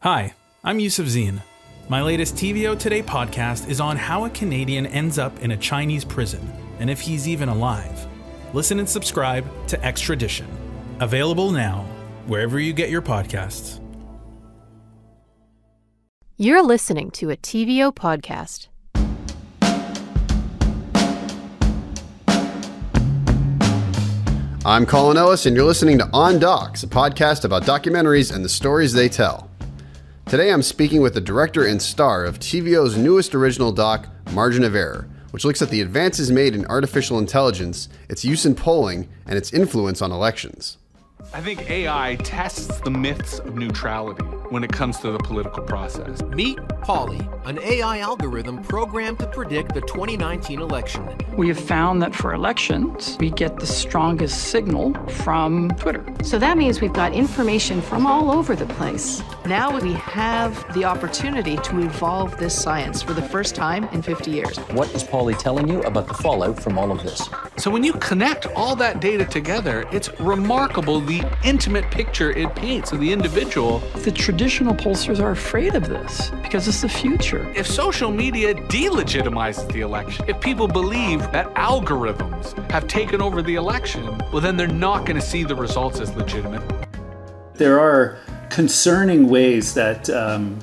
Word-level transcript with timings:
Hi, 0.00 0.34
I'm 0.62 0.78
Yusuf 0.78 1.06
Zine. 1.06 1.40
My 1.88 2.02
latest 2.02 2.34
TVO 2.34 2.78
Today 2.78 3.02
podcast 3.02 3.66
is 3.68 3.80
on 3.80 3.96
how 3.96 4.26
a 4.26 4.30
Canadian 4.30 4.84
ends 4.86 5.18
up 5.18 5.38
in 5.40 5.52
a 5.52 5.56
Chinese 5.56 6.04
prison 6.04 6.52
and 6.78 6.90
if 6.90 7.00
he's 7.00 7.26
even 7.26 7.48
alive. 7.48 8.06
Listen 8.52 8.78
and 8.78 8.86
subscribe 8.88 9.46
to 9.68 9.82
Extradition. 9.82 10.46
Available 11.00 11.50
now, 11.50 11.86
wherever 12.26 12.60
you 12.60 12.74
get 12.74 12.90
your 12.90 13.00
podcasts. 13.00 13.80
You're 16.36 16.62
listening 16.62 17.10
to 17.12 17.30
a 17.30 17.36
TVO 17.36 17.94
podcast. 17.94 18.68
I'm 24.66 24.84
Colin 24.84 25.16
Ellis, 25.16 25.46
and 25.46 25.56
you're 25.56 25.64
listening 25.64 25.96
to 25.98 26.10
On 26.12 26.38
Docs, 26.38 26.82
a 26.82 26.86
podcast 26.86 27.44
about 27.46 27.62
documentaries 27.62 28.34
and 28.34 28.44
the 28.44 28.48
stories 28.48 28.92
they 28.92 29.08
tell. 29.08 29.45
Today 30.28 30.52
I'm 30.52 30.62
speaking 30.62 31.02
with 31.02 31.14
the 31.14 31.20
director 31.20 31.64
and 31.64 31.80
star 31.80 32.24
of 32.24 32.40
TVO's 32.40 32.96
newest 32.96 33.32
original 33.32 33.70
doc, 33.70 34.08
Margin 34.32 34.64
of 34.64 34.74
Error, 34.74 35.08
which 35.30 35.44
looks 35.44 35.62
at 35.62 35.70
the 35.70 35.80
advances 35.80 36.32
made 36.32 36.52
in 36.52 36.66
artificial 36.66 37.20
intelligence, 37.20 37.88
its 38.08 38.24
use 38.24 38.44
in 38.44 38.56
polling, 38.56 39.08
and 39.24 39.38
its 39.38 39.52
influence 39.52 40.02
on 40.02 40.10
elections. 40.10 40.78
I 41.32 41.40
think 41.40 41.68
AI 41.68 42.16
tests 42.22 42.80
the 42.80 42.90
myths 42.90 43.40
of 43.40 43.56
neutrality 43.56 44.24
when 44.50 44.62
it 44.62 44.70
comes 44.70 44.98
to 45.00 45.10
the 45.10 45.18
political 45.18 45.62
process. 45.62 46.22
Meet 46.22 46.58
Polly, 46.80 47.28
an 47.44 47.58
AI 47.58 47.98
algorithm 47.98 48.62
programmed 48.62 49.18
to 49.18 49.26
predict 49.26 49.74
the 49.74 49.80
2019 49.82 50.60
election. 50.60 51.04
We 51.36 51.48
have 51.48 51.58
found 51.58 52.00
that 52.02 52.14
for 52.14 52.32
elections, 52.32 53.16
we 53.18 53.30
get 53.30 53.58
the 53.58 53.66
strongest 53.66 54.44
signal 54.48 54.94
from 55.08 55.70
Twitter. 55.70 56.04
So 56.22 56.38
that 56.38 56.56
means 56.56 56.80
we've 56.80 56.92
got 56.92 57.12
information 57.12 57.82
from 57.82 58.06
all 58.06 58.30
over 58.30 58.54
the 58.54 58.66
place. 58.66 59.20
Now 59.46 59.78
we 59.78 59.94
have 59.94 60.72
the 60.74 60.84
opportunity 60.84 61.56
to 61.56 61.80
evolve 61.80 62.36
this 62.38 62.58
science 62.60 63.02
for 63.02 63.14
the 63.14 63.22
first 63.22 63.54
time 63.54 63.84
in 63.92 64.00
50 64.00 64.30
years. 64.30 64.58
What 64.70 64.94
is 64.94 65.02
Polly 65.02 65.34
telling 65.34 65.68
you 65.68 65.82
about 65.82 66.06
the 66.06 66.14
fallout 66.14 66.62
from 66.62 66.78
all 66.78 66.92
of 66.92 67.02
this? 67.02 67.28
So 67.56 67.70
when 67.70 67.82
you 67.82 67.94
connect 67.94 68.46
all 68.54 68.76
that 68.76 69.00
data 69.00 69.24
together, 69.24 69.84
it's 69.92 70.08
remarkable 70.20 71.00
the 71.00 71.15
intimate 71.44 71.90
picture 71.90 72.30
it 72.32 72.54
paints 72.54 72.92
of 72.92 73.00
the 73.00 73.12
individual. 73.12 73.78
The 74.04 74.10
traditional 74.10 74.74
pollsters 74.74 75.20
are 75.20 75.30
afraid 75.30 75.74
of 75.74 75.88
this 75.88 76.30
because 76.42 76.66
it's 76.68 76.82
the 76.82 76.88
future. 76.88 77.52
If 77.54 77.66
social 77.66 78.10
media 78.10 78.54
delegitimizes 78.54 79.70
the 79.72 79.80
election, 79.80 80.24
if 80.28 80.40
people 80.40 80.68
believe 80.68 81.20
that 81.32 81.52
algorithms 81.54 82.54
have 82.70 82.86
taken 82.86 83.20
over 83.20 83.42
the 83.42 83.54
election, 83.54 84.06
well, 84.32 84.40
then 84.40 84.56
they're 84.56 84.66
not 84.66 85.06
going 85.06 85.20
to 85.20 85.26
see 85.26 85.44
the 85.44 85.54
results 85.54 86.00
as 86.00 86.14
legitimate. 86.14 86.62
There 87.54 87.78
are 87.80 88.18
concerning 88.50 89.28
ways 89.28 89.74
that 89.74 90.10
um, 90.10 90.58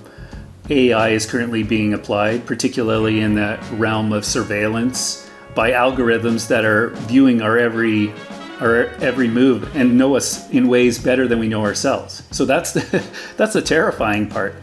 AI 0.70 1.10
is 1.10 1.26
currently 1.26 1.64
being 1.64 1.94
applied, 1.94 2.46
particularly 2.46 3.20
in 3.20 3.36
the 3.36 3.60
realm 3.74 4.14
of 4.14 4.26
surveillance 4.26 5.30
by 5.56 5.72
algorithms 5.72 6.48
that 6.48 6.66
are 6.66 6.90
viewing 7.08 7.42
our 7.42 7.58
every 7.58 8.14
our 8.60 8.86
every 9.02 9.28
move 9.28 9.76
and 9.76 9.98
know 9.98 10.16
us 10.16 10.50
in 10.52 10.68
ways 10.68 10.98
better 11.00 11.28
than 11.28 11.40
we 11.40 11.48
know 11.48 11.62
ourselves. 11.62 12.24
So 12.32 12.46
that's 12.46 12.72
the 12.72 13.04
that's 13.38 13.54
the 13.54 13.62
terrifying 13.62 14.28
part. 14.28 14.56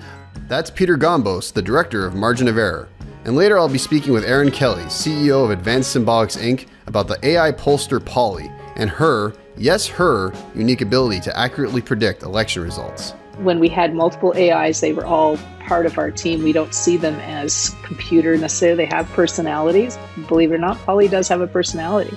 That's 0.49 0.71
Peter 0.71 0.97
Gombos, 0.97 1.53
the 1.53 1.63
director 1.63 2.07
of 2.07 2.15
Margin 2.15 2.49
of 2.49 2.59
Error. 2.59 2.89
And 3.25 3.37
later 3.37 3.59
I'll 3.59 3.69
be 3.69 3.79
speaking 3.79 4.13
with 4.13 4.25
Erin 4.25 4.51
Kelly, 4.51 4.85
CEO 4.85 5.45
of 5.45 5.51
Advanced 5.51 5.95
Symbolics 5.95 6.39
Inc., 6.39 6.67
about 6.87 7.07
the 7.07 7.19
AI 7.25 7.53
pollster 7.53 8.05
Polly 8.05 8.51
and 8.77 8.91
her, 8.91 9.35
yes, 9.57 9.87
her, 9.87 10.33
unique 10.55 10.81
ability 10.81 11.21
to 11.21 11.39
accurately 11.39 11.81
predict 11.83 12.23
election 12.23 12.63
results. 12.63 13.13
When 13.39 13.61
we 13.61 13.69
had 13.69 13.95
multiple 13.95 14.33
AIs, 14.37 14.81
they 14.81 14.93
were 14.93 15.05
all 15.05 15.39
part 15.61 15.87
of 15.87 15.99
our 15.99 16.11
team. 16.11 16.43
We 16.43 16.53
don't 16.53 16.75
see 16.75 16.97
them 16.97 17.15
as 17.21 17.75
computer 17.85 18.37
necessarily. 18.37 18.85
They 18.85 18.95
have 18.95 19.09
personalities. 19.11 19.99
Believe 20.29 20.51
it 20.51 20.57
or 20.57 20.59
not, 20.59 20.79
Polly 20.79 21.09
does 21.09 21.29
have 21.29 21.41
a 21.41 21.47
personality. 21.47 22.17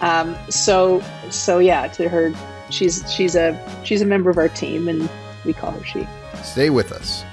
Um, 0.00 0.36
so, 0.50 1.02
so 1.30 1.58
yeah, 1.58 1.88
to 1.88 2.08
her, 2.08 2.32
she's 2.70 3.04
she's 3.12 3.36
a 3.36 3.58
she's 3.84 4.02
a 4.02 4.06
member 4.06 4.30
of 4.30 4.38
our 4.38 4.48
team, 4.48 4.88
and 4.88 5.08
we 5.44 5.52
call 5.52 5.70
her 5.70 5.84
she. 5.84 6.06
Stay 6.42 6.70
with 6.70 6.92
us. 6.92 7.24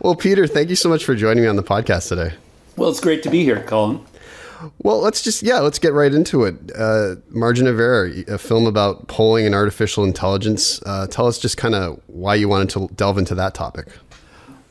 Well, 0.00 0.14
Peter, 0.14 0.46
thank 0.46 0.70
you 0.70 0.76
so 0.76 0.88
much 0.88 1.04
for 1.04 1.14
joining 1.14 1.42
me 1.42 1.48
on 1.48 1.56
the 1.56 1.62
podcast 1.62 2.08
today. 2.08 2.34
Well, 2.76 2.88
it's 2.88 3.00
great 3.00 3.22
to 3.24 3.30
be 3.30 3.42
here, 3.42 3.62
Colin. 3.64 4.00
Well, 4.82 5.00
let's 5.00 5.22
just 5.22 5.42
yeah, 5.42 5.58
let's 5.60 5.78
get 5.78 5.92
right 5.92 6.12
into 6.12 6.44
it. 6.44 6.56
Uh, 6.76 7.16
Margin 7.28 7.66
of 7.66 7.78
Error, 7.78 8.10
a 8.26 8.38
film 8.38 8.66
about 8.66 9.06
polling 9.08 9.46
and 9.46 9.54
artificial 9.54 10.04
intelligence. 10.04 10.80
Uh, 10.84 11.06
tell 11.06 11.26
us 11.26 11.38
just 11.38 11.56
kind 11.56 11.74
of 11.74 12.00
why 12.06 12.34
you 12.34 12.48
wanted 12.48 12.70
to 12.70 12.88
delve 12.94 13.18
into 13.18 13.34
that 13.36 13.54
topic. 13.54 13.88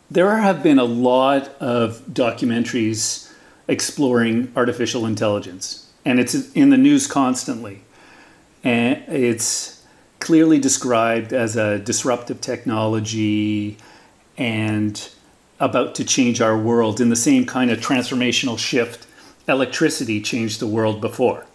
There 0.10 0.38
have 0.38 0.64
been 0.64 0.80
a 0.80 0.86
lot 0.86 1.50
of 1.60 2.00
documentaries 2.08 3.32
exploring 3.68 4.52
artificial 4.56 5.06
intelligence, 5.06 5.88
and 6.06 6.20
it's 6.20 6.52
in 6.54 6.70
the 6.70 6.78
news 6.78 7.08
constantly. 7.08 7.82
And 8.64 9.04
it's 9.08 9.84
clearly 10.20 10.60
described 10.60 11.34
as 11.34 11.56
a 11.56 11.80
disruptive 11.80 12.42
technology 12.42 13.78
and 14.38 15.10
about 15.60 15.96
to 15.96 16.06
change 16.06 16.42
our 16.42 16.58
world 16.58 17.02
in 17.02 17.10
the 17.10 17.16
same 17.16 17.46
kind 17.46 17.72
of 17.72 17.80
transformational 17.80 18.58
shift 18.58 19.08
electricity 19.48 20.22
changed 20.22 20.60
the 20.60 20.68
world 20.68 21.02
before. 21.02 21.46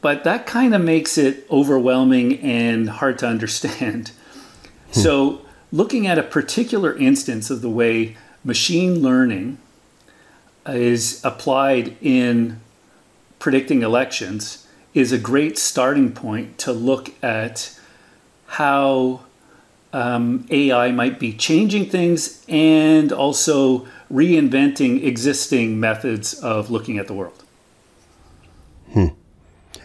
But 0.00 0.24
that 0.24 0.46
kind 0.46 0.74
of 0.74 0.82
makes 0.82 1.16
it 1.16 1.46
overwhelming 1.50 2.38
and 2.40 2.88
hard 2.88 3.18
to 3.20 3.26
understand. 3.26 4.12
Hmm. 4.92 5.00
So, 5.00 5.43
looking 5.74 6.06
at 6.06 6.16
a 6.18 6.22
particular 6.22 6.96
instance 6.96 7.50
of 7.50 7.60
the 7.60 7.68
way 7.68 8.16
machine 8.44 9.02
learning 9.02 9.58
is 10.68 11.20
applied 11.24 11.96
in 12.00 12.60
predicting 13.40 13.82
elections 13.82 14.68
is 14.94 15.10
a 15.10 15.18
great 15.18 15.58
starting 15.58 16.12
point 16.12 16.56
to 16.56 16.72
look 16.72 17.12
at 17.24 17.76
how 18.46 19.20
um, 19.92 20.46
AI 20.48 20.92
might 20.92 21.18
be 21.18 21.32
changing 21.32 21.90
things 21.90 22.44
and 22.48 23.10
also 23.10 23.84
reinventing 24.12 25.02
existing 25.02 25.80
methods 25.80 26.34
of 26.34 26.70
looking 26.70 26.98
at 26.98 27.08
the 27.08 27.14
world. 27.14 27.42
Hmm. 28.92 29.08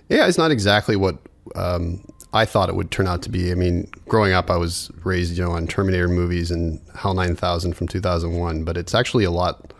Yeah, 0.08 0.28
it's 0.28 0.38
not 0.38 0.52
exactly 0.52 0.96
what 0.96 1.18
um, 1.56 2.04
I 2.32 2.46
thought 2.46 2.70
it 2.70 2.76
would 2.76 2.92
turn 2.92 3.08
out 3.08 3.24
to 3.24 3.30
be. 3.30 3.52
I 3.52 3.56
mean, 3.56 3.90
growing 4.08 4.34
up, 4.34 4.52
I 4.52 4.58
was 4.58 4.92
raised, 5.04 5.36
you 5.38 5.44
know, 5.44 5.52
on 5.52 5.66
Terminator 5.66 6.08
movies 6.08 6.52
and 6.52 6.80
HAL 6.96 7.16
9000 7.16 7.74
from 7.74 7.88
2001, 7.88 8.64
but 8.64 8.78
it's 8.78 8.94
actually 8.94 9.24
a 9.24 9.32
lot 9.32 9.74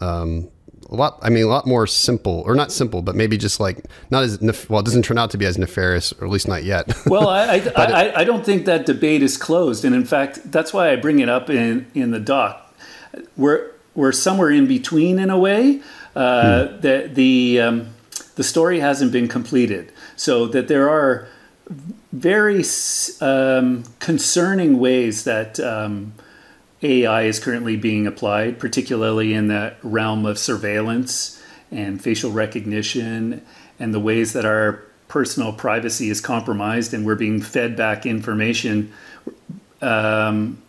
um, 0.00 0.50
a 0.90 0.94
lot. 0.94 1.18
I 1.22 1.30
mean, 1.30 1.44
a 1.44 1.48
lot 1.48 1.66
more 1.66 1.86
simple, 1.86 2.42
or 2.46 2.54
not 2.54 2.72
simple, 2.72 3.02
but 3.02 3.14
maybe 3.14 3.36
just 3.38 3.60
like 3.60 3.84
not 4.10 4.24
as 4.24 4.40
nef- 4.40 4.68
well. 4.68 4.80
It 4.80 4.86
doesn't 4.86 5.02
turn 5.02 5.18
out 5.18 5.30
to 5.30 5.38
be 5.38 5.46
as 5.46 5.58
nefarious, 5.58 6.12
or 6.12 6.24
at 6.24 6.30
least 6.30 6.48
not 6.48 6.64
yet. 6.64 6.92
well, 7.06 7.28
I 7.28 7.56
I, 7.56 7.72
I, 7.76 8.20
I, 8.20 8.24
don't 8.24 8.44
think 8.44 8.64
that 8.66 8.86
debate 8.86 9.22
is 9.22 9.36
closed, 9.36 9.84
and 9.84 9.94
in 9.94 10.04
fact, 10.04 10.50
that's 10.50 10.72
why 10.72 10.90
I 10.90 10.96
bring 10.96 11.18
it 11.18 11.28
up 11.28 11.50
in 11.50 11.86
in 11.94 12.10
the 12.10 12.20
doc. 12.20 12.74
We're 13.36 13.70
we're 13.94 14.12
somewhere 14.12 14.50
in 14.50 14.66
between 14.66 15.18
in 15.18 15.30
a 15.30 15.38
way. 15.38 15.80
Uh, 16.16 16.66
hmm. 16.66 16.80
The 16.80 17.10
the 17.12 17.60
um, 17.60 17.88
the 18.36 18.44
story 18.44 18.80
hasn't 18.80 19.12
been 19.12 19.28
completed, 19.28 19.92
so 20.16 20.46
that 20.48 20.68
there 20.68 20.88
are 20.88 21.28
very 22.12 22.64
um, 23.20 23.84
concerning 24.00 24.78
ways 24.78 25.24
that. 25.24 25.60
Um, 25.60 26.14
AI 26.82 27.22
is 27.22 27.40
currently 27.40 27.76
being 27.76 28.06
applied, 28.06 28.58
particularly 28.60 29.32
in 29.32 29.48
the 29.48 29.74
realm 29.82 30.26
of 30.26 30.38
surveillance 30.38 31.42
and 31.70 32.02
facial 32.02 32.30
recognition, 32.30 33.42
and 33.78 33.94
the 33.94 34.00
ways 34.00 34.34
that 34.34 34.44
our 34.44 34.82
personal 35.08 35.52
privacy 35.52 36.10
is 36.10 36.20
compromised, 36.20 36.92
and 36.92 37.06
we're 37.06 37.14
being 37.14 37.40
fed 37.40 37.76
back 37.76 38.04
information 38.04 38.92
um, 39.80 40.60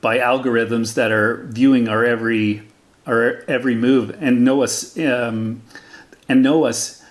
by 0.00 0.18
algorithms 0.18 0.94
that 0.94 1.10
are 1.10 1.44
viewing 1.46 1.88
our 1.88 2.04
every 2.04 2.62
our 3.06 3.42
every 3.48 3.74
move 3.74 4.16
and 4.20 4.44
know 4.44 4.62
us 4.62 4.96
um, 4.98 5.60
and 6.28 6.42
know 6.42 6.64
us 6.64 7.01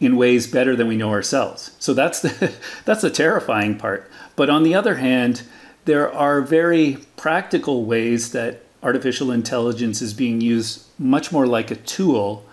in 0.00 0.16
ways 0.16 0.46
better 0.46 0.76
than 0.76 0.86
we 0.86 0.96
know 0.96 1.10
ourselves. 1.10 1.72
So 1.78 1.94
that's 1.94 2.20
the 2.20 2.52
that's 2.84 3.02
the 3.02 3.10
terrifying 3.10 3.76
part. 3.76 4.10
But 4.36 4.50
on 4.50 4.62
the 4.62 4.74
other 4.74 4.96
hand, 4.96 5.42
there 5.84 6.12
are 6.12 6.40
very 6.40 6.98
practical 7.16 7.84
ways 7.84 8.32
that 8.32 8.62
artificial 8.82 9.30
intelligence 9.30 10.00
is 10.00 10.14
being 10.14 10.40
used 10.40 10.84
much 10.98 11.32
more 11.32 11.46
like 11.46 11.70
a 11.70 11.76
tool 11.76 12.46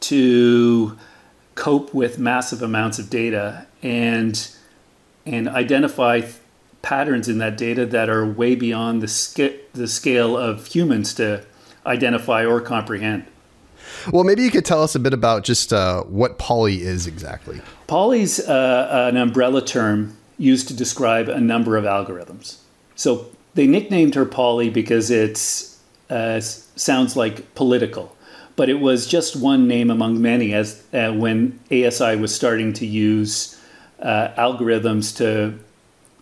to 0.00 0.96
cope 1.54 1.94
with 1.94 2.18
massive 2.18 2.62
amounts 2.62 2.98
of 2.98 3.08
data 3.08 3.66
and 3.82 4.50
and 5.24 5.48
identify 5.48 6.20
patterns 6.82 7.28
in 7.28 7.38
that 7.38 7.56
data 7.56 7.84
that 7.84 8.08
are 8.08 8.24
way 8.24 8.54
beyond 8.54 9.02
the, 9.02 9.58
the 9.72 9.88
scale 9.88 10.36
of 10.36 10.66
humans 10.66 11.14
to 11.14 11.44
identify 11.84 12.44
or 12.44 12.60
comprehend. 12.60 13.24
Well, 14.12 14.24
maybe 14.24 14.42
you 14.42 14.50
could 14.50 14.64
tell 14.64 14.82
us 14.82 14.94
a 14.94 14.98
bit 14.98 15.12
about 15.12 15.44
just 15.44 15.72
uh, 15.72 16.02
what 16.04 16.38
Polly 16.38 16.82
is 16.82 17.06
exactly. 17.06 17.60
Polly's 17.86 18.40
uh, 18.40 19.08
an 19.10 19.16
umbrella 19.16 19.64
term 19.64 20.16
used 20.38 20.68
to 20.68 20.74
describe 20.74 21.28
a 21.28 21.40
number 21.40 21.76
of 21.76 21.84
algorithms. 21.84 22.58
So 22.94 23.26
they 23.54 23.66
nicknamed 23.66 24.14
her 24.14 24.24
Polly 24.24 24.70
because 24.70 25.10
it 25.10 25.38
uh, 26.10 26.40
sounds 26.40 27.16
like 27.16 27.54
political, 27.54 28.14
but 28.54 28.68
it 28.68 28.80
was 28.80 29.06
just 29.06 29.36
one 29.36 29.66
name 29.66 29.90
among 29.90 30.20
many 30.20 30.52
as 30.52 30.82
uh, 30.92 31.12
when 31.12 31.58
ASI 31.70 32.16
was 32.16 32.34
starting 32.34 32.72
to 32.74 32.86
use 32.86 33.58
uh, 34.00 34.28
algorithms 34.36 35.16
to 35.16 35.58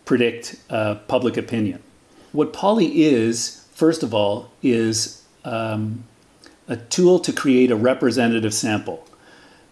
predict 0.05 0.57
uh, 0.71 0.97
public 1.09 1.37
opinion. 1.37 1.83
What 2.33 2.53
Polly 2.53 3.05
is, 3.05 3.67
first 3.73 4.03
of 4.03 4.13
all, 4.15 4.51
is 4.63 5.23
um, 5.45 6.05
a 6.69 6.77
tool 6.77 7.19
to 7.21 7.33
create 7.33 7.71
a 7.71 7.77
representative 7.77 8.55
sample. 8.55 9.07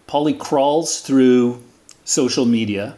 Polly 0.07 0.33
crawls 0.33 1.01
through 1.01 1.63
social 2.05 2.45
media, 2.45 2.97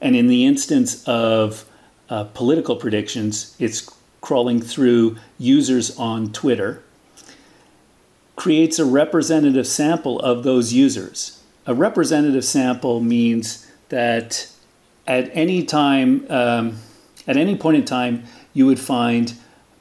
and 0.00 0.14
in 0.14 0.26
the 0.26 0.44
instance 0.44 1.02
of 1.04 1.64
uh, 2.10 2.24
political 2.24 2.76
predictions, 2.76 3.56
it's 3.58 3.88
crawling 4.20 4.60
through 4.60 5.16
users 5.38 5.96
on 5.98 6.32
Twitter, 6.32 6.82
creates 8.36 8.78
a 8.78 8.84
representative 8.84 9.66
sample 9.66 10.18
of 10.20 10.42
those 10.42 10.72
users. 10.72 11.42
A 11.66 11.74
representative 11.74 12.44
sample 12.44 13.00
means 13.00 13.70
that 13.88 14.48
at 15.06 15.30
any 15.34 15.62
time, 15.64 16.26
um, 16.30 16.78
at 17.26 17.36
any 17.36 17.56
point 17.56 17.76
in 17.76 17.84
time, 17.84 18.24
you 18.52 18.66
would 18.66 18.80
find 18.80 19.34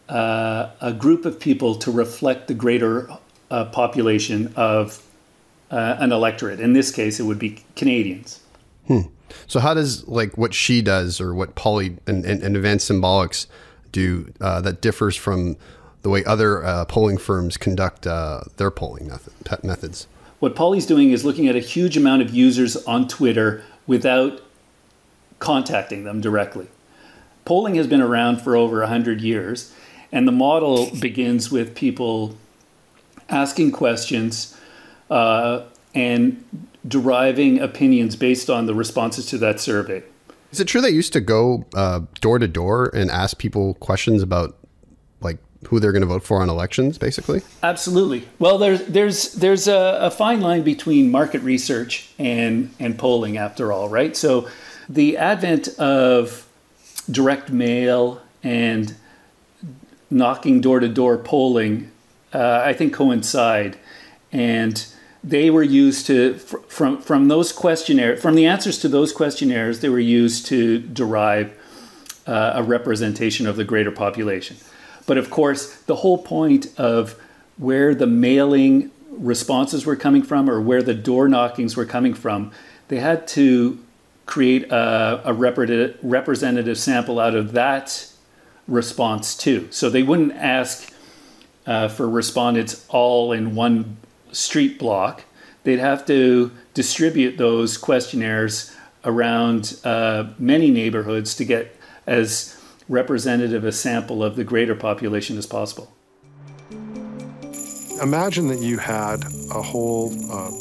uh, 0.09 0.69
a 0.81 0.93
group 0.93 1.25
of 1.25 1.39
people 1.39 1.75
to 1.75 1.91
reflect 1.91 2.47
the 2.47 2.53
greater 2.53 3.09
uh, 3.53 3.65
population 3.65 4.51
of 4.55 5.01
uh, 5.69 5.97
an 5.99 6.11
electorate. 6.11 6.59
In 6.59 6.73
this 6.73 6.89
case, 6.91 7.19
it 7.19 7.23
would 7.23 7.37
be 7.37 7.63
Canadians. 7.75 8.39
Hmm. 8.87 9.01
So, 9.45 9.59
how 9.59 9.75
does 9.75 10.07
like 10.07 10.37
what 10.37 10.55
she 10.55 10.81
does, 10.81 11.21
or 11.21 11.35
what 11.35 11.53
Polly 11.53 11.97
and, 12.07 12.25
and, 12.25 12.41
and 12.41 12.55
Advanced 12.55 12.89
Symbolics 12.89 13.45
do, 13.91 14.33
uh, 14.41 14.59
that 14.61 14.81
differs 14.81 15.15
from 15.15 15.55
the 16.01 16.09
way 16.09 16.25
other 16.25 16.65
uh, 16.65 16.85
polling 16.85 17.17
firms 17.17 17.55
conduct 17.55 18.07
uh, 18.07 18.41
their 18.57 18.71
polling 18.71 19.07
method, 19.07 19.63
methods? 19.63 20.07
What 20.39 20.55
Polly's 20.55 20.87
doing 20.87 21.11
is 21.11 21.23
looking 21.23 21.47
at 21.47 21.55
a 21.55 21.59
huge 21.59 21.95
amount 21.95 22.23
of 22.23 22.33
users 22.33 22.75
on 22.85 23.07
Twitter 23.07 23.63
without 23.85 24.41
contacting 25.37 26.05
them 26.05 26.21
directly. 26.21 26.67
Polling 27.45 27.75
has 27.75 27.85
been 27.85 28.01
around 28.01 28.41
for 28.41 28.55
over 28.55 28.79
100 28.79 29.21
years, 29.21 29.73
and 30.11 30.27
the 30.27 30.31
model 30.31 30.89
begins 30.99 31.51
with 31.51 31.75
people 31.75 32.35
asking 33.29 33.71
questions 33.71 34.57
uh, 35.09 35.63
and 35.93 36.43
deriving 36.87 37.59
opinions 37.59 38.15
based 38.15 38.49
on 38.49 38.65
the 38.65 38.73
responses 38.73 39.25
to 39.27 39.37
that 39.37 39.59
survey. 39.59 40.03
Is 40.51 40.59
it 40.59 40.65
true 40.65 40.81
they 40.81 40.89
used 40.89 41.13
to 41.13 41.21
go 41.21 41.65
uh, 41.73 42.01
door 42.21 42.37
to 42.39 42.47
door 42.47 42.91
and 42.93 43.09
ask 43.09 43.37
people 43.37 43.73
questions 43.75 44.21
about 44.21 44.55
like 45.21 45.37
who 45.67 45.79
they're 45.79 45.91
going 45.91 46.01
to 46.01 46.07
vote 46.07 46.23
for 46.23 46.41
on 46.41 46.49
elections, 46.49 46.97
basically? 46.97 47.41
Absolutely. 47.63 48.27
Well, 48.37 48.57
there's 48.59 48.85
there's 48.85 49.33
there's 49.33 49.67
a, 49.67 49.97
a 50.01 50.11
fine 50.11 50.41
line 50.41 50.61
between 50.61 51.09
market 51.09 51.41
research 51.41 52.11
and 52.19 52.71
and 52.79 52.99
polling, 52.99 53.37
after 53.37 53.71
all, 53.71 53.89
right? 53.89 54.15
So, 54.15 54.47
the 54.87 55.17
advent 55.17 55.69
of 55.79 56.47
direct 57.09 57.49
mail 57.49 58.21
and 58.43 58.95
knocking 60.11 60.61
door 60.61 60.79
to 60.79 60.87
door 60.87 61.17
polling, 61.17 61.89
uh, 62.33 62.61
I 62.65 62.73
think, 62.73 62.93
coincide, 62.93 63.77
and 64.31 64.85
they 65.23 65.49
were 65.49 65.63
used 65.63 66.05
to 66.07 66.35
from 66.35 67.01
from 67.01 67.29
those 67.29 67.51
questionnaires 67.53 68.21
from 68.21 68.35
the 68.35 68.45
answers 68.45 68.77
to 68.79 68.89
those 68.89 69.13
questionnaires 69.13 69.79
they 69.79 69.87
were 69.87 69.99
used 69.99 70.45
to 70.47 70.79
derive 70.79 71.57
uh, 72.27 72.51
a 72.55 72.63
representation 72.63 73.47
of 73.47 73.55
the 73.55 73.63
greater 73.63 73.91
population. 73.91 74.57
But 75.05 75.17
of 75.17 75.29
course 75.29 75.73
the 75.83 75.95
whole 75.95 76.17
point 76.17 76.67
of 76.77 77.15
where 77.57 77.95
the 77.95 78.07
mailing 78.07 78.91
responses 79.09 79.85
were 79.85 79.95
coming 79.95 80.23
from 80.23 80.49
or 80.49 80.59
where 80.59 80.83
the 80.83 80.93
door 80.93 81.29
knockings 81.29 81.77
were 81.77 81.85
coming 81.85 82.13
from 82.13 82.51
they 82.89 82.99
had 82.99 83.27
to 83.27 83.79
create 84.25 84.71
a, 84.71 85.21
a 85.25 85.33
representative 85.33 86.77
sample 86.77 87.19
out 87.19 87.35
of 87.35 87.51
that 87.53 88.07
response 88.67 89.35
too. 89.35 89.67
So 89.71 89.89
they 89.89 90.03
wouldn't 90.03 90.33
ask 90.33 90.92
uh, 91.65 91.87
for 91.87 92.09
respondents 92.09 92.85
all 92.89 93.31
in 93.31 93.55
one 93.55 93.97
street 94.31 94.79
block, 94.79 95.23
they'd 95.63 95.79
have 95.79 96.05
to 96.07 96.51
distribute 96.73 97.37
those 97.37 97.77
questionnaires 97.77 98.75
around 99.05 99.79
uh, 99.83 100.25
many 100.39 100.71
neighborhoods 100.71 101.35
to 101.35 101.45
get 101.45 101.75
as 102.07 102.59
representative 102.89 103.63
a 103.63 103.71
sample 103.71 104.23
of 104.23 104.35
the 104.35 104.43
greater 104.43 104.75
population 104.75 105.37
as 105.37 105.45
possible. 105.45 105.91
Imagine 108.01 108.47
that 108.47 108.59
you 108.59 108.77
had 108.77 109.23
a 109.51 109.61
whole 109.61 110.11
uh, 110.31 110.51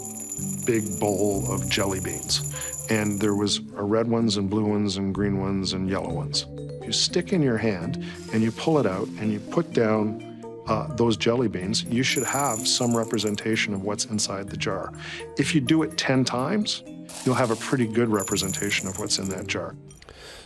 big 0.67 0.85
bowl 1.01 1.51
of 1.51 1.69
jelly 1.69 1.99
beans, 2.01 2.87
and 2.91 3.21
there 3.21 3.35
was 3.35 3.61
red 3.61 4.07
ones 4.07 4.37
and 4.37 4.49
blue 4.49 4.65
ones 4.65 4.97
and 4.97 5.15
green 5.15 5.41
ones 5.41 5.73
and 5.73 5.89
yellow 5.89 6.13
ones. 6.13 6.47
You 6.85 6.93
stick 6.93 7.33
in 7.33 7.43
your 7.43 7.57
hand 7.59 8.05
and 8.33 8.43
you 8.43 8.53
pull 8.53 8.79
it 8.79 8.87
out 8.87 9.09
and 9.19 9.33
you 9.33 9.41
put 9.41 9.73
down 9.73 10.32
uh, 10.67 10.87
those 10.95 11.17
jelly 11.17 11.49
beans, 11.49 11.85
you 11.85 12.03
should 12.03 12.25
have 12.25 12.67
some 12.67 12.97
representation 12.97 13.75
of 13.75 13.83
what's 13.83 14.05
inside 14.07 14.49
the 14.49 14.57
jar. 14.57 14.93
If 15.37 15.55
you 15.55 15.61
do 15.61 15.83
it 15.83 15.99
10 15.99 16.25
times, 16.25 16.83
you'll 17.25 17.35
have 17.35 17.51
a 17.51 17.57
pretty 17.57 17.87
good 17.87 18.09
representation 18.09 18.89
of 18.89 18.99
what's 18.99 19.19
in 19.19 19.29
that 19.31 19.47
jar. 19.47 19.75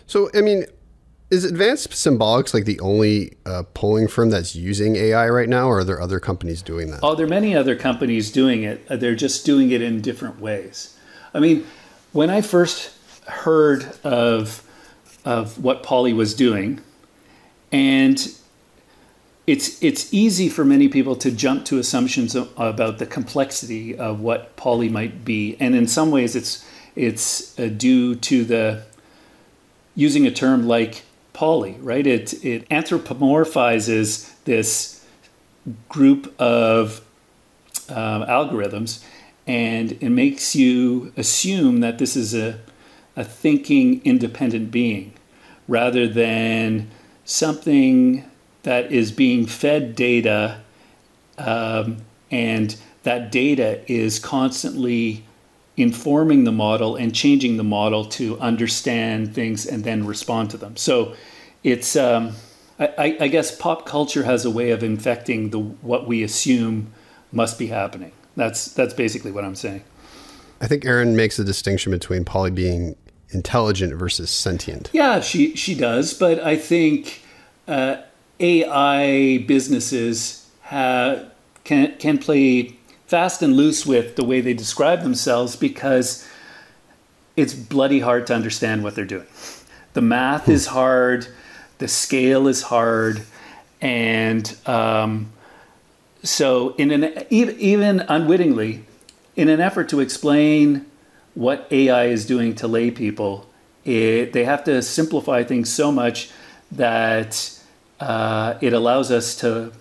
So, 0.06 0.30
I 0.34 0.40
mean, 0.40 0.64
is 1.30 1.44
Advanced 1.44 1.90
Symbolics 1.90 2.54
like 2.54 2.64
the 2.64 2.78
only 2.80 3.36
uh, 3.44 3.64
polling 3.74 4.06
firm 4.06 4.30
that's 4.30 4.54
using 4.54 4.94
AI 4.94 5.28
right 5.28 5.48
now, 5.48 5.66
or 5.68 5.78
are 5.78 5.84
there 5.84 6.00
other 6.00 6.20
companies 6.20 6.62
doing 6.62 6.90
that? 6.92 7.00
Oh, 7.02 7.14
there 7.14 7.26
are 7.26 7.28
many 7.28 7.54
other 7.56 7.74
companies 7.74 8.30
doing 8.30 8.62
it. 8.62 8.86
Uh, 8.88 8.96
they're 8.96 9.16
just 9.16 9.44
doing 9.44 9.72
it 9.72 9.82
in 9.82 10.00
different 10.00 10.40
ways. 10.40 10.96
I 11.34 11.40
mean, 11.40 11.66
when 12.12 12.30
I 12.30 12.40
first 12.40 12.92
heard 13.26 13.92
of 14.04 14.62
of 15.24 15.62
what 15.62 15.82
Polly 15.82 16.12
was 16.12 16.34
doing, 16.34 16.80
and 17.72 18.32
it's 19.46 19.80
it's 19.82 20.12
easy 20.12 20.48
for 20.48 20.64
many 20.64 20.88
people 20.88 21.14
to 21.16 21.30
jump 21.30 21.64
to 21.66 21.78
assumptions 21.78 22.34
about 22.34 22.98
the 22.98 23.06
complexity 23.06 23.96
of 23.96 24.20
what 24.20 24.56
Polly 24.56 24.88
might 24.88 25.24
be, 25.24 25.56
and 25.60 25.74
in 25.74 25.86
some 25.86 26.10
ways, 26.10 26.34
it's 26.34 26.64
it's 26.96 27.58
uh, 27.58 27.68
due 27.68 28.16
to 28.16 28.44
the 28.44 28.82
using 29.94 30.26
a 30.26 30.30
term 30.30 30.66
like 30.66 31.02
Polly, 31.32 31.76
right? 31.80 32.06
It 32.06 32.44
it 32.44 32.68
anthropomorphizes 32.70 34.32
this 34.44 35.04
group 35.88 36.34
of 36.40 37.00
uh, 37.88 38.26
algorithms, 38.26 39.04
and 39.46 39.92
it 39.92 40.10
makes 40.10 40.56
you 40.56 41.12
assume 41.16 41.80
that 41.80 41.98
this 41.98 42.16
is 42.16 42.34
a 42.34 42.58
a 43.14 43.22
thinking 43.24 44.02
independent 44.04 44.72
being, 44.72 45.12
rather 45.68 46.08
than 46.08 46.90
something 47.24 48.24
that 48.66 48.90
is 48.90 49.12
being 49.12 49.46
fed 49.46 49.94
data, 49.94 50.60
um, 51.38 51.98
and 52.32 52.74
that 53.04 53.30
data 53.30 53.80
is 53.90 54.18
constantly 54.18 55.24
informing 55.76 56.42
the 56.42 56.50
model 56.50 56.96
and 56.96 57.14
changing 57.14 57.58
the 57.58 57.62
model 57.62 58.04
to 58.04 58.36
understand 58.40 59.32
things 59.32 59.66
and 59.66 59.84
then 59.84 60.04
respond 60.04 60.50
to 60.50 60.56
them. 60.56 60.76
So 60.76 61.14
it's, 61.62 61.94
um, 61.94 62.32
I, 62.80 63.16
I, 63.20 63.28
guess, 63.28 63.56
pop 63.56 63.86
culture 63.86 64.24
has 64.24 64.44
a 64.44 64.50
way 64.50 64.72
of 64.72 64.82
infecting 64.82 65.50
the 65.50 65.60
what 65.60 66.08
we 66.08 66.24
assume 66.24 66.92
must 67.30 67.60
be 67.60 67.68
happening. 67.68 68.10
That's 68.34 68.66
that's 68.66 68.94
basically 68.94 69.30
what 69.30 69.44
I'm 69.44 69.54
saying. 69.54 69.84
I 70.60 70.66
think 70.66 70.84
Erin 70.84 71.14
makes 71.14 71.38
a 71.38 71.44
distinction 71.44 71.92
between 71.92 72.24
Polly 72.24 72.50
being 72.50 72.96
intelligent 73.30 73.94
versus 73.94 74.28
sentient. 74.28 74.90
Yeah, 74.92 75.20
she 75.20 75.54
she 75.54 75.76
does, 75.76 76.14
but 76.14 76.40
I 76.40 76.56
think 76.56 77.22
uh, 77.68 77.98
AI 78.40 79.38
businesses 79.46 80.48
can, 80.68 81.96
can 81.98 82.18
play 82.18 82.76
fast 83.06 83.42
and 83.42 83.56
loose 83.56 83.86
with 83.86 84.16
the 84.16 84.24
way 84.24 84.40
they 84.40 84.54
describe 84.54 85.02
themselves 85.02 85.56
because 85.56 86.28
it's 87.36 87.54
bloody 87.54 88.00
hard 88.00 88.26
to 88.26 88.34
understand 88.34 88.82
what 88.82 88.94
they're 88.94 89.04
doing. 89.04 89.26
The 89.94 90.02
math 90.02 90.48
is 90.48 90.66
hard, 90.66 91.26
the 91.78 91.88
scale 91.88 92.48
is 92.48 92.62
hard, 92.62 93.22
and 93.80 94.56
um, 94.66 95.32
so 96.22 96.74
in 96.76 96.90
an 96.90 97.24
even 97.30 98.00
unwittingly, 98.00 98.84
in 99.36 99.48
an 99.48 99.60
effort 99.60 99.88
to 99.90 100.00
explain 100.00 100.86
what 101.34 101.68
AI 101.70 102.06
is 102.06 102.26
doing 102.26 102.54
to 102.56 102.66
lay 102.66 102.90
people, 102.90 103.48
it, 103.84 104.32
they 104.32 104.44
have 104.44 104.64
to 104.64 104.82
simplify 104.82 105.44
things 105.44 105.72
so 105.72 105.92
much 105.92 106.30
that 106.72 107.55
uh, 108.00 108.58
it 108.60 108.72
allows 108.72 109.10
us 109.10 109.36
to 109.36 109.72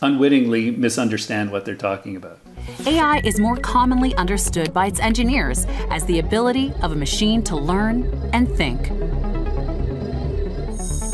unwittingly 0.00 0.70
misunderstand 0.70 1.50
what 1.52 1.64
they're 1.64 1.76
talking 1.76 2.16
about. 2.16 2.38
AI 2.86 3.20
is 3.24 3.40
more 3.40 3.56
commonly 3.56 4.14
understood 4.16 4.72
by 4.72 4.86
its 4.86 5.00
engineers 5.00 5.66
as 5.90 6.04
the 6.06 6.18
ability 6.18 6.72
of 6.82 6.92
a 6.92 6.96
machine 6.96 7.42
to 7.44 7.56
learn 7.56 8.04
and 8.32 8.48
think. 8.56 8.88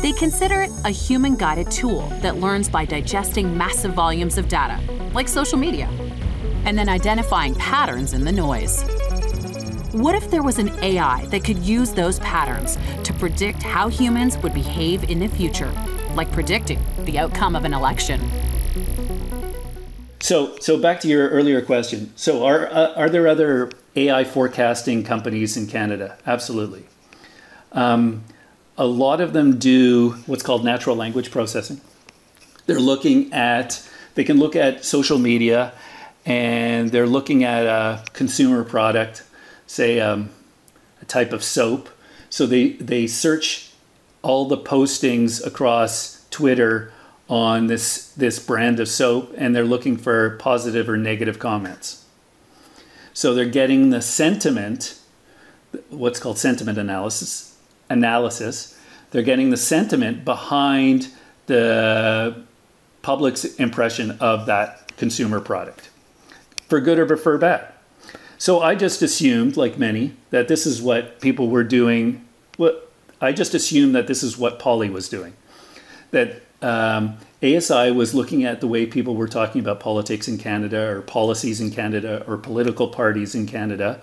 They 0.01 0.13
consider 0.13 0.61
it 0.61 0.71
a 0.85 0.89
human 0.89 1.35
guided 1.35 1.69
tool 1.69 2.07
that 2.21 2.37
learns 2.37 2.69
by 2.69 2.85
digesting 2.85 3.57
massive 3.57 3.93
volumes 3.93 4.37
of 4.37 4.47
data, 4.47 4.79
like 5.13 5.27
social 5.27 5.57
media, 5.57 5.89
and 6.65 6.77
then 6.77 6.87
identifying 6.87 7.53
patterns 7.55 8.13
in 8.13 8.23
the 8.23 8.31
noise. 8.31 8.83
What 9.91 10.15
if 10.15 10.29
there 10.31 10.43
was 10.43 10.57
an 10.57 10.69
AI 10.83 11.25
that 11.25 11.43
could 11.43 11.57
use 11.57 11.91
those 11.91 12.19
patterns 12.19 12.77
to 13.03 13.13
predict 13.13 13.61
how 13.61 13.87
humans 13.87 14.37
would 14.37 14.53
behave 14.53 15.09
in 15.09 15.19
the 15.19 15.27
future, 15.27 15.73
like 16.15 16.31
predicting 16.31 16.79
the 17.05 17.19
outcome 17.19 17.55
of 17.55 17.65
an 17.65 17.73
election? 17.73 18.21
So, 20.21 20.57
so 20.59 20.77
back 20.77 20.99
to 21.01 21.07
your 21.07 21.29
earlier 21.29 21.61
question. 21.61 22.11
So, 22.15 22.45
are 22.45 22.67
uh, 22.67 22.93
are 22.95 23.09
there 23.09 23.27
other 23.27 23.71
AI 23.95 24.23
forecasting 24.23 25.03
companies 25.03 25.55
in 25.55 25.67
Canada? 25.67 26.17
Absolutely. 26.25 26.85
Um, 27.71 28.23
a 28.77 28.85
lot 28.85 29.21
of 29.21 29.33
them 29.33 29.57
do 29.57 30.11
what's 30.25 30.43
called 30.43 30.63
natural 30.63 30.95
language 30.95 31.31
processing. 31.31 31.81
They're 32.65 32.79
looking 32.79 33.31
at 33.33 33.85
they 34.15 34.23
can 34.23 34.37
look 34.37 34.55
at 34.55 34.83
social 34.83 35.17
media, 35.17 35.73
and 36.25 36.91
they're 36.91 37.07
looking 37.07 37.43
at 37.43 37.65
a 37.65 38.03
consumer 38.13 38.63
product, 38.63 39.23
say 39.67 39.99
um, 39.99 40.29
a 41.01 41.05
type 41.05 41.31
of 41.31 41.43
soap. 41.43 41.89
So 42.29 42.45
they 42.45 42.73
they 42.73 43.07
search 43.07 43.68
all 44.21 44.45
the 44.45 44.57
postings 44.57 45.45
across 45.45 46.25
Twitter 46.29 46.91
on 47.29 47.67
this 47.67 48.11
this 48.13 48.39
brand 48.39 48.79
of 48.79 48.87
soap 48.87 49.33
and 49.37 49.55
they're 49.55 49.63
looking 49.63 49.97
for 49.97 50.31
positive 50.37 50.89
or 50.89 50.97
negative 50.97 51.39
comments. 51.39 52.05
So 53.13 53.33
they're 53.33 53.45
getting 53.45 53.89
the 53.89 54.01
sentiment 54.01 54.99
what's 55.89 56.19
called 56.19 56.37
sentiment 56.37 56.77
analysis 56.77 57.55
analysis. 57.89 58.77
They're 59.11 59.23
getting 59.23 59.49
the 59.49 59.57
sentiment 59.57 60.25
behind 60.25 61.09
the 61.47 62.43
public's 63.01 63.45
impression 63.55 64.11
of 64.19 64.45
that 64.45 64.95
consumer 64.97 65.39
product. 65.39 65.89
For 66.67 66.79
good 66.79 66.99
or 66.99 67.17
for 67.17 67.37
bad. 67.37 67.73
So 68.37 68.61
I 68.61 68.75
just 68.75 69.01
assumed 69.01 69.57
like 69.57 69.77
many 69.77 70.15
that 70.29 70.47
this 70.47 70.65
is 70.65 70.81
what 70.81 71.19
people 71.19 71.49
were 71.49 71.63
doing 71.63 72.25
what 72.57 72.88
I 73.21 73.31
just 73.31 73.53
assumed 73.53 73.95
that 73.95 74.07
this 74.07 74.23
is 74.23 74.37
what 74.37 74.59
Polly 74.59 74.89
was 74.89 75.09
doing. 75.09 75.33
That 76.11 76.41
um, 76.61 77.17
ASI 77.43 77.91
was 77.91 78.13
looking 78.13 78.43
at 78.43 78.61
the 78.61 78.67
way 78.67 78.85
people 78.85 79.15
were 79.15 79.27
talking 79.27 79.61
about 79.61 79.79
politics 79.79 80.27
in 80.27 80.37
Canada 80.37 80.89
or 80.89 81.01
policies 81.01 81.61
in 81.61 81.71
Canada 81.71 82.23
or 82.27 82.37
political 82.37 82.87
parties 82.87 83.35
in 83.35 83.45
Canada 83.45 84.01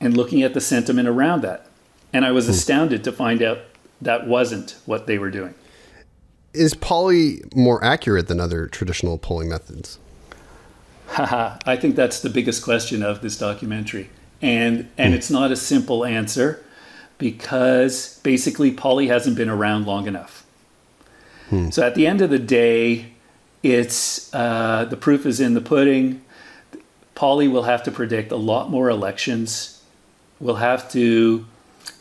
and 0.00 0.16
looking 0.16 0.42
at 0.42 0.54
the 0.54 0.60
sentiment 0.60 1.08
around 1.08 1.42
that. 1.42 1.66
And 2.12 2.24
I 2.24 2.30
was 2.32 2.46
hmm. 2.46 2.52
astounded 2.52 3.04
to 3.04 3.12
find 3.12 3.42
out 3.42 3.58
that 4.00 4.26
wasn't 4.26 4.76
what 4.86 5.06
they 5.06 5.18
were 5.18 5.30
doing. 5.30 5.54
Is 6.52 6.74
Polly 6.74 7.42
more 7.54 7.82
accurate 7.84 8.26
than 8.26 8.40
other 8.40 8.66
traditional 8.66 9.18
polling 9.18 9.48
methods? 9.48 9.98
Haha, 11.08 11.58
I 11.66 11.76
think 11.76 11.96
that's 11.96 12.20
the 12.20 12.30
biggest 12.30 12.64
question 12.64 13.02
of 13.02 13.20
this 13.20 13.36
documentary. 13.36 14.10
And 14.42 14.88
and 14.96 15.12
mm. 15.12 15.16
it's 15.16 15.30
not 15.30 15.52
a 15.52 15.56
simple 15.56 16.04
answer 16.04 16.64
because 17.20 18.18
basically 18.24 18.72
Polly 18.72 19.06
hasn't 19.06 19.36
been 19.36 19.50
around 19.50 19.86
long 19.86 20.08
enough. 20.08 20.44
Hmm. 21.50 21.70
So 21.70 21.86
at 21.86 21.94
the 21.94 22.06
end 22.06 22.20
of 22.22 22.30
the 22.30 22.38
day, 22.38 23.12
it's 23.62 24.34
uh, 24.34 24.86
the 24.86 24.96
proof 24.96 25.26
is 25.26 25.38
in 25.38 25.54
the 25.54 25.60
pudding. 25.60 26.22
Polly 27.14 27.46
will 27.46 27.64
have 27.64 27.82
to 27.84 27.90
predict 27.92 28.32
a 28.32 28.36
lot 28.36 28.70
more 28.70 28.88
elections. 28.88 29.82
Will 30.40 30.56
have 30.56 30.90
to 30.92 31.46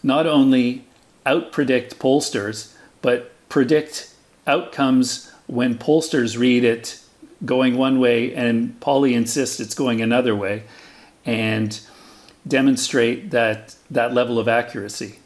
not 0.01 0.25
only 0.25 0.85
out 1.25 1.51
predict 1.51 1.99
pollsters, 1.99 2.73
but 3.01 3.31
predict 3.49 4.13
outcomes 4.47 5.31
when 5.47 5.77
pollsters 5.77 6.37
read 6.37 6.63
it 6.63 7.01
going 7.45 7.77
one 7.77 7.99
way 7.99 8.33
and 8.33 8.79
Polly 8.79 9.13
insists 9.13 9.59
it's 9.59 9.73
going 9.73 10.01
another 10.01 10.35
way, 10.35 10.63
and 11.25 11.79
demonstrate 12.47 13.31
that 13.31 13.75
that 13.89 14.13
level 14.13 14.39
of 14.39 14.47
accuracy 14.47 15.19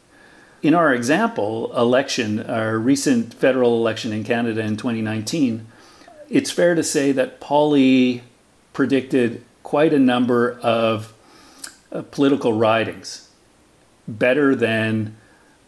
in 0.64 0.74
our 0.74 0.94
example 0.94 1.70
election, 1.76 2.40
our 2.48 2.78
recent 2.78 3.34
federal 3.34 3.76
election 3.76 4.14
in 4.14 4.24
Canada 4.24 4.62
in 4.62 4.78
2019, 4.78 5.66
it's 6.30 6.50
fair 6.50 6.74
to 6.74 6.82
say 6.82 7.12
that 7.12 7.38
Polly 7.38 8.22
predicted 8.72 9.44
quite 9.62 9.92
a 9.92 9.98
number 9.98 10.58
of 10.62 11.12
uh, 11.92 12.00
political 12.10 12.54
ridings 12.54 13.28
better 14.08 14.54
than 14.54 15.14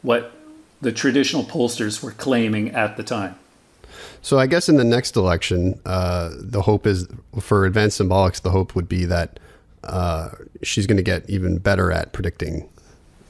what 0.00 0.32
the 0.80 0.92
traditional 0.92 1.44
pollsters 1.44 2.02
were 2.02 2.12
claiming 2.12 2.70
at 2.70 2.96
the 2.96 3.02
time. 3.02 3.38
So 4.22 4.38
I 4.38 4.46
guess 4.46 4.66
in 4.66 4.76
the 4.76 4.84
next 4.84 5.14
election, 5.14 5.78
uh, 5.84 6.30
the 6.38 6.62
hope 6.62 6.86
is 6.86 7.06
for 7.38 7.66
Advanced 7.66 8.00
Symbolics. 8.00 8.40
The 8.40 8.50
hope 8.50 8.74
would 8.74 8.88
be 8.88 9.04
that 9.04 9.38
uh, 9.84 10.30
she's 10.62 10.86
going 10.86 10.96
to 10.96 11.02
get 11.02 11.28
even 11.28 11.58
better 11.58 11.92
at 11.92 12.14
predicting 12.14 12.66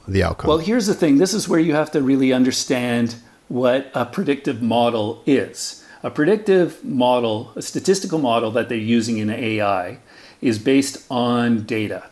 the 0.07 0.23
outcome? 0.23 0.49
Well, 0.49 0.59
here's 0.59 0.87
the 0.87 0.95
thing 0.95 1.19
this 1.19 1.35
is 1.35 1.49
where 1.49 1.61
you 1.61 1.75
have 1.75 1.91
to 1.93 2.03
really 2.03 2.33
understand 2.33 3.17
what 3.49 3.91
a 3.95 4.05
predictive 4.05 4.63
model 4.63 5.23
is. 5.27 5.85
A 6.03 6.11
predictive 6.11 6.85
model, 6.85 7.53
a 7.57 7.63
statistical 7.63 8.19
model 8.19 8.51
that 8.53 8.69
they're 8.69 8.79
using 8.79 9.19
in 9.19 9.31
AI, 9.31 9.99
is 10.41 10.59
based 10.59 11.05
on 11.11 11.65
data. 11.65 12.11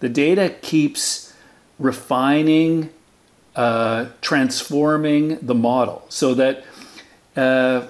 The 0.00 0.08
data 0.08 0.54
keeps 0.62 1.32
refining, 1.78 2.90
uh, 3.56 4.06
transforming 4.20 5.38
the 5.40 5.54
model 5.54 6.04
so 6.08 6.34
that 6.34 6.64
uh, 7.36 7.86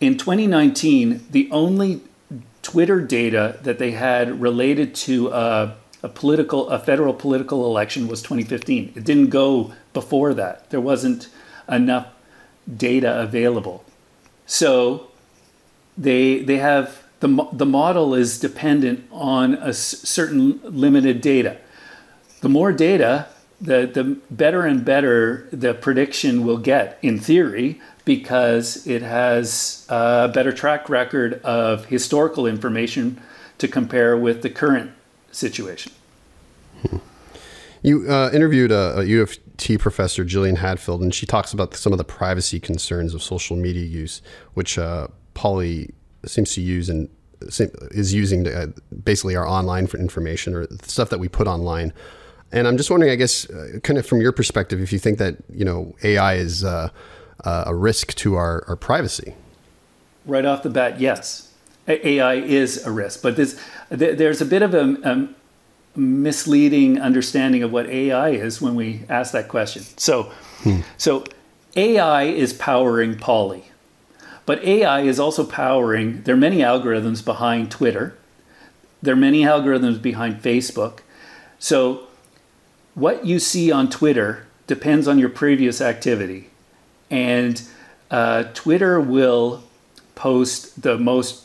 in 0.00 0.18
2019, 0.18 1.26
the 1.30 1.48
only 1.50 2.00
Twitter 2.62 3.00
data 3.00 3.58
that 3.62 3.78
they 3.78 3.92
had 3.92 4.40
related 4.40 4.94
to 4.94 5.32
uh, 5.32 5.74
a 6.02 6.08
political, 6.08 6.68
a 6.68 6.78
federal 6.78 7.14
political 7.14 7.64
election 7.66 8.08
was 8.08 8.22
2015. 8.22 8.92
It 8.96 9.04
didn't 9.04 9.30
go 9.30 9.72
before 9.92 10.34
that. 10.34 10.70
There 10.70 10.80
wasn't 10.80 11.28
enough 11.68 12.08
data 12.76 13.20
available. 13.20 13.84
So 14.46 15.08
they 15.96 16.40
they 16.40 16.58
have 16.58 17.02
the 17.20 17.48
the 17.52 17.66
model 17.66 18.14
is 18.14 18.38
dependent 18.40 19.06
on 19.10 19.54
a 19.54 19.72
certain 19.72 20.60
limited 20.64 21.20
data. 21.20 21.58
The 22.40 22.48
more 22.48 22.72
data, 22.72 23.28
the 23.60 23.86
the 23.86 24.18
better 24.30 24.66
and 24.66 24.84
better 24.84 25.48
the 25.52 25.74
prediction 25.74 26.44
will 26.44 26.58
get 26.58 26.98
in 27.02 27.20
theory 27.20 27.80
because 28.04 28.84
it 28.86 29.02
has 29.02 29.86
a 29.88 30.28
better 30.34 30.52
track 30.52 30.88
record 30.88 31.40
of 31.44 31.86
historical 31.86 32.46
information 32.46 33.20
to 33.58 33.68
compare 33.68 34.16
with 34.16 34.42
the 34.42 34.50
current 34.50 34.90
situation. 35.32 35.92
You 37.82 38.08
uh, 38.08 38.30
interviewed 38.32 38.70
a, 38.70 39.00
a, 39.00 39.04
U 39.04 39.22
of 39.22 39.36
T 39.56 39.76
professor, 39.76 40.24
Gillian 40.24 40.56
Hadfield, 40.56 41.02
and 41.02 41.12
she 41.12 41.26
talks 41.26 41.52
about 41.52 41.74
some 41.74 41.92
of 41.92 41.98
the 41.98 42.04
privacy 42.04 42.60
concerns 42.60 43.12
of 43.12 43.22
social 43.22 43.56
media 43.56 43.84
use, 43.84 44.22
which 44.54 44.78
uh, 44.78 45.08
Polly 45.34 45.92
seems 46.24 46.54
to 46.54 46.60
use 46.60 46.88
and 46.88 47.08
is 47.90 48.14
using 48.14 48.44
to, 48.44 48.62
uh, 48.62 48.66
basically 49.02 49.34
our 49.34 49.46
online 49.46 49.88
for 49.88 49.98
information 49.98 50.54
or 50.54 50.68
stuff 50.82 51.10
that 51.10 51.18
we 51.18 51.28
put 51.28 51.48
online. 51.48 51.92
And 52.52 52.68
I'm 52.68 52.76
just 52.76 52.90
wondering, 52.90 53.10
I 53.10 53.16
guess, 53.16 53.50
uh, 53.50 53.80
kind 53.82 53.98
of 53.98 54.06
from 54.06 54.20
your 54.20 54.30
perspective, 54.30 54.80
if 54.80 54.92
you 54.92 54.98
think 54.98 55.18
that 55.18 55.36
you 55.52 55.64
know 55.64 55.94
AI 56.04 56.34
is 56.34 56.64
uh, 56.64 56.90
uh, 57.44 57.64
a 57.66 57.74
risk 57.74 58.14
to 58.14 58.36
our, 58.36 58.64
our 58.68 58.76
privacy. 58.76 59.34
Right 60.24 60.44
off 60.44 60.62
the 60.62 60.70
bat, 60.70 61.00
yes. 61.00 61.51
AI 61.88 62.34
is 62.34 62.84
a 62.86 62.90
risk, 62.90 63.22
but 63.22 63.36
there's 63.36 63.58
there's 63.90 64.40
a 64.40 64.46
bit 64.46 64.62
of 64.62 64.74
a, 64.74 64.96
a 65.04 65.28
misleading 65.98 67.00
understanding 67.00 67.62
of 67.62 67.72
what 67.72 67.86
AI 67.86 68.30
is 68.30 68.62
when 68.62 68.74
we 68.74 69.02
ask 69.08 69.32
that 69.32 69.48
question. 69.48 69.82
So, 69.96 70.32
hmm. 70.62 70.80
so 70.96 71.24
AI 71.76 72.24
is 72.24 72.52
powering 72.52 73.18
Polly, 73.18 73.64
but 74.46 74.62
AI 74.64 75.00
is 75.00 75.18
also 75.18 75.44
powering. 75.44 76.22
There 76.22 76.34
are 76.34 76.38
many 76.38 76.58
algorithms 76.58 77.24
behind 77.24 77.70
Twitter. 77.70 78.16
There 79.02 79.14
are 79.14 79.16
many 79.16 79.42
algorithms 79.42 80.00
behind 80.00 80.42
Facebook. 80.42 81.00
So, 81.58 82.06
what 82.94 83.26
you 83.26 83.38
see 83.38 83.72
on 83.72 83.90
Twitter 83.90 84.46
depends 84.66 85.08
on 85.08 85.18
your 85.18 85.28
previous 85.28 85.80
activity, 85.80 86.50
and 87.10 87.60
uh, 88.10 88.44
Twitter 88.54 89.00
will 89.00 89.64
post 90.14 90.82
the 90.82 90.98
most 90.98 91.41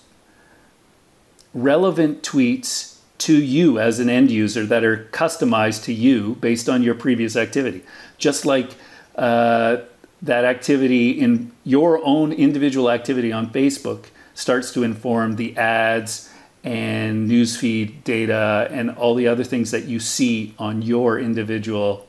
relevant 1.54 2.24
tweets 2.24 2.98
to 3.20 3.42
you 3.42 3.80
as 3.80 4.00
an 4.00 4.10
end 4.10 4.30
user 4.30 4.66
that 4.66 4.84
are 4.84 5.06
customized 5.12 5.84
to 5.86 5.94
you 5.94 6.36
based 6.36 6.70
on 6.70 6.84
your 6.84 6.94
previous 6.94 7.36
activity. 7.36 7.84
Just 8.18 8.46
like 8.46 8.72
uh, 9.16 9.78
that 10.22 10.46
activity 10.46 11.12
in 11.12 11.52
your 11.64 12.04
own 12.04 12.32
individual 12.32 12.92
activity 12.92 13.32
on 13.32 13.52
Facebook 13.52 14.06
starts 14.36 14.72
to 14.74 14.84
inform 14.84 15.36
the 15.36 15.58
ads 15.58 16.32
and 16.64 17.30
newsfeed 17.30 18.04
data 18.04 18.68
and 18.72 18.92
all 18.92 19.16
the 19.16 19.28
other 19.28 19.44
things 19.44 19.72
that 19.72 19.86
you 19.86 20.00
see 20.00 20.54
on 20.60 20.82
your 20.82 21.20
individual 21.20 22.08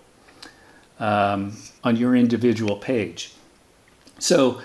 um, 0.98 1.56
on 1.84 1.96
your 1.96 2.16
individual 2.16 2.76
page. 2.76 3.32
So, 4.18 4.60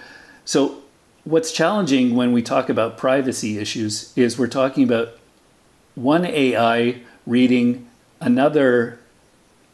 so 0.45 0.82
what's 1.23 1.51
challenging 1.51 2.15
when 2.15 2.31
we 2.31 2.41
talk 2.41 2.69
about 2.69 2.97
privacy 2.97 3.57
issues 3.57 4.15
is 4.17 4.37
we're 4.37 4.47
talking 4.47 4.83
about 4.83 5.17
one 5.95 6.25
AI 6.25 7.01
reading 7.25 7.89
another 8.19 8.99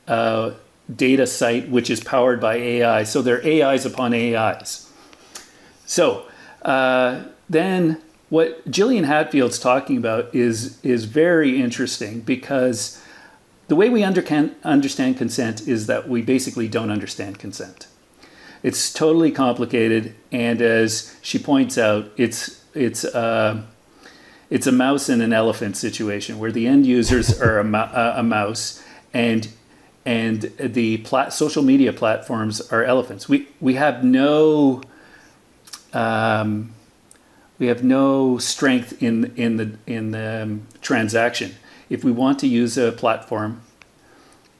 uh, 0.07 0.51
data 0.93 1.25
site 1.25 1.69
which 1.69 1.89
is 1.89 1.99
powered 2.03 2.39
by 2.39 2.55
AI. 2.55 3.03
So 3.03 3.21
they're 3.21 3.45
AIs 3.45 3.85
upon 3.85 4.13
AIs. 4.13 4.91
So 5.85 6.25
uh, 6.61 7.23
then 7.49 8.01
what 8.29 8.69
Gillian 8.69 9.05
Hadfield's 9.05 9.59
talking 9.59 9.97
about 9.97 10.33
is 10.35 10.79
is 10.83 11.05
very 11.05 11.61
interesting 11.61 12.21
because 12.21 13.01
the 13.67 13.75
way 13.75 13.89
we 13.89 14.03
under 14.03 14.23
understand 14.63 15.17
consent 15.17 15.67
is 15.67 15.87
that 15.87 16.07
we 16.07 16.21
basically 16.21 16.67
don't 16.67 16.91
understand 16.91 17.39
consent. 17.39 17.87
It's 18.61 18.91
totally 18.91 19.31
complicated, 19.31 20.15
and 20.31 20.61
as 20.61 21.15
she 21.21 21.39
points 21.39 21.77
out, 21.77 22.11
it's 22.17 22.63
it's 22.73 23.05
uh, 23.05 23.63
it's 24.49 24.67
a 24.67 24.71
mouse 24.71 25.09
and 25.09 25.21
an 25.21 25.31
elephant 25.31 25.77
situation 25.77 26.39
where 26.39 26.51
the 26.51 26.67
end 26.67 26.85
users 26.85 27.39
are 27.39 27.59
a, 27.59 28.13
a 28.17 28.23
mouse 28.23 28.83
and 29.13 29.47
and 30.05 30.51
the 30.57 30.97
plat- 30.97 31.33
social 31.33 31.63
media 31.63 31.93
platforms 31.93 32.61
are 32.71 32.83
elephants. 32.83 33.29
We 33.29 33.47
we 33.61 33.75
have 33.75 34.03
no 34.03 34.81
um, 35.93 36.73
we 37.59 37.67
have 37.67 37.83
no 37.83 38.37
strength 38.37 39.01
in 39.01 39.33
in 39.35 39.57
the 39.57 39.77
in 39.85 40.11
the 40.11 40.43
um, 40.43 40.67
transaction. 40.81 41.55
If 41.89 42.03
we 42.03 42.11
want 42.11 42.39
to 42.39 42.47
use 42.47 42.77
a 42.77 42.91
platform, 42.91 43.61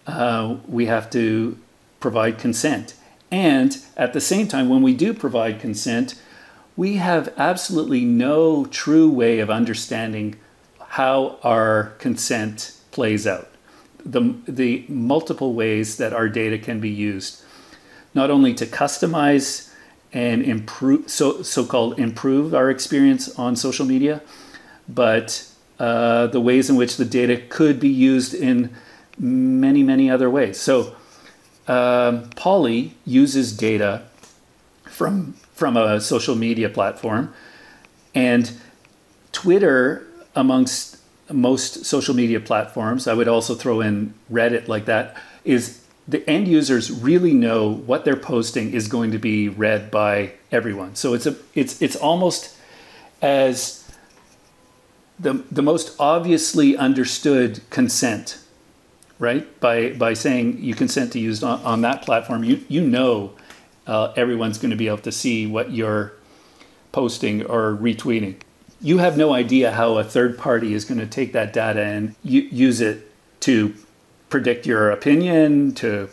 uh, 0.07 0.57
we 0.67 0.85
have 0.87 1.09
to 1.11 1.57
provide 1.99 2.37
consent. 2.37 2.95
And 3.31 3.77
at 3.95 4.13
the 4.13 4.21
same 4.21 4.47
time, 4.47 4.69
when 4.69 4.81
we 4.81 4.93
do 4.93 5.13
provide 5.13 5.59
consent, 5.59 6.15
we 6.75 6.95
have 6.95 7.33
absolutely 7.37 8.05
no 8.05 8.65
true 8.65 9.09
way 9.09 9.39
of 9.39 9.49
understanding 9.49 10.35
how 10.79 11.37
our 11.43 11.93
consent 11.99 12.75
plays 12.91 13.27
out. 13.27 13.49
The, 14.03 14.35
the 14.47 14.85
multiple 14.87 15.53
ways 15.53 15.97
that 15.97 16.13
our 16.13 16.29
data 16.29 16.57
can 16.57 16.79
be 16.79 16.89
used, 16.89 17.43
not 18.13 18.31
only 18.31 18.53
to 18.55 18.65
customize 18.65 19.69
and 20.11 20.41
improve 20.41 21.07
so 21.09 21.43
so-called 21.43 21.99
improve 21.99 22.55
our 22.55 22.69
experience 22.71 23.37
on 23.37 23.55
social 23.55 23.85
media, 23.85 24.21
but 24.87 25.45
uh, 25.77 26.27
the 26.27 26.41
ways 26.41 26.69
in 26.69 26.75
which 26.75 26.97
the 26.97 27.05
data 27.05 27.37
could 27.49 27.79
be 27.79 27.89
used 27.89 28.33
in 28.33 28.73
many 29.19 29.83
many 29.83 30.09
other 30.09 30.29
ways. 30.29 30.59
So 30.59 30.95
um, 31.69 32.29
Polly 32.31 32.95
uses 33.05 33.55
data 33.55 34.03
from 34.89 35.35
from 35.53 35.77
a 35.77 36.01
social 36.01 36.35
media 36.35 36.69
platform, 36.69 37.33
and 38.13 38.51
Twitter 39.31 40.05
amongst 40.35 40.97
most 41.31 41.85
social 41.85 42.15
media 42.15 42.39
platforms. 42.39 43.07
I 43.07 43.13
would 43.13 43.27
also 43.27 43.55
throw 43.55 43.81
in 43.81 44.13
Reddit 44.31 44.67
like 44.67 44.85
that. 44.85 45.15
Is 45.45 45.85
the 46.07 46.27
end 46.27 46.47
users 46.47 46.91
really 46.91 47.33
know 47.33 47.69
what 47.69 48.03
they're 48.03 48.15
posting 48.15 48.73
is 48.73 48.87
going 48.87 49.11
to 49.11 49.19
be 49.19 49.47
read 49.47 49.91
by 49.91 50.31
everyone. 50.51 50.95
So 50.95 51.13
it's 51.13 51.27
a 51.27 51.35
it's 51.53 51.79
it's 51.81 51.95
almost 51.95 52.57
as 53.21 53.87
the 55.19 55.43
the 55.51 55.61
most 55.61 55.95
obviously 55.99 56.75
understood 56.75 57.61
consent, 57.69 58.39
right? 59.19 59.59
By 59.59 59.91
by 59.91 60.13
saying 60.13 60.63
you 60.63 60.73
consent 60.73 61.11
to 61.13 61.19
use 61.19 61.43
on, 61.43 61.61
on 61.61 61.81
that 61.81 62.01
platform, 62.01 62.43
you 62.43 62.63
you 62.67 62.81
know 62.81 63.33
uh, 63.85 64.13
everyone's 64.15 64.57
going 64.57 64.71
to 64.71 64.77
be 64.77 64.87
able 64.87 64.99
to 64.99 65.11
see 65.11 65.45
what 65.45 65.71
you're 65.71 66.13
posting 66.91 67.45
or 67.45 67.73
retweeting. 67.75 68.35
You 68.81 68.99
have 68.99 69.17
no 69.17 69.33
idea 69.33 69.71
how 69.71 69.97
a 69.97 70.03
third 70.03 70.37
party 70.37 70.73
is 70.73 70.85
going 70.85 70.99
to 70.99 71.05
take 71.05 71.33
that 71.33 71.51
data 71.51 71.81
and 71.81 72.15
use 72.23 72.79
it 72.79 73.11
to 73.41 73.73
predict 74.29 74.65
your 74.65 74.89
opinion, 74.89 75.73
to 75.75 76.09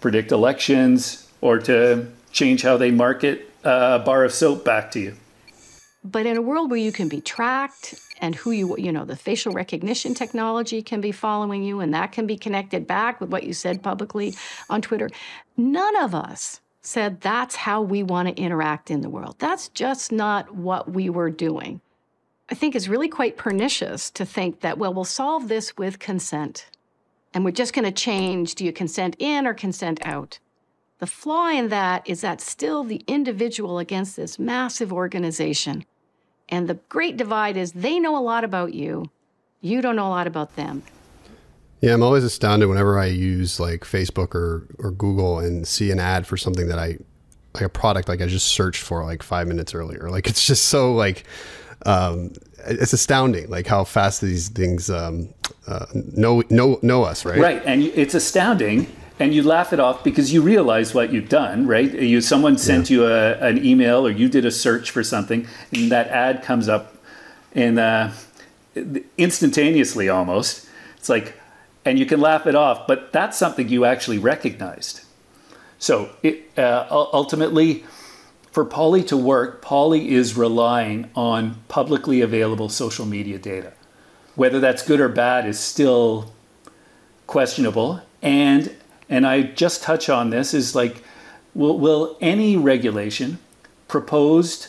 predict 0.00 0.32
elections, 0.32 1.30
or 1.40 1.58
to 1.60 2.08
change 2.32 2.62
how 2.62 2.76
they 2.76 2.90
market 2.90 3.48
a 3.62 4.00
bar 4.00 4.24
of 4.24 4.32
soap 4.32 4.64
back 4.64 4.90
to 4.92 5.00
you. 5.00 5.16
But 6.10 6.24
in 6.24 6.36
a 6.38 6.42
world 6.42 6.70
where 6.70 6.80
you 6.80 6.90
can 6.90 7.08
be 7.08 7.20
tracked 7.20 7.94
and 8.20 8.34
who 8.34 8.50
you, 8.50 8.76
you 8.78 8.92
know, 8.92 9.04
the 9.04 9.16
facial 9.16 9.52
recognition 9.52 10.14
technology 10.14 10.80
can 10.80 11.00
be 11.00 11.12
following 11.12 11.62
you 11.62 11.80
and 11.80 11.92
that 11.92 12.12
can 12.12 12.26
be 12.26 12.36
connected 12.36 12.86
back 12.86 13.20
with 13.20 13.30
what 13.30 13.44
you 13.44 13.52
said 13.52 13.82
publicly 13.82 14.34
on 14.70 14.80
Twitter, 14.80 15.10
none 15.56 15.96
of 15.96 16.14
us 16.14 16.60
said 16.80 17.20
that's 17.20 17.56
how 17.56 17.82
we 17.82 18.02
want 18.02 18.28
to 18.28 18.42
interact 18.42 18.90
in 18.90 19.02
the 19.02 19.10
world. 19.10 19.36
That's 19.38 19.68
just 19.68 20.10
not 20.10 20.54
what 20.54 20.90
we 20.90 21.10
were 21.10 21.30
doing. 21.30 21.82
I 22.50 22.54
think 22.54 22.74
it's 22.74 22.88
really 22.88 23.08
quite 23.08 23.36
pernicious 23.36 24.10
to 24.12 24.24
think 24.24 24.60
that, 24.60 24.78
well, 24.78 24.94
we'll 24.94 25.04
solve 25.04 25.48
this 25.48 25.76
with 25.76 25.98
consent. 25.98 26.70
And 27.34 27.44
we're 27.44 27.50
just 27.50 27.74
going 27.74 27.84
to 27.84 27.92
change 27.92 28.54
do 28.54 28.64
you 28.64 28.72
consent 28.72 29.14
in 29.18 29.46
or 29.46 29.52
consent 29.52 30.00
out? 30.06 30.38
The 30.98 31.06
flaw 31.06 31.50
in 31.50 31.68
that 31.68 32.08
is 32.08 32.22
that 32.22 32.40
still 32.40 32.82
the 32.82 33.04
individual 33.06 33.78
against 33.78 34.16
this 34.16 34.38
massive 34.38 34.92
organization. 34.92 35.84
And 36.48 36.68
the 36.68 36.74
great 36.88 37.16
divide 37.16 37.56
is 37.56 37.72
they 37.72 37.98
know 37.98 38.16
a 38.16 38.22
lot 38.22 38.44
about 38.44 38.74
you, 38.74 39.10
you 39.60 39.80
don't 39.82 39.96
know 39.96 40.08
a 40.08 40.10
lot 40.10 40.26
about 40.26 40.56
them. 40.56 40.82
Yeah, 41.80 41.94
I'm 41.94 42.02
always 42.02 42.24
astounded 42.24 42.68
whenever 42.68 42.98
I 42.98 43.06
use 43.06 43.60
like 43.60 43.82
Facebook 43.82 44.34
or, 44.34 44.66
or 44.78 44.90
Google 44.90 45.38
and 45.38 45.66
see 45.66 45.90
an 45.90 46.00
ad 46.00 46.26
for 46.26 46.36
something 46.36 46.68
that 46.68 46.78
I 46.78 46.98
like 47.54 47.64
a 47.64 47.68
product 47.68 48.08
like 48.08 48.20
I 48.20 48.26
just 48.26 48.48
searched 48.48 48.82
for 48.82 49.04
like 49.04 49.22
five 49.22 49.46
minutes 49.46 49.74
earlier. 49.74 50.08
Like 50.18 50.26
it's 50.28 50.44
just 50.44 50.66
so 50.66 50.94
like 50.94 51.24
um, 51.86 52.32
it's 52.66 52.92
astounding 52.92 53.48
like 53.48 53.66
how 53.66 53.84
fast 53.84 54.20
these 54.20 54.48
things 54.48 54.90
um, 54.90 55.32
uh, 55.66 55.86
know 55.94 56.42
know 56.50 56.78
know 56.82 57.04
us, 57.04 57.24
right? 57.24 57.38
Right, 57.38 57.62
and 57.64 57.82
it's 57.82 58.14
astounding, 58.14 58.86
and 59.18 59.34
you 59.34 59.42
laugh 59.42 59.72
it 59.72 59.80
off 59.80 60.04
because 60.04 60.32
you 60.32 60.42
realize 60.42 60.94
what 60.94 61.12
you've 61.12 61.28
done, 61.28 61.66
right? 61.66 61.92
You 61.92 62.20
someone 62.20 62.58
sent 62.58 62.90
yeah. 62.90 62.96
you 62.96 63.06
a, 63.06 63.32
an 63.38 63.64
email 63.64 64.06
or 64.06 64.10
you 64.10 64.28
did 64.28 64.44
a 64.44 64.50
search 64.50 64.90
for 64.90 65.02
something, 65.02 65.46
and 65.72 65.90
that 65.90 66.08
ad 66.08 66.42
comes 66.42 66.68
up, 66.68 66.96
and 67.52 67.78
uh, 67.78 68.10
instantaneously 69.16 70.08
almost, 70.08 70.68
it's 70.96 71.08
like, 71.08 71.34
and 71.84 71.98
you 71.98 72.06
can 72.06 72.20
laugh 72.20 72.46
it 72.46 72.54
off, 72.54 72.86
but 72.86 73.12
that's 73.12 73.36
something 73.36 73.68
you 73.68 73.84
actually 73.84 74.18
recognized. 74.18 75.00
So 75.78 76.10
it 76.22 76.50
uh, 76.58 76.86
ultimately 76.90 77.84
for 78.50 78.64
Polly 78.64 79.04
to 79.04 79.16
work, 79.16 79.62
Polly 79.62 80.10
is 80.10 80.36
relying 80.36 81.10
on 81.14 81.62
publicly 81.68 82.20
available 82.20 82.68
social 82.68 83.06
media 83.06 83.38
data. 83.38 83.72
Whether 84.34 84.58
that's 84.58 84.82
good 84.82 85.00
or 85.00 85.08
bad 85.08 85.46
is 85.46 85.58
still 85.58 86.32
questionable. 87.26 88.00
And 88.20 88.74
and 89.08 89.26
I 89.26 89.42
just 89.42 89.82
touch 89.82 90.08
on 90.08 90.30
this 90.30 90.54
is 90.54 90.74
like, 90.74 91.02
will, 91.54 91.78
will 91.78 92.16
any 92.20 92.56
regulation 92.56 93.38
proposed 93.86 94.68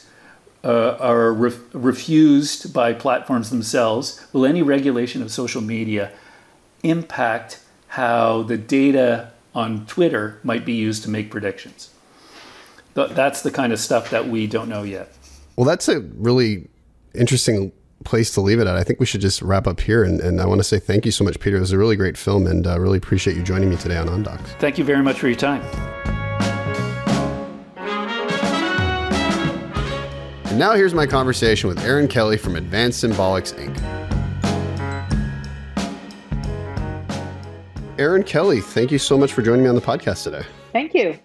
uh, 0.63 0.97
or 0.99 1.33
re- 1.33 1.57
refused 1.73 2.73
by 2.73 2.93
platforms 2.93 3.49
themselves, 3.49 4.25
will 4.33 4.45
any 4.45 4.61
regulation 4.61 5.21
of 5.21 5.31
social 5.31 5.61
media 5.61 6.11
impact 6.83 7.59
how 7.89 8.43
the 8.43 8.57
data 8.57 9.31
on 9.55 9.85
Twitter 9.85 10.39
might 10.43 10.65
be 10.65 10.73
used 10.73 11.03
to 11.03 11.09
make 11.09 11.31
predictions? 11.31 11.89
that's 12.93 13.43
the 13.43 13.51
kind 13.51 13.71
of 13.71 13.79
stuff 13.79 14.09
that 14.09 14.27
we 14.27 14.45
don't 14.45 14.67
know 14.67 14.83
yet. 14.83 15.09
Well, 15.55 15.65
that's 15.65 15.87
a 15.87 16.01
really 16.01 16.67
interesting 17.13 17.71
place 18.03 18.31
to 18.31 18.41
leave 18.41 18.59
it 18.59 18.67
at. 18.67 18.75
I 18.75 18.83
think 18.83 18.99
we 18.99 19.05
should 19.05 19.21
just 19.21 19.41
wrap 19.41 19.67
up 19.67 19.79
here. 19.79 20.03
And, 20.03 20.19
and 20.19 20.41
I 20.41 20.45
want 20.45 20.59
to 20.59 20.63
say 20.63 20.79
thank 20.79 21.05
you 21.05 21.11
so 21.11 21.23
much, 21.23 21.39
Peter. 21.39 21.57
It 21.57 21.61
was 21.61 21.71
a 21.71 21.77
really 21.77 21.95
great 21.95 22.17
film 22.17 22.47
and 22.47 22.65
uh, 22.65 22.79
really 22.79 22.97
appreciate 22.97 23.35
you 23.35 23.43
joining 23.43 23.69
me 23.69 23.75
today 23.75 23.97
on 23.97 24.07
OnDocs. 24.07 24.59
Thank 24.59 24.77
you 24.77 24.83
very 24.83 25.03
much 25.03 25.19
for 25.19 25.27
your 25.27 25.37
time. 25.37 25.61
And 30.45 30.57
now 30.57 30.73
here's 30.73 30.93
my 30.93 31.05
conversation 31.05 31.67
with 31.67 31.79
Erin 31.83 32.07
Kelly 32.07 32.37
from 32.37 32.55
Advanced 32.55 33.03
Symbolics 33.03 33.53
Inc. 33.53 33.77
Erin 37.99 38.23
Kelly, 38.23 38.61
thank 38.61 38.91
you 38.91 38.97
so 38.97 39.17
much 39.17 39.33
for 39.33 39.41
joining 39.41 39.63
me 39.63 39.69
on 39.69 39.75
the 39.75 39.81
podcast 39.81 40.23
today. 40.23 40.43
Thank 40.71 40.93
you. 40.93 41.19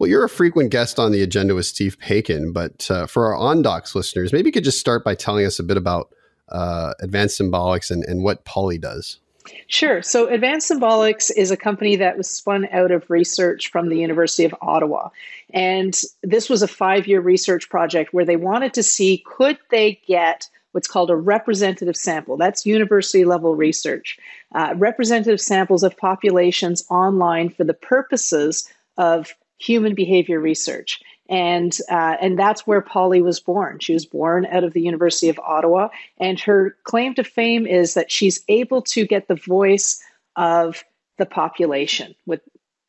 Well, 0.00 0.08
you're 0.08 0.24
a 0.24 0.30
frequent 0.30 0.70
guest 0.70 0.98
on 0.98 1.12
the 1.12 1.22
agenda 1.22 1.54
with 1.54 1.66
Steve 1.66 1.98
Paikin, 1.98 2.54
but 2.54 2.90
uh, 2.90 3.06
for 3.06 3.26
our 3.26 3.38
OnDocs 3.38 3.94
listeners, 3.94 4.32
maybe 4.32 4.48
you 4.48 4.52
could 4.52 4.64
just 4.64 4.80
start 4.80 5.04
by 5.04 5.14
telling 5.14 5.44
us 5.44 5.58
a 5.58 5.62
bit 5.62 5.76
about 5.76 6.08
uh, 6.48 6.94
Advanced 7.00 7.38
Symbolics 7.38 7.90
and, 7.90 8.02
and 8.04 8.24
what 8.24 8.46
Polly 8.46 8.78
does. 8.78 9.18
Sure. 9.66 10.00
So, 10.00 10.26
Advanced 10.26 10.70
Symbolics 10.70 11.30
is 11.36 11.50
a 11.50 11.56
company 11.56 11.96
that 11.96 12.16
was 12.16 12.30
spun 12.30 12.66
out 12.72 12.90
of 12.90 13.10
research 13.10 13.70
from 13.70 13.90
the 13.90 13.98
University 13.98 14.46
of 14.46 14.54
Ottawa. 14.62 15.10
And 15.52 15.94
this 16.22 16.48
was 16.48 16.62
a 16.62 16.68
five 16.68 17.06
year 17.06 17.20
research 17.20 17.68
project 17.68 18.14
where 18.14 18.24
they 18.24 18.36
wanted 18.36 18.72
to 18.74 18.82
see 18.82 19.22
could 19.26 19.58
they 19.70 20.00
get 20.06 20.48
what's 20.72 20.88
called 20.88 21.10
a 21.10 21.16
representative 21.16 21.96
sample. 21.96 22.38
That's 22.38 22.64
university 22.64 23.26
level 23.26 23.54
research. 23.54 24.18
Uh, 24.54 24.72
representative 24.78 25.42
samples 25.42 25.82
of 25.82 25.94
populations 25.98 26.86
online 26.88 27.50
for 27.50 27.64
the 27.64 27.74
purposes 27.74 28.66
of 28.96 29.34
human 29.60 29.94
behavior 29.94 30.40
research. 30.40 31.00
And, 31.28 31.76
uh, 31.88 32.16
and 32.20 32.36
that's 32.36 32.66
where 32.66 32.80
Polly 32.80 33.22
was 33.22 33.38
born. 33.38 33.78
She 33.78 33.92
was 33.92 34.04
born 34.04 34.46
out 34.46 34.64
of 34.64 34.72
the 34.72 34.80
University 34.80 35.28
of 35.28 35.38
Ottawa. 35.38 35.88
And 36.18 36.40
her 36.40 36.76
claim 36.82 37.14
to 37.14 37.22
fame 37.22 37.66
is 37.66 37.94
that 37.94 38.10
she's 38.10 38.40
able 38.48 38.82
to 38.82 39.06
get 39.06 39.28
the 39.28 39.36
voice 39.36 40.02
of 40.34 40.82
the 41.18 41.26
population, 41.26 42.14
what, 42.24 42.40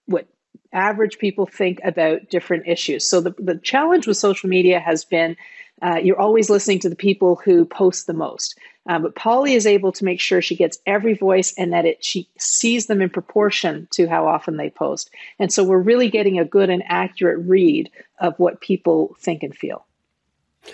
what 0.06 0.28
average 0.74 1.20
people 1.20 1.46
think 1.46 1.80
about 1.84 2.30
different 2.30 2.68
issues. 2.68 3.06
So 3.06 3.22
the, 3.22 3.36
the 3.38 3.58
challenge 3.58 4.08
with 4.08 4.18
social 4.18 4.50
media 4.50 4.80
has 4.80 5.06
been 5.06 5.36
uh, 5.82 6.00
you're 6.02 6.20
always 6.20 6.50
listening 6.50 6.80
to 6.80 6.90
the 6.90 6.96
people 6.96 7.42
who 7.44 7.66
post 7.66 8.08
the 8.08 8.14
most. 8.14 8.58
Uh, 8.90 8.98
but 9.00 9.16
Polly 9.16 9.54
is 9.54 9.68
able 9.68 9.92
to 9.92 10.06
make 10.06 10.20
sure 10.20 10.42
she 10.42 10.56
gets 10.56 10.80
every 10.86 11.14
voice 11.14 11.54
and 11.58 11.72
that 11.72 11.86
it 11.86 12.04
she 12.04 12.28
sees 12.40 12.88
them 12.88 13.02
in 13.02 13.10
proportion 13.10 13.88
to 13.92 14.08
how 14.08 14.28
often 14.28 14.58
they 14.58 14.70
post. 14.70 15.12
And 15.38 15.54
so 15.54 15.64
we're 15.64 15.78
really 15.78 16.10
getting 16.10 16.40
a 16.40 16.46
good 16.46 16.70
and 16.70 16.84
accurate 16.88 17.40
read 17.46 17.92
of 18.20 18.38
what 18.40 18.62
people 18.62 19.16
think 19.20 19.44
and 19.44 19.56
feel. 19.56 19.86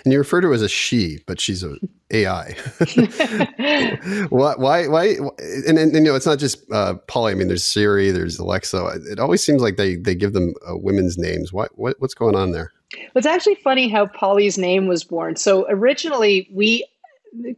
And 0.04 0.12
you 0.12 0.18
refer 0.18 0.40
to 0.40 0.48
her 0.48 0.54
as 0.54 0.62
a 0.62 0.68
she, 0.68 1.18
but 1.26 1.40
she's 1.40 1.62
a 1.62 1.76
AI. 2.10 2.54
why, 4.28 4.54
why, 4.56 4.86
why? 4.86 5.16
And, 5.38 5.78
and, 5.78 5.78
and, 5.78 5.94
you 5.94 6.00
know, 6.00 6.14
it's 6.14 6.26
not 6.26 6.38
just 6.38 6.70
uh, 6.70 6.94
Polly. 7.06 7.32
I 7.32 7.34
mean, 7.34 7.48
there's 7.48 7.64
Siri, 7.64 8.10
there's 8.10 8.38
Alexa. 8.38 9.00
It 9.10 9.18
always 9.18 9.42
seems 9.42 9.62
like 9.62 9.76
they 9.76 9.96
they 9.96 10.14
give 10.14 10.34
them 10.34 10.54
uh, 10.68 10.76
women's 10.76 11.16
names. 11.16 11.52
What, 11.52 11.76
what 11.78 11.96
what's 12.00 12.14
going 12.14 12.36
on 12.36 12.52
there? 12.52 12.72
It's 13.14 13.26
actually 13.26 13.56
funny 13.56 13.88
how 13.88 14.06
Polly's 14.06 14.56
name 14.56 14.86
was 14.86 15.04
born. 15.04 15.36
So 15.36 15.66
originally, 15.68 16.48
we 16.52 16.86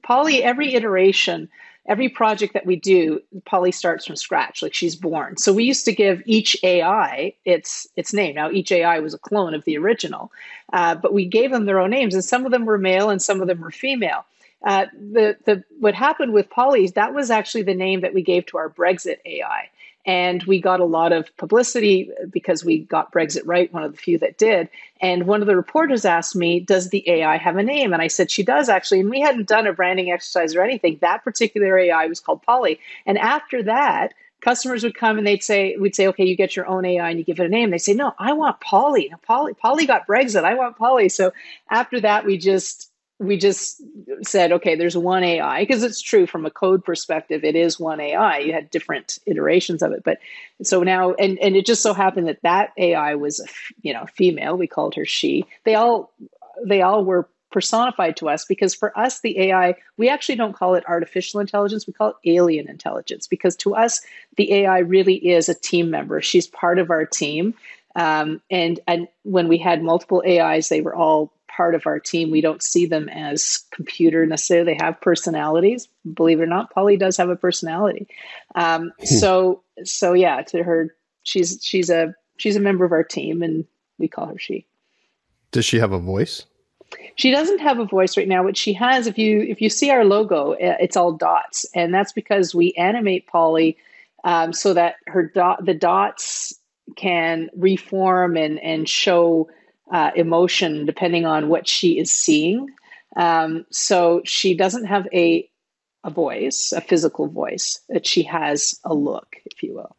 Polly 0.02 0.42
every 0.42 0.74
iteration 0.74 1.48
every 1.86 2.08
project 2.08 2.54
that 2.54 2.66
we 2.66 2.76
do, 2.76 3.20
Polly 3.44 3.72
starts 3.72 4.06
from 4.06 4.16
scratch, 4.16 4.62
like 4.62 4.74
she's 4.74 4.94
born. 4.96 5.36
So 5.36 5.52
we 5.52 5.64
used 5.64 5.84
to 5.86 5.92
give 5.92 6.22
each 6.24 6.56
AI 6.62 7.34
its 7.44 7.88
its 7.96 8.12
name. 8.12 8.36
Now 8.36 8.50
each 8.50 8.72
AI 8.72 9.00
was 9.00 9.14
a 9.14 9.18
clone 9.18 9.54
of 9.54 9.64
the 9.64 9.76
original, 9.76 10.30
uh, 10.72 10.94
but 10.94 11.12
we 11.12 11.26
gave 11.26 11.50
them 11.50 11.66
their 11.66 11.80
own 11.80 11.90
names, 11.90 12.14
and 12.14 12.24
some 12.24 12.46
of 12.46 12.52
them 12.52 12.64
were 12.64 12.78
male 12.78 13.10
and 13.10 13.20
some 13.20 13.40
of 13.40 13.48
them 13.48 13.60
were 13.60 13.70
female. 13.72 14.24
Uh, 14.64 14.86
the 14.92 15.36
the 15.46 15.64
what 15.80 15.94
happened 15.94 16.32
with 16.32 16.50
Polly 16.50 16.86
that 16.88 17.14
was 17.14 17.30
actually 17.30 17.62
the 17.62 17.74
name 17.74 18.02
that 18.02 18.14
we 18.14 18.22
gave 18.22 18.46
to 18.46 18.58
our 18.58 18.70
Brexit 18.70 19.16
AI. 19.24 19.70
And 20.06 20.42
we 20.44 20.60
got 20.60 20.80
a 20.80 20.84
lot 20.84 21.12
of 21.12 21.34
publicity 21.36 22.10
because 22.30 22.64
we 22.64 22.80
got 22.80 23.12
Brexit 23.12 23.42
right, 23.44 23.72
one 23.72 23.82
of 23.82 23.92
the 23.92 23.98
few 23.98 24.18
that 24.18 24.38
did. 24.38 24.68
And 25.00 25.26
one 25.26 25.42
of 25.42 25.46
the 25.46 25.56
reporters 25.56 26.04
asked 26.04 26.34
me, 26.34 26.60
Does 26.60 26.88
the 26.90 27.08
AI 27.08 27.36
have 27.36 27.56
a 27.56 27.62
name? 27.62 27.92
And 27.92 28.02
I 28.02 28.08
said, 28.08 28.30
She 28.30 28.42
does 28.42 28.68
actually. 28.68 29.00
And 29.00 29.10
we 29.10 29.20
hadn't 29.20 29.48
done 29.48 29.66
a 29.66 29.72
branding 29.72 30.10
exercise 30.10 30.54
or 30.54 30.62
anything. 30.62 30.98
That 31.00 31.24
particular 31.24 31.78
AI 31.78 32.06
was 32.06 32.20
called 32.20 32.42
Polly. 32.42 32.80
And 33.06 33.18
after 33.18 33.62
that, 33.64 34.14
customers 34.40 34.82
would 34.82 34.94
come 34.94 35.18
and 35.18 35.26
they'd 35.26 35.44
say, 35.44 35.76
we'd 35.76 35.94
say, 35.94 36.06
okay, 36.08 36.24
you 36.24 36.36
get 36.36 36.56
your 36.56 36.66
own 36.66 36.84
AI 36.84 37.10
and 37.10 37.18
you 37.18 37.24
give 37.24 37.40
it 37.40 37.46
a 37.46 37.48
name. 37.48 37.70
They 37.70 37.78
say, 37.78 37.94
no, 37.94 38.14
I 38.18 38.32
want 38.32 38.60
Polly. 38.60 39.12
Polly, 39.22 39.54
Polly 39.54 39.86
got 39.86 40.06
Brexit. 40.06 40.44
I 40.44 40.54
want 40.54 40.76
Polly. 40.76 41.08
So 41.08 41.32
after 41.70 42.00
that, 42.00 42.24
we 42.24 42.38
just 42.38 42.89
we 43.20 43.36
just 43.36 43.82
said, 44.22 44.50
okay, 44.50 44.74
there's 44.74 44.96
one 44.96 45.22
AI 45.22 45.60
because 45.60 45.82
it's 45.82 46.00
true 46.00 46.26
from 46.26 46.46
a 46.46 46.50
code 46.50 46.82
perspective, 46.82 47.44
it 47.44 47.54
is 47.54 47.78
one 47.78 48.00
AI. 48.00 48.38
You 48.38 48.54
had 48.54 48.70
different 48.70 49.18
iterations 49.26 49.82
of 49.82 49.92
it, 49.92 50.02
but 50.02 50.18
so 50.62 50.82
now, 50.82 51.12
and 51.12 51.38
and 51.38 51.54
it 51.54 51.66
just 51.66 51.82
so 51.82 51.92
happened 51.92 52.28
that 52.28 52.40
that 52.42 52.72
AI 52.78 53.14
was, 53.14 53.38
a, 53.40 53.44
you 53.82 53.92
know, 53.92 54.06
female. 54.14 54.56
We 54.56 54.66
called 54.66 54.94
her 54.94 55.04
she. 55.04 55.44
They 55.64 55.74
all, 55.74 56.12
they 56.64 56.80
all 56.80 57.04
were 57.04 57.28
personified 57.52 58.16
to 58.16 58.28
us 58.30 58.46
because 58.46 58.74
for 58.74 58.96
us, 58.98 59.20
the 59.20 59.38
AI, 59.38 59.74
we 59.98 60.08
actually 60.08 60.36
don't 60.36 60.54
call 60.54 60.74
it 60.74 60.84
artificial 60.88 61.40
intelligence. 61.40 61.86
We 61.86 61.92
call 61.92 62.10
it 62.10 62.30
alien 62.30 62.70
intelligence 62.70 63.26
because 63.26 63.54
to 63.56 63.74
us, 63.74 64.00
the 64.36 64.52
AI 64.54 64.78
really 64.78 65.16
is 65.16 65.50
a 65.50 65.54
team 65.54 65.90
member. 65.90 66.22
She's 66.22 66.46
part 66.46 66.78
of 66.78 66.90
our 66.90 67.04
team. 67.04 67.54
Um, 67.96 68.40
and 68.50 68.80
and 68.86 69.08
when 69.24 69.48
we 69.48 69.58
had 69.58 69.82
multiple 69.82 70.22
AIs, 70.26 70.68
they 70.68 70.80
were 70.80 70.94
all 70.94 71.32
part 71.60 71.74
of 71.74 71.86
our 71.86 72.00
team. 72.00 72.30
We 72.30 72.40
don't 72.40 72.62
see 72.62 72.86
them 72.86 73.10
as 73.10 73.64
computer 73.70 74.24
necessarily. 74.24 74.72
They 74.72 74.82
have 74.82 74.98
personalities. 75.02 75.88
Believe 76.14 76.40
it 76.40 76.44
or 76.44 76.46
not, 76.46 76.70
Polly 76.70 76.96
does 76.96 77.18
have 77.18 77.28
a 77.28 77.36
personality. 77.36 78.08
Um, 78.54 78.92
hmm. 78.98 79.04
so 79.04 79.62
so 79.84 80.14
yeah, 80.14 80.40
to 80.40 80.62
her, 80.62 80.96
she's 81.22 81.58
she's 81.62 81.90
a 81.90 82.14
she's 82.38 82.56
a 82.56 82.60
member 82.60 82.86
of 82.86 82.92
our 82.92 83.04
team, 83.04 83.42
and 83.42 83.66
we 83.98 84.08
call 84.08 84.24
her 84.28 84.38
she. 84.38 84.64
Does 85.50 85.66
she 85.66 85.78
have 85.78 85.92
a 85.92 85.98
voice? 85.98 86.46
She 87.16 87.30
doesn't 87.30 87.58
have 87.58 87.78
a 87.78 87.84
voice 87.84 88.16
right 88.16 88.26
now. 88.26 88.42
What 88.42 88.56
she 88.56 88.72
has, 88.72 89.06
if 89.06 89.18
you 89.18 89.42
if 89.42 89.60
you 89.60 89.68
see 89.68 89.90
our 89.90 90.06
logo, 90.06 90.56
it's 90.58 90.96
all 90.96 91.12
dots, 91.12 91.66
and 91.74 91.92
that's 91.92 92.14
because 92.14 92.54
we 92.54 92.72
animate 92.72 93.26
Polly 93.26 93.76
um, 94.24 94.54
so 94.54 94.72
that 94.72 94.94
her 95.08 95.24
dot 95.24 95.66
the 95.66 95.74
dots 95.74 96.58
can 96.96 97.50
reform 97.54 98.38
and 98.38 98.58
and 98.60 98.88
show 98.88 99.50
uh, 99.90 100.10
emotion 100.14 100.86
depending 100.86 101.26
on 101.26 101.48
what 101.48 101.68
she 101.68 101.98
is 101.98 102.12
seeing. 102.12 102.68
Um, 103.16 103.66
so 103.70 104.22
she 104.24 104.54
doesn't 104.54 104.84
have 104.86 105.06
a 105.12 105.48
a 106.02 106.10
voice, 106.10 106.72
a 106.74 106.80
physical 106.80 107.28
voice, 107.28 107.78
that 107.90 108.06
she 108.06 108.22
has 108.22 108.74
a 108.84 108.94
look, 108.94 109.36
if 109.44 109.62
you 109.62 109.74
will. 109.74 109.96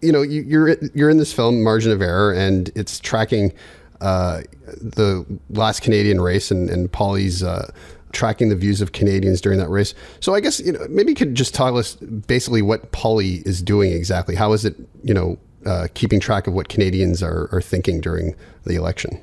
You 0.00 0.12
know, 0.12 0.22
you, 0.22 0.42
you're 0.42 0.76
you're 0.94 1.10
in 1.10 1.18
this 1.18 1.32
film, 1.32 1.62
Margin 1.62 1.92
of 1.92 2.00
Error, 2.00 2.32
and 2.32 2.70
it's 2.74 3.00
tracking 3.00 3.52
uh, 4.00 4.42
the 4.80 5.26
last 5.50 5.82
Canadian 5.82 6.20
race 6.20 6.50
and, 6.50 6.70
and 6.70 6.90
Polly's 6.90 7.42
uh, 7.42 7.70
tracking 8.12 8.48
the 8.48 8.56
views 8.56 8.80
of 8.80 8.92
Canadians 8.92 9.40
during 9.40 9.58
that 9.58 9.68
race. 9.68 9.94
So 10.20 10.34
I 10.34 10.40
guess 10.40 10.60
you 10.60 10.72
know 10.72 10.86
maybe 10.88 11.10
you 11.12 11.16
could 11.16 11.34
just 11.34 11.54
tell 11.54 11.76
us 11.76 11.96
basically 11.96 12.62
what 12.62 12.92
Polly 12.92 13.42
is 13.46 13.62
doing 13.62 13.92
exactly. 13.92 14.34
How 14.34 14.52
is 14.52 14.64
it 14.64 14.76
you 15.02 15.14
know 15.14 15.38
uh, 15.66 15.88
keeping 15.94 16.20
track 16.20 16.46
of 16.46 16.54
what 16.54 16.68
Canadians 16.68 17.22
are, 17.22 17.48
are 17.52 17.60
thinking 17.60 18.00
during 18.00 18.34
the 18.64 18.76
election? 18.76 19.20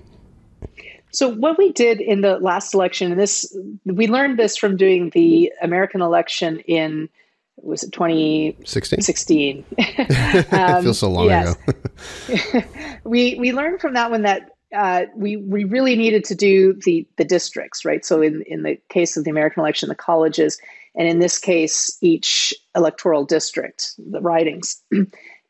So 1.11 1.29
what 1.29 1.57
we 1.57 1.71
did 1.71 2.01
in 2.01 2.21
the 2.21 2.39
last 2.39 2.73
election, 2.73 3.11
and 3.11 3.19
this 3.19 3.55
we 3.85 4.07
learned 4.07 4.39
this 4.39 4.57
from 4.57 4.75
doing 4.77 5.11
the 5.11 5.51
American 5.61 6.01
election 6.01 6.59
in 6.61 7.07
was 7.57 7.83
it 7.83 7.91
2016? 7.91 9.01
16. 9.01 9.63
um, 10.51 10.83
feels 10.83 10.99
so 10.99 11.09
long 11.09 11.31
ago. 11.31 11.53
we 13.03 13.35
we 13.35 13.51
learned 13.51 13.79
from 13.79 13.93
that 13.93 14.09
one 14.09 14.23
that 14.23 14.49
uh, 14.75 15.05
we 15.15 15.37
we 15.37 15.63
really 15.65 15.95
needed 15.95 16.23
to 16.25 16.35
do 16.35 16.73
the 16.73 17.07
the 17.17 17.23
districts, 17.25 17.85
right? 17.85 18.03
So 18.03 18.21
in 18.21 18.41
in 18.47 18.63
the 18.63 18.79
case 18.89 19.15
of 19.15 19.23
the 19.23 19.29
American 19.29 19.61
election, 19.61 19.89
the 19.89 19.95
colleges, 19.95 20.59
and 20.95 21.07
in 21.07 21.19
this 21.19 21.37
case, 21.37 21.95
each 22.01 22.53
electoral 22.75 23.23
district, 23.23 23.93
the 23.97 24.19
ridings. 24.19 24.81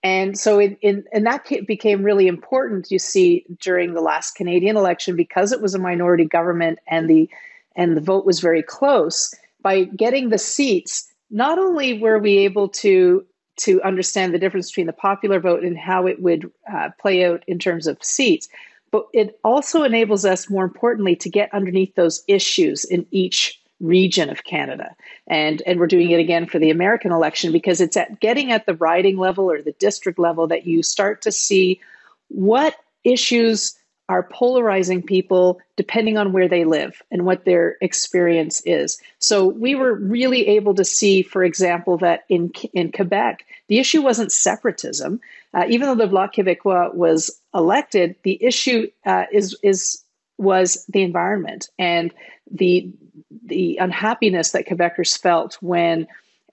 And 0.03 0.37
so, 0.37 0.59
in, 0.59 0.75
in, 0.81 1.05
and 1.13 1.25
that 1.25 1.47
became 1.65 2.03
really 2.03 2.27
important. 2.27 2.91
You 2.91 2.99
see, 2.99 3.45
during 3.61 3.93
the 3.93 4.01
last 4.01 4.35
Canadian 4.35 4.75
election, 4.75 5.15
because 5.15 5.51
it 5.53 5.61
was 5.61 5.73
a 5.73 5.79
minority 5.79 6.25
government 6.25 6.79
and 6.87 7.09
the 7.09 7.29
and 7.75 7.97
the 7.97 8.01
vote 8.01 8.25
was 8.25 8.39
very 8.39 8.61
close. 8.61 9.33
By 9.61 9.85
getting 9.85 10.29
the 10.29 10.37
seats, 10.37 11.09
not 11.31 11.57
only 11.57 11.99
were 11.99 12.19
we 12.19 12.37
able 12.39 12.67
to 12.69 13.25
to 13.55 13.81
understand 13.83 14.33
the 14.33 14.39
difference 14.39 14.71
between 14.71 14.87
the 14.87 14.93
popular 14.93 15.39
vote 15.39 15.63
and 15.63 15.77
how 15.77 16.07
it 16.07 16.21
would 16.21 16.51
uh, 16.71 16.89
play 16.99 17.23
out 17.23 17.43
in 17.47 17.59
terms 17.59 17.87
of 17.87 18.03
seats, 18.03 18.49
but 18.91 19.05
it 19.13 19.39
also 19.43 19.83
enables 19.83 20.25
us, 20.25 20.49
more 20.49 20.63
importantly, 20.63 21.15
to 21.15 21.29
get 21.29 21.53
underneath 21.53 21.95
those 21.95 22.23
issues 22.27 22.83
in 22.83 23.05
each 23.11 23.59
region 23.79 24.29
of 24.29 24.43
Canada. 24.43 24.95
And, 25.27 25.61
and 25.65 25.79
we're 25.79 25.87
doing 25.87 26.11
it 26.11 26.19
again 26.19 26.45
for 26.45 26.59
the 26.59 26.69
American 26.69 27.11
election 27.11 27.51
because 27.51 27.81
it's 27.81 27.97
at 27.97 28.19
getting 28.19 28.51
at 28.51 28.65
the 28.65 28.75
riding 28.75 29.17
level 29.17 29.49
or 29.51 29.61
the 29.61 29.73
district 29.73 30.19
level 30.19 30.47
that 30.47 30.65
you 30.65 30.83
start 30.83 31.21
to 31.23 31.31
see 31.31 31.79
what 32.29 32.75
issues 33.03 33.77
are 34.09 34.23
polarizing 34.23 35.01
people 35.01 35.59
depending 35.77 36.17
on 36.17 36.33
where 36.33 36.47
they 36.47 36.65
live 36.65 37.01
and 37.09 37.25
what 37.25 37.45
their 37.45 37.77
experience 37.81 38.61
is. 38.65 39.01
So 39.19 39.47
we 39.47 39.75
were 39.75 39.95
really 39.95 40.47
able 40.47 40.75
to 40.75 40.83
see, 40.83 41.23
for 41.23 41.43
example, 41.43 41.97
that 41.99 42.25
in 42.27 42.51
in 42.73 42.91
Quebec, 42.91 43.45
the 43.69 43.79
issue 43.79 44.01
wasn't 44.01 44.31
separatism. 44.31 45.21
Uh, 45.53 45.65
even 45.69 45.87
though 45.87 45.95
the 45.95 46.07
Bloc 46.07 46.35
Québécois 46.35 46.93
was 46.93 47.39
elected, 47.53 48.15
the 48.23 48.43
issue 48.43 48.89
uh, 49.05 49.25
is 49.31 49.57
is 49.63 50.03
was 50.37 50.85
the 50.89 51.01
environment 51.01 51.69
and 51.79 52.13
the 52.51 52.91
the 53.45 53.77
unhappiness 53.77 54.51
that 54.51 54.67
Quebecers 54.67 55.17
felt 55.17 55.57
when 55.61 56.07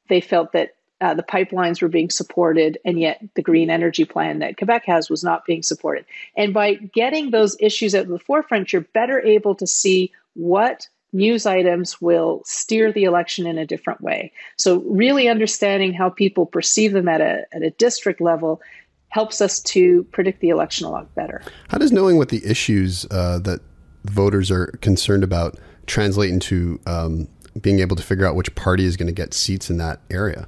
they 0.09 0.20
felt 0.20 0.53
that 0.53 0.75
uh, 1.01 1.14
the 1.14 1.23
pipelines 1.23 1.81
were 1.81 1.88
being 1.88 2.11
supported, 2.11 2.79
and 2.85 3.01
yet 3.01 3.23
the 3.35 3.42
green 3.42 3.70
energy 3.70 4.05
plan 4.05 4.38
that 4.40 4.59
Quebec 4.59 4.85
has 4.85 5.09
was 5.09 5.25
not 5.25 5.46
being 5.46 5.62
supported. 5.62 6.05
And 6.37 6.53
by 6.53 6.75
getting 6.75 7.31
those 7.31 7.57
issues 7.59 7.94
at 7.94 8.09
the 8.09 8.18
forefront, 8.18 8.73
you're 8.73 8.83
better 8.83 9.20
able 9.20 9.55
to 9.55 9.66
see 9.66 10.12
what 10.35 10.88
news 11.12 11.46
items 11.46 12.01
will 12.01 12.42
steer 12.44 12.92
the 12.92 13.05
election 13.05 13.46
in 13.46 13.59
a 13.59 13.66
different 13.66 14.01
way. 14.01 14.31
So, 14.57 14.81
really 14.81 15.27
understanding 15.29 15.94
how 15.94 16.11
people 16.11 16.44
perceive 16.44 16.92
them 16.92 17.09
at 17.09 17.20
a, 17.20 17.46
at 17.53 17.62
a 17.62 17.70
district 17.70 18.20
level 18.20 18.61
helps 19.09 19.40
us 19.40 19.61
to 19.61 20.05
predict 20.12 20.40
the 20.40 20.51
election 20.51 20.87
a 20.87 20.90
lot 20.90 21.12
better. 21.14 21.42
How 21.68 21.79
does 21.79 21.92
knowing 21.92 22.16
what 22.16 22.29
the 22.29 22.44
issues 22.44 23.07
uh, 23.11 23.38
that 23.40 23.61
voters 24.05 24.51
are 24.51 24.66
concerned 24.83 25.25
about 25.25 25.59
translate 25.90 26.31
into 26.31 26.81
um, 26.87 27.29
being 27.61 27.81
able 27.81 27.96
to 27.96 28.03
figure 28.03 28.26
out 28.26 28.35
which 28.35 28.55
party 28.55 28.85
is 28.85 28.96
going 28.96 29.09
to 29.09 29.12
get 29.12 29.35
seats 29.35 29.68
in 29.68 29.79
that 29.79 30.00
area? 30.11 30.46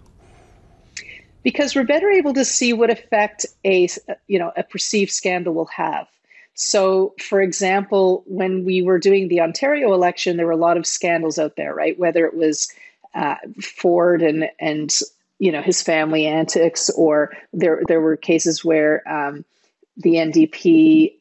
Because 1.42 1.74
we're 1.74 1.85
better 1.85 2.09
able 2.09 2.33
to 2.35 2.44
see 2.44 2.72
what 2.72 2.90
effect 2.90 3.44
a 3.64 3.88
you 4.28 4.38
know 4.38 4.52
a 4.57 4.62
perceived 4.62 5.11
scandal 5.11 5.55
will 5.55 5.66
have. 5.66 6.07
So, 6.55 7.14
for 7.18 7.40
example, 7.40 8.22
when 8.26 8.64
we 8.64 8.83
were 8.83 8.98
doing 8.98 9.28
the 9.28 9.40
Ontario 9.40 9.92
election, 9.94 10.37
there 10.37 10.46
were 10.46 10.52
a 10.52 10.57
lot 10.57 10.76
of 10.76 10.87
scandals 10.87 11.38
out 11.38 11.57
there, 11.57 11.74
right? 11.74 11.98
Whether 11.98 12.26
it 12.26 12.35
was 12.35 12.72
uh, 13.14 13.37
Ford 13.61 14.22
and 14.22 14.48
and 14.61 14.92
you 15.38 15.50
know 15.50 15.62
his 15.62 15.83
family 15.83 16.26
antics, 16.26 16.90
or 16.90 17.33
there 17.52 17.83
there 17.88 18.00
were 18.00 18.16
cases 18.16 18.64
where 18.64 19.02
um, 19.09 19.44
the 19.96 20.14
NDP 20.14 21.14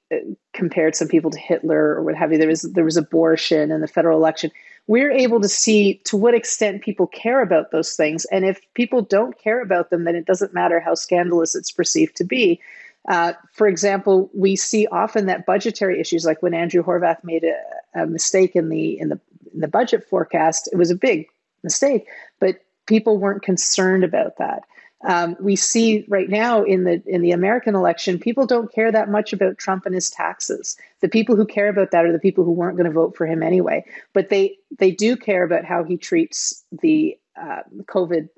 compared 0.54 0.96
some 0.96 1.08
people 1.08 1.32
to 1.32 1.40
Hitler 1.40 1.96
or 1.96 2.04
what 2.04 2.16
have 2.16 2.32
you. 2.32 2.38
There 2.38 2.48
was 2.48 2.62
there 2.62 2.84
was 2.84 2.98
abortion 2.98 3.72
and 3.72 3.84
the 3.84 3.88
federal 3.88 4.18
election. 4.18 4.52
We're 4.88 5.12
able 5.12 5.40
to 5.42 5.48
see 5.48 5.96
to 6.06 6.18
what 6.18 6.34
extent 6.34 6.82
people 6.82 7.08
care 7.08 7.42
about 7.42 7.72
those 7.72 7.96
things, 7.96 8.26
and 8.26 8.46
if 8.46 8.60
people 8.74 9.02
don't 9.02 9.38
care 9.38 9.62
about 9.62 9.90
them, 9.90 10.04
then 10.04 10.16
it 10.16 10.26
doesn't 10.26 10.54
matter 10.54 10.80
how 10.80 10.96
scandalous 10.96 11.56
it's 11.56 11.72
perceived 11.72 12.16
to 12.18 12.24
be. 12.24 12.60
Uh, 13.08 13.34
for 13.54 13.68
example, 13.68 14.30
we 14.34 14.56
see 14.56 14.88
often 14.88 15.26
that 15.26 15.46
budgetary 15.46 16.00
issues, 16.00 16.26
like 16.26 16.44
when 16.44 16.54
Andrea 16.54 16.84
Horwath 16.84 17.24
made 17.24 17.44
a, 17.44 18.02
a 18.02 18.06
mistake 18.06 18.56
in 18.56 18.70
the 18.70 19.00
in 19.00 19.10
the 19.10 19.20
in 19.54 19.62
the 19.62 19.68
budget 19.68 20.08
forecast, 20.08 20.70
it 20.72 20.78
was 20.78 20.92
a 20.92 20.96
big 20.96 21.28
mistake, 21.64 22.08
but 22.40 22.58
people 22.86 23.18
weren't 23.18 23.44
concerned 23.44 24.04
about 24.04 24.38
that. 24.38 24.64
Um, 25.08 25.36
we 25.40 25.56
see 25.56 26.06
right 26.08 26.30
now 26.30 26.64
in 26.64 26.84
the 26.84 27.02
in 27.06 27.22
the 27.22 27.32
American 27.32 27.76
election, 27.76 28.20
people 28.20 28.46
don't 28.46 28.72
care 28.72 28.92
that 28.92 29.10
much 29.10 29.34
about 29.34 29.58
Trump 29.58 29.86
and 29.86 29.96
his 29.96 30.10
taxes. 30.10 30.78
The 31.00 31.10
people 31.10 31.36
who 31.36 31.46
care 31.46 31.70
about 31.70 31.92
that 31.92 32.06
are 32.06 32.12
the 32.12 32.20
people 32.20 32.44
who 32.44 32.52
weren't 32.52 32.78
going 32.78 32.90
to 32.90 32.94
vote 32.94 33.16
for 33.16 33.26
him 33.26 33.42
anyway. 33.42 33.84
But 34.14 34.30
they 34.30 34.58
they 34.78 34.92
do 34.92 35.18
care 35.18 35.44
about 35.44 35.66
how 35.66 35.84
he 35.84 35.98
treats 35.98 36.64
the 36.82 37.18
uh, 37.40 37.62
COVID 37.86 38.30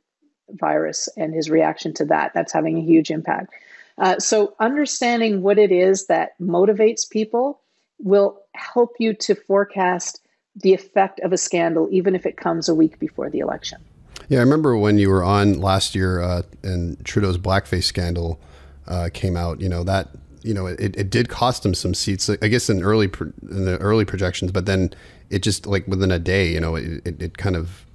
virus 0.52 1.10
and 1.17 1.34
his 1.34 1.49
reaction 1.49 1.93
to 1.95 2.06
that. 2.06 2.34
That's 2.34 2.54
having 2.54 2.78
a 2.78 2.82
huge 2.82 3.12
impact. 3.12 3.54
Uh, 3.97 4.17
so, 4.19 4.56
understanding 4.60 5.41
what 5.41 5.60
it 5.60 5.71
is 5.71 6.08
that 6.08 6.39
motivates 6.39 7.10
people 7.10 7.60
will 7.99 8.39
help 8.56 8.93
you 8.99 9.13
to 9.13 9.36
forecast 9.36 10.21
the 10.56 10.73
effect 10.73 11.19
of 11.21 11.34
a 11.34 11.38
scandal, 11.38 11.88
even 11.91 12.15
if 12.15 12.26
it 12.26 12.38
comes 12.38 12.69
a 12.69 12.76
week 12.76 12.99
before 12.99 13.30
the 13.30 13.39
election. 13.39 13.80
Yeah, 14.29 14.39
I 14.39 14.41
remember 14.41 14.77
when 14.77 14.97
you 14.97 15.09
were 15.09 15.23
on 15.23 15.59
last 15.59 15.95
year 15.95 16.21
uh, 16.21 16.43
and 16.63 17.03
Trudeau's 17.05 17.38
blackface 17.38 17.83
scandal 17.83 18.39
uh, 18.88 19.09
came 19.13 19.36
out. 19.36 19.62
You 19.62 19.69
know 19.69 19.83
that 19.83 20.09
you 20.41 20.53
know 20.53 20.65
it, 20.65 20.95
it 20.95 21.09
did 21.09 21.29
cost 21.29 21.65
him 21.65 21.73
some 21.73 21.93
seats. 21.93 22.29
I 22.29 22.47
guess 22.47 22.69
in 22.69 22.83
early 22.83 23.09
in 23.49 23.65
the 23.65 23.77
early 23.79 24.05
projections, 24.05 24.51
but 24.51 24.65
then 24.65 24.93
it 25.29 25.43
just 25.43 25.65
like 25.65 25.88
within 25.88 26.12
a 26.12 26.19
day, 26.19 26.51
you 26.51 26.59
know, 26.59 26.75
it, 26.75 27.01
it, 27.05 27.21
it 27.21 27.38
kind 27.38 27.55
of 27.55 27.86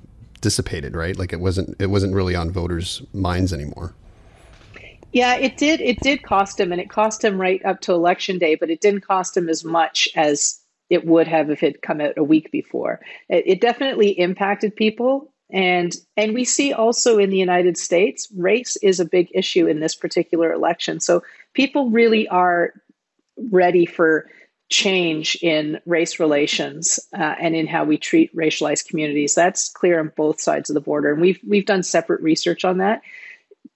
dissipated, 0.41 0.95
right? 0.95 1.17
Like 1.17 1.33
it 1.33 1.41
wasn't 1.41 1.81
it 1.81 1.87
wasn't 1.87 2.14
really 2.14 2.35
on 2.35 2.51
voters' 2.51 3.03
minds 3.12 3.53
anymore. 3.53 3.95
Yeah, 5.12 5.37
it 5.37 5.57
did. 5.57 5.81
It 5.81 6.01
did 6.01 6.23
cost 6.23 6.61
him, 6.61 6.71
and 6.71 6.81
it 6.81 6.91
cost 6.91 7.25
him 7.25 7.41
right 7.41 7.64
up 7.64 7.81
to 7.83 7.93
election 7.93 8.38
day, 8.38 8.57
but 8.57 8.71
it 8.71 8.81
didn't 8.81 9.07
cost 9.07 9.37
him 9.37 9.49
as 9.49 9.64
much 9.64 10.09
as 10.14 10.61
it 10.91 11.07
would 11.07 11.27
have 11.27 11.51
if 11.51 11.62
it 11.62 11.83
come 11.83 12.01
out 12.01 12.14
a 12.17 12.25
week 12.25 12.51
before. 12.51 13.01
It, 13.29 13.45
it 13.47 13.61
definitely 13.61 14.11
impacted 14.11 14.77
people, 14.77 15.33
and 15.51 15.95
and 16.17 16.35
we 16.35 16.45
see 16.45 16.73
also 16.73 17.19
in 17.19 17.31
the 17.31 17.39
United 17.39 17.77
States, 17.79 18.29
race 18.37 18.77
is 18.77 19.01
a 19.01 19.05
big 19.05 19.29
issue 19.35 19.67
in 19.67 19.81
this 19.81 19.95
particular 19.95 20.53
election. 20.53 21.01
So 21.01 21.23
people 21.55 21.91
really 21.91 22.29
are 22.29 22.73
ready 23.51 23.87
for 23.87 24.29
change 24.69 25.37
in 25.41 25.81
race 25.87 26.21
relations 26.21 27.01
uh, 27.19 27.35
and 27.41 27.57
in 27.57 27.67
how 27.67 27.85
we 27.85 27.97
treat 27.97 28.35
racialized 28.37 28.87
communities. 28.87 29.35
That's 29.35 29.71
clear 29.71 29.99
on 29.99 30.13
both 30.15 30.41
sides 30.41 30.69
of 30.69 30.75
the 30.75 30.81
border, 30.81 31.13
and 31.13 31.23
we've 31.23 31.41
we've 31.47 31.67
done 31.67 31.83
separate 31.83 32.21
research 32.21 32.65
on 32.65 32.79
that 32.79 33.01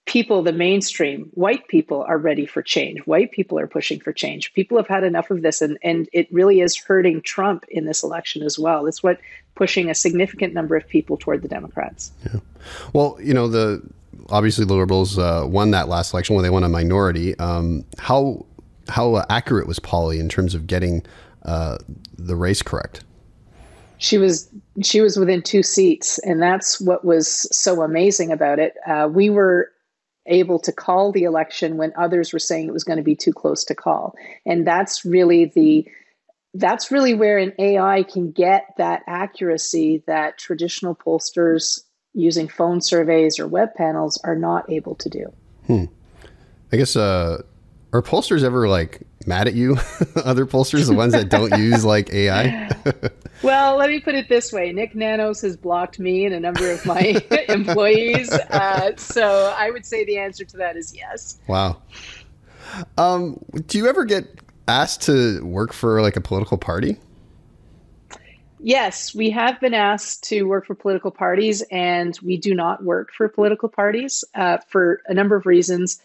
people, 0.05 0.43
the 0.43 0.51
mainstream, 0.51 1.29
white 1.33 1.67
people 1.67 2.03
are 2.03 2.17
ready 2.17 2.45
for 2.45 2.61
change. 2.61 2.99
White 3.01 3.31
people 3.31 3.57
are 3.59 3.67
pushing 3.67 3.99
for 3.99 4.11
change. 4.11 4.53
People 4.53 4.77
have 4.77 4.87
had 4.87 5.03
enough 5.03 5.31
of 5.31 5.41
this, 5.41 5.61
and, 5.61 5.77
and 5.83 6.09
it 6.13 6.27
really 6.31 6.61
is 6.61 6.77
hurting 6.77 7.21
Trump 7.21 7.65
in 7.69 7.85
this 7.85 8.03
election 8.03 8.43
as 8.43 8.59
well. 8.59 8.85
It's 8.85 9.01
what 9.01 9.19
pushing 9.55 9.89
a 9.89 9.95
significant 9.95 10.53
number 10.53 10.75
of 10.75 10.87
people 10.87 11.17
toward 11.17 11.41
the 11.41 11.47
Democrats. 11.47 12.11
Yeah. 12.25 12.39
Well, 12.93 13.17
you 13.21 13.33
know, 13.33 13.47
the 13.47 13.81
obviously 14.29 14.65
the 14.65 14.73
Liberals 14.73 15.17
uh, 15.17 15.45
won 15.47 15.71
that 15.71 15.87
last 15.87 16.13
election 16.13 16.35
when 16.35 16.43
they 16.43 16.49
won 16.49 16.63
a 16.63 16.69
minority. 16.69 17.37
Um, 17.39 17.85
how 17.99 18.45
how 18.89 19.23
accurate 19.29 19.67
was 19.67 19.79
Polly 19.79 20.19
in 20.19 20.27
terms 20.27 20.53
of 20.53 20.67
getting 20.67 21.05
uh, 21.43 21.77
the 22.17 22.35
race 22.35 22.61
correct? 22.61 23.03
she 24.03 24.17
was 24.17 24.49
she 24.83 24.99
was 24.99 25.17
within 25.17 25.41
two 25.41 25.63
seats, 25.63 26.19
and 26.19 26.41
that's 26.41 26.81
what 26.81 27.05
was 27.05 27.47
so 27.55 27.81
amazing 27.83 28.33
about 28.33 28.59
it. 28.59 28.75
Uh, 28.85 29.07
we 29.09 29.29
were 29.29 29.71
able 30.25 30.59
to 30.59 30.71
call 30.71 31.11
the 31.11 31.23
election 31.23 31.77
when 31.77 31.91
others 31.97 32.31
were 32.31 32.39
saying 32.39 32.67
it 32.67 32.73
was 32.73 32.83
going 32.83 32.97
to 32.97 33.03
be 33.03 33.15
too 33.15 33.33
close 33.33 33.63
to 33.65 33.75
call. 33.75 34.15
And 34.45 34.65
that's 34.65 35.03
really 35.05 35.45
the 35.45 35.87
that's 36.55 36.91
really 36.91 37.15
where 37.15 37.39
an 37.39 37.51
AI 37.57 38.03
can 38.03 38.31
get 38.31 38.75
that 38.77 39.01
accuracy 39.07 40.03
that 40.05 40.37
traditional 40.37 40.95
pollsters 40.95 41.79
using 42.13 42.47
phone 42.47 42.79
surveys 42.79 43.39
or 43.39 43.47
web 43.47 43.73
panels 43.73 44.19
are 44.23 44.35
not 44.35 44.71
able 44.71 44.93
to 44.95 45.09
do. 45.09 45.33
Hmm. 45.65 45.85
I 46.71 46.77
guess 46.77 46.95
uh, 46.95 47.41
are 47.91 48.01
pollsters 48.01 48.43
ever 48.43 48.67
like 48.67 49.01
mad 49.25 49.47
at 49.47 49.55
you? 49.55 49.77
Other 50.15 50.45
pollsters, 50.45 50.87
the 50.87 50.93
ones 50.93 51.13
that 51.13 51.29
don't 51.29 51.57
use 51.59 51.83
like 51.83 52.11
AI? 52.11 52.69
well, 53.43 53.77
let 53.77 53.89
me 53.89 53.99
put 53.99 54.15
it 54.15 54.29
this 54.29 54.51
way 54.51 54.71
Nick 54.71 54.95
Nanos 54.95 55.41
has 55.41 55.57
blocked 55.57 55.99
me 55.99 56.25
and 56.25 56.33
a 56.33 56.39
number 56.39 56.71
of 56.71 56.85
my 56.85 57.21
employees. 57.49 58.31
Uh, 58.31 58.95
so 58.95 59.53
I 59.57 59.69
would 59.69 59.85
say 59.85 60.05
the 60.05 60.17
answer 60.17 60.45
to 60.45 60.57
that 60.57 60.77
is 60.77 60.95
yes. 60.95 61.39
Wow. 61.47 61.81
Um, 62.97 63.39
do 63.67 63.77
you 63.77 63.87
ever 63.87 64.05
get 64.05 64.25
asked 64.67 65.01
to 65.03 65.43
work 65.45 65.73
for 65.73 66.01
like 66.01 66.15
a 66.15 66.21
political 66.21 66.57
party? 66.57 66.97
Yes, 68.59 69.13
we 69.13 69.29
have 69.29 69.59
been 69.59 69.73
asked 69.73 70.23
to 70.29 70.43
work 70.43 70.65
for 70.65 70.73
political 70.73 71.11
parties, 71.11 71.61
and 71.69 72.17
we 72.23 72.37
do 72.37 72.55
not 72.55 72.81
work 72.81 73.11
for 73.11 73.27
political 73.27 73.67
parties 73.67 74.23
uh, 74.35 74.59
for 74.69 75.01
a 75.07 75.13
number 75.13 75.35
of 75.35 75.45
reasons 75.45 76.01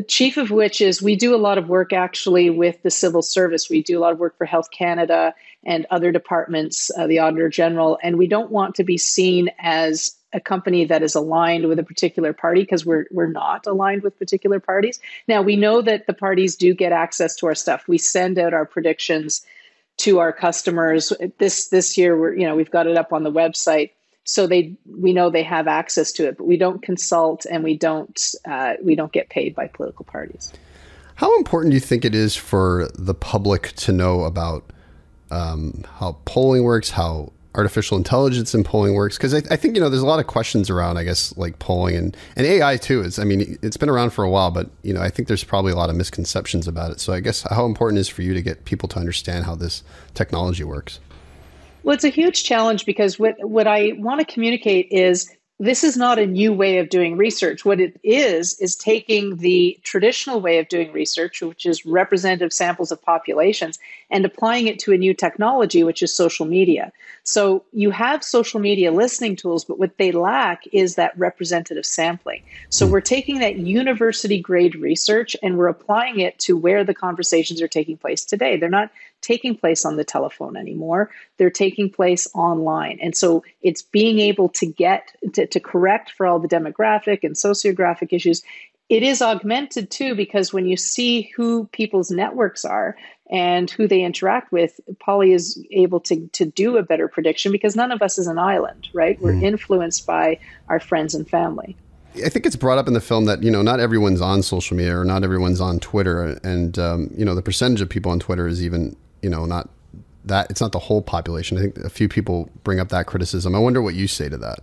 chief 0.00 0.36
of 0.36 0.50
which 0.50 0.80
is 0.80 1.02
we 1.02 1.16
do 1.16 1.34
a 1.34 1.36
lot 1.36 1.58
of 1.58 1.68
work 1.68 1.92
actually 1.92 2.50
with 2.50 2.82
the 2.82 2.90
civil 2.90 3.22
service. 3.22 3.68
We 3.68 3.82
do 3.82 3.98
a 3.98 4.00
lot 4.00 4.12
of 4.12 4.18
work 4.18 4.36
for 4.38 4.44
Health 4.44 4.70
Canada 4.70 5.34
and 5.64 5.86
other 5.90 6.12
departments, 6.12 6.90
uh, 6.96 7.06
the 7.06 7.18
Auditor 7.18 7.48
General, 7.48 7.98
and 8.02 8.18
we 8.18 8.26
don't 8.26 8.50
want 8.50 8.74
to 8.76 8.84
be 8.84 8.98
seen 8.98 9.50
as 9.58 10.16
a 10.32 10.40
company 10.40 10.84
that 10.86 11.02
is 11.02 11.14
aligned 11.14 11.68
with 11.68 11.78
a 11.78 11.82
particular 11.84 12.32
party 12.32 12.62
because 12.62 12.86
we're 12.86 13.06
we're 13.10 13.26
not 13.30 13.66
aligned 13.66 14.02
with 14.02 14.18
particular 14.18 14.60
parties. 14.60 14.98
Now 15.28 15.42
we 15.42 15.56
know 15.56 15.82
that 15.82 16.06
the 16.06 16.14
parties 16.14 16.56
do 16.56 16.74
get 16.74 16.92
access 16.92 17.36
to 17.36 17.46
our 17.46 17.54
stuff. 17.54 17.86
We 17.86 17.98
send 17.98 18.38
out 18.38 18.54
our 18.54 18.64
predictions 18.64 19.44
to 19.98 20.20
our 20.20 20.32
customers. 20.32 21.12
This 21.38 21.68
this 21.68 21.98
year 21.98 22.18
we're 22.18 22.34
you 22.34 22.46
know 22.46 22.56
we've 22.56 22.70
got 22.70 22.86
it 22.86 22.96
up 22.96 23.12
on 23.12 23.22
the 23.22 23.32
website 23.32 23.90
so 24.24 24.46
they 24.46 24.74
we 24.86 25.12
know 25.12 25.30
they 25.30 25.42
have 25.42 25.66
access 25.66 26.12
to 26.12 26.26
it 26.26 26.36
but 26.36 26.46
we 26.46 26.56
don't 26.56 26.82
consult 26.82 27.46
and 27.50 27.64
we 27.64 27.76
don't 27.76 28.34
uh, 28.44 28.74
we 28.82 28.94
don't 28.94 29.12
get 29.12 29.28
paid 29.28 29.54
by 29.54 29.66
political 29.66 30.04
parties 30.04 30.52
how 31.16 31.36
important 31.36 31.72
do 31.72 31.74
you 31.74 31.80
think 31.80 32.04
it 32.04 32.14
is 32.14 32.34
for 32.36 32.88
the 32.94 33.14
public 33.14 33.72
to 33.72 33.92
know 33.92 34.24
about 34.24 34.72
um, 35.32 35.84
how 35.98 36.16
polling 36.24 36.62
works 36.62 36.90
how 36.90 37.32
artificial 37.54 37.98
intelligence 37.98 38.54
in 38.54 38.64
polling 38.64 38.94
works 38.94 39.16
because 39.18 39.34
I, 39.34 39.42
I, 39.50 39.56
think 39.56 39.74
you 39.74 39.82
know 39.82 39.90
there's 39.90 40.02
a 40.02 40.06
lot 40.06 40.20
of 40.20 40.26
questions 40.26 40.70
around 40.70 40.96
i 40.96 41.04
guess 41.04 41.36
like 41.36 41.58
polling 41.58 41.96
and, 41.96 42.16
and 42.34 42.46
ai 42.46 42.78
too. 42.78 43.02
Is 43.02 43.18
i 43.18 43.24
mean 43.24 43.58
it's 43.60 43.76
been 43.76 43.90
around 43.90 44.10
for 44.10 44.24
a 44.24 44.30
while 44.30 44.50
but 44.50 44.70
you 44.82 44.94
know 44.94 45.02
i 45.02 45.10
think 45.10 45.28
there's 45.28 45.44
probably 45.44 45.72
a 45.72 45.76
lot 45.76 45.90
of 45.90 45.96
misconceptions 45.96 46.66
about 46.66 46.92
it. 46.92 47.00
So 47.00 47.12
i 47.12 47.20
guess 47.20 47.42
how 47.50 47.66
important 47.66 47.98
is 47.98 48.08
for 48.08 48.22
you 48.22 48.32
to 48.32 48.40
get 48.40 48.64
people 48.64 48.88
to 48.90 48.98
understand 48.98 49.44
how 49.44 49.54
this 49.54 49.82
technology 50.14 50.64
works? 50.64 50.98
Well, 51.82 51.94
it's 51.94 52.04
a 52.04 52.10
huge 52.10 52.44
challenge 52.44 52.86
because 52.86 53.18
what, 53.18 53.34
what 53.40 53.66
I 53.66 53.94
want 53.96 54.20
to 54.20 54.26
communicate 54.26 54.88
is 54.90 55.28
this 55.62 55.84
is 55.84 55.96
not 55.96 56.18
a 56.18 56.26
new 56.26 56.52
way 56.52 56.78
of 56.78 56.88
doing 56.88 57.16
research. 57.16 57.64
What 57.64 57.78
it 57.78 57.96
is, 58.02 58.58
is 58.58 58.74
taking 58.74 59.36
the 59.36 59.78
traditional 59.84 60.40
way 60.40 60.58
of 60.58 60.66
doing 60.66 60.90
research, 60.90 61.40
which 61.40 61.66
is 61.66 61.86
representative 61.86 62.52
samples 62.52 62.90
of 62.90 63.00
populations, 63.00 63.78
and 64.10 64.24
applying 64.24 64.66
it 64.66 64.80
to 64.80 64.92
a 64.92 64.98
new 64.98 65.14
technology, 65.14 65.84
which 65.84 66.02
is 66.02 66.12
social 66.12 66.46
media. 66.46 66.90
So 67.22 67.64
you 67.72 67.92
have 67.92 68.24
social 68.24 68.58
media 68.58 68.90
listening 68.90 69.36
tools, 69.36 69.64
but 69.64 69.78
what 69.78 69.98
they 69.98 70.10
lack 70.10 70.64
is 70.72 70.96
that 70.96 71.16
representative 71.16 71.86
sampling. 71.86 72.42
So 72.68 72.84
we're 72.84 73.00
taking 73.00 73.38
that 73.38 73.58
university 73.58 74.40
grade 74.40 74.74
research 74.74 75.36
and 75.44 75.56
we're 75.56 75.68
applying 75.68 76.18
it 76.18 76.40
to 76.40 76.56
where 76.56 76.82
the 76.82 76.92
conversations 76.92 77.62
are 77.62 77.68
taking 77.68 77.96
place 77.96 78.24
today. 78.24 78.56
They're 78.56 78.68
not 78.68 78.90
taking 79.22 79.56
place 79.56 79.84
on 79.84 79.96
the 79.96 80.04
telephone 80.04 80.56
anymore. 80.56 81.10
They're 81.38 81.50
taking 81.50 81.88
place 81.88 82.28
online. 82.34 82.98
And 83.00 83.16
so 83.16 83.42
it's 83.62 83.82
being 83.82 84.18
able 84.18 84.50
to 84.50 84.66
get 84.66 85.14
to, 85.34 85.46
to 85.46 85.60
correct 85.60 86.12
for 86.12 86.26
all 86.26 86.38
the 86.38 86.48
demographic 86.48 87.20
and 87.22 87.34
sociographic 87.34 88.12
issues 88.12 88.42
it 88.92 89.02
is 89.02 89.22
augmented 89.22 89.90
too 89.90 90.14
because 90.14 90.52
when 90.52 90.66
you 90.66 90.76
see 90.76 91.22
who 91.34 91.66
people's 91.72 92.10
networks 92.10 92.62
are 92.62 92.94
and 93.30 93.70
who 93.70 93.88
they 93.88 94.02
interact 94.02 94.52
with, 94.52 94.78
Polly 95.00 95.32
is 95.32 95.58
able 95.70 95.98
to 96.00 96.28
to 96.34 96.44
do 96.44 96.76
a 96.76 96.82
better 96.82 97.08
prediction 97.08 97.52
because 97.52 97.74
none 97.74 97.90
of 97.90 98.02
us 98.02 98.18
is 98.18 98.26
an 98.26 98.38
island, 98.38 98.88
right? 98.92 99.18
We're 99.18 99.32
mm. 99.32 99.44
influenced 99.44 100.06
by 100.06 100.38
our 100.68 100.78
friends 100.78 101.14
and 101.14 101.26
family. 101.26 101.74
I 102.22 102.28
think 102.28 102.44
it's 102.44 102.56
brought 102.56 102.76
up 102.76 102.86
in 102.86 102.92
the 102.92 103.00
film 103.00 103.24
that 103.24 103.42
you 103.42 103.50
know 103.50 103.62
not 103.62 103.80
everyone's 103.80 104.20
on 104.20 104.42
social 104.42 104.76
media 104.76 104.98
or 104.98 105.06
not 105.06 105.24
everyone's 105.24 105.62
on 105.62 105.80
Twitter, 105.80 106.38
and 106.44 106.78
um, 106.78 107.10
you 107.16 107.24
know 107.24 107.34
the 107.34 107.40
percentage 107.40 107.80
of 107.80 107.88
people 107.88 108.12
on 108.12 108.20
Twitter 108.20 108.46
is 108.46 108.62
even 108.62 108.94
you 109.22 109.30
know 109.30 109.46
not 109.46 109.68
that 110.24 110.50
it's 110.50 110.60
not 110.60 110.72
the 110.72 110.78
whole 110.78 111.02
population. 111.02 111.58
I 111.58 111.62
think 111.62 111.78
a 111.78 111.90
few 111.90 112.08
people 112.08 112.50
bring 112.62 112.78
up 112.78 112.90
that 112.90 113.06
criticism. 113.06 113.54
I 113.54 113.58
wonder 113.58 113.82
what 113.82 113.94
you 113.94 114.06
say 114.06 114.28
to 114.28 114.36
that. 114.38 114.60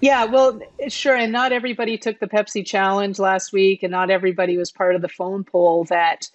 Yeah, 0.00 0.24
well, 0.24 0.60
sure, 0.88 1.14
and 1.14 1.30
not 1.30 1.52
everybody 1.52 1.98
took 1.98 2.20
the 2.20 2.26
Pepsi 2.26 2.64
challenge 2.64 3.18
last 3.18 3.52
week, 3.52 3.82
and 3.82 3.90
not 3.90 4.10
everybody 4.10 4.56
was 4.56 4.70
part 4.70 4.94
of 4.94 5.02
the 5.02 5.08
phone 5.08 5.44
poll 5.44 5.84
that 5.84 6.30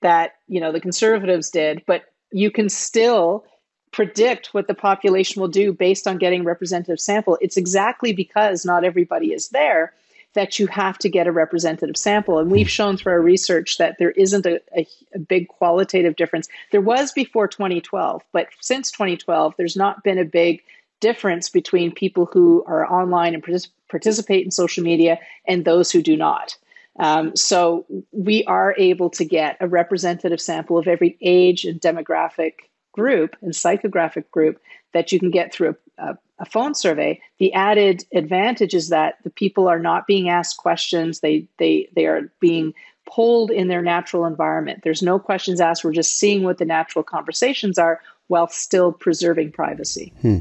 that 0.00 0.36
you 0.48 0.60
know 0.60 0.72
the 0.72 0.80
conservatives 0.80 1.50
did, 1.50 1.82
but 1.86 2.04
you 2.32 2.50
can 2.50 2.68
still 2.68 3.44
predict 3.92 4.54
what 4.54 4.68
the 4.68 4.74
population 4.74 5.40
will 5.40 5.48
do 5.48 5.72
based 5.72 6.06
on 6.06 6.16
getting 6.16 6.44
representative 6.44 7.00
sample. 7.00 7.36
It's 7.40 7.56
exactly 7.56 8.12
because 8.12 8.64
not 8.64 8.84
everybody 8.84 9.32
is 9.32 9.48
there 9.48 9.92
that 10.34 10.58
you 10.58 10.66
have 10.68 10.96
to 10.98 11.08
get 11.08 11.26
a 11.26 11.32
representative 11.32 11.96
sample. 11.96 12.38
And 12.38 12.50
we've 12.50 12.70
shown 12.70 12.96
through 12.96 13.12
our 13.12 13.20
research 13.20 13.78
that 13.78 13.96
there 13.98 14.12
isn't 14.12 14.46
a, 14.46 14.60
a, 14.76 14.86
a, 15.14 15.18
big 15.18 15.48
qualitative 15.48 16.16
difference. 16.16 16.48
There 16.70 16.80
was 16.80 17.12
before 17.12 17.48
2012, 17.48 18.22
but 18.32 18.48
since 18.60 18.90
2012, 18.92 19.54
there's 19.56 19.76
not 19.76 20.04
been 20.04 20.18
a 20.18 20.24
big 20.24 20.62
difference 21.00 21.48
between 21.48 21.92
people 21.92 22.26
who 22.26 22.62
are 22.66 22.90
online 22.90 23.34
and 23.34 23.42
partic- 23.42 23.70
participate 23.88 24.44
in 24.44 24.50
social 24.50 24.84
media 24.84 25.18
and 25.48 25.64
those 25.64 25.90
who 25.90 26.02
do 26.02 26.16
not. 26.16 26.56
Um, 26.98 27.34
so 27.34 27.86
we 28.12 28.44
are 28.44 28.74
able 28.76 29.10
to 29.10 29.24
get 29.24 29.56
a 29.60 29.68
representative 29.68 30.40
sample 30.40 30.78
of 30.78 30.86
every 30.86 31.16
age 31.20 31.64
and 31.64 31.80
demographic 31.80 32.54
group 32.92 33.36
and 33.40 33.52
psychographic 33.52 34.30
group 34.30 34.60
that 34.92 35.12
you 35.12 35.18
can 35.18 35.30
get 35.30 35.52
through 35.52 35.76
a, 35.98 36.10
a, 36.10 36.18
a, 36.40 36.44
phone 36.44 36.74
survey. 36.74 37.20
The 37.38 37.52
added 37.52 38.04
advantage 38.12 38.74
is 38.74 38.88
that 38.88 39.16
the 39.22 39.30
people 39.30 39.68
are 39.68 39.78
not 39.78 40.06
being 40.06 40.28
asked 40.28 40.56
questions. 40.56 41.20
They 41.20 41.46
they 41.58 41.88
they 41.94 42.06
are 42.06 42.32
being 42.40 42.74
polled 43.06 43.50
in 43.50 43.68
their 43.68 43.82
natural 43.82 44.24
environment. 44.24 44.80
There's 44.82 45.02
no 45.02 45.18
questions 45.18 45.60
asked. 45.60 45.84
We're 45.84 45.92
just 45.92 46.18
seeing 46.18 46.44
what 46.44 46.58
the 46.58 46.64
natural 46.64 47.02
conversations 47.02 47.78
are 47.78 48.00
while 48.28 48.48
still 48.48 48.92
preserving 48.92 49.52
privacy. 49.52 50.12
Hmm. 50.22 50.38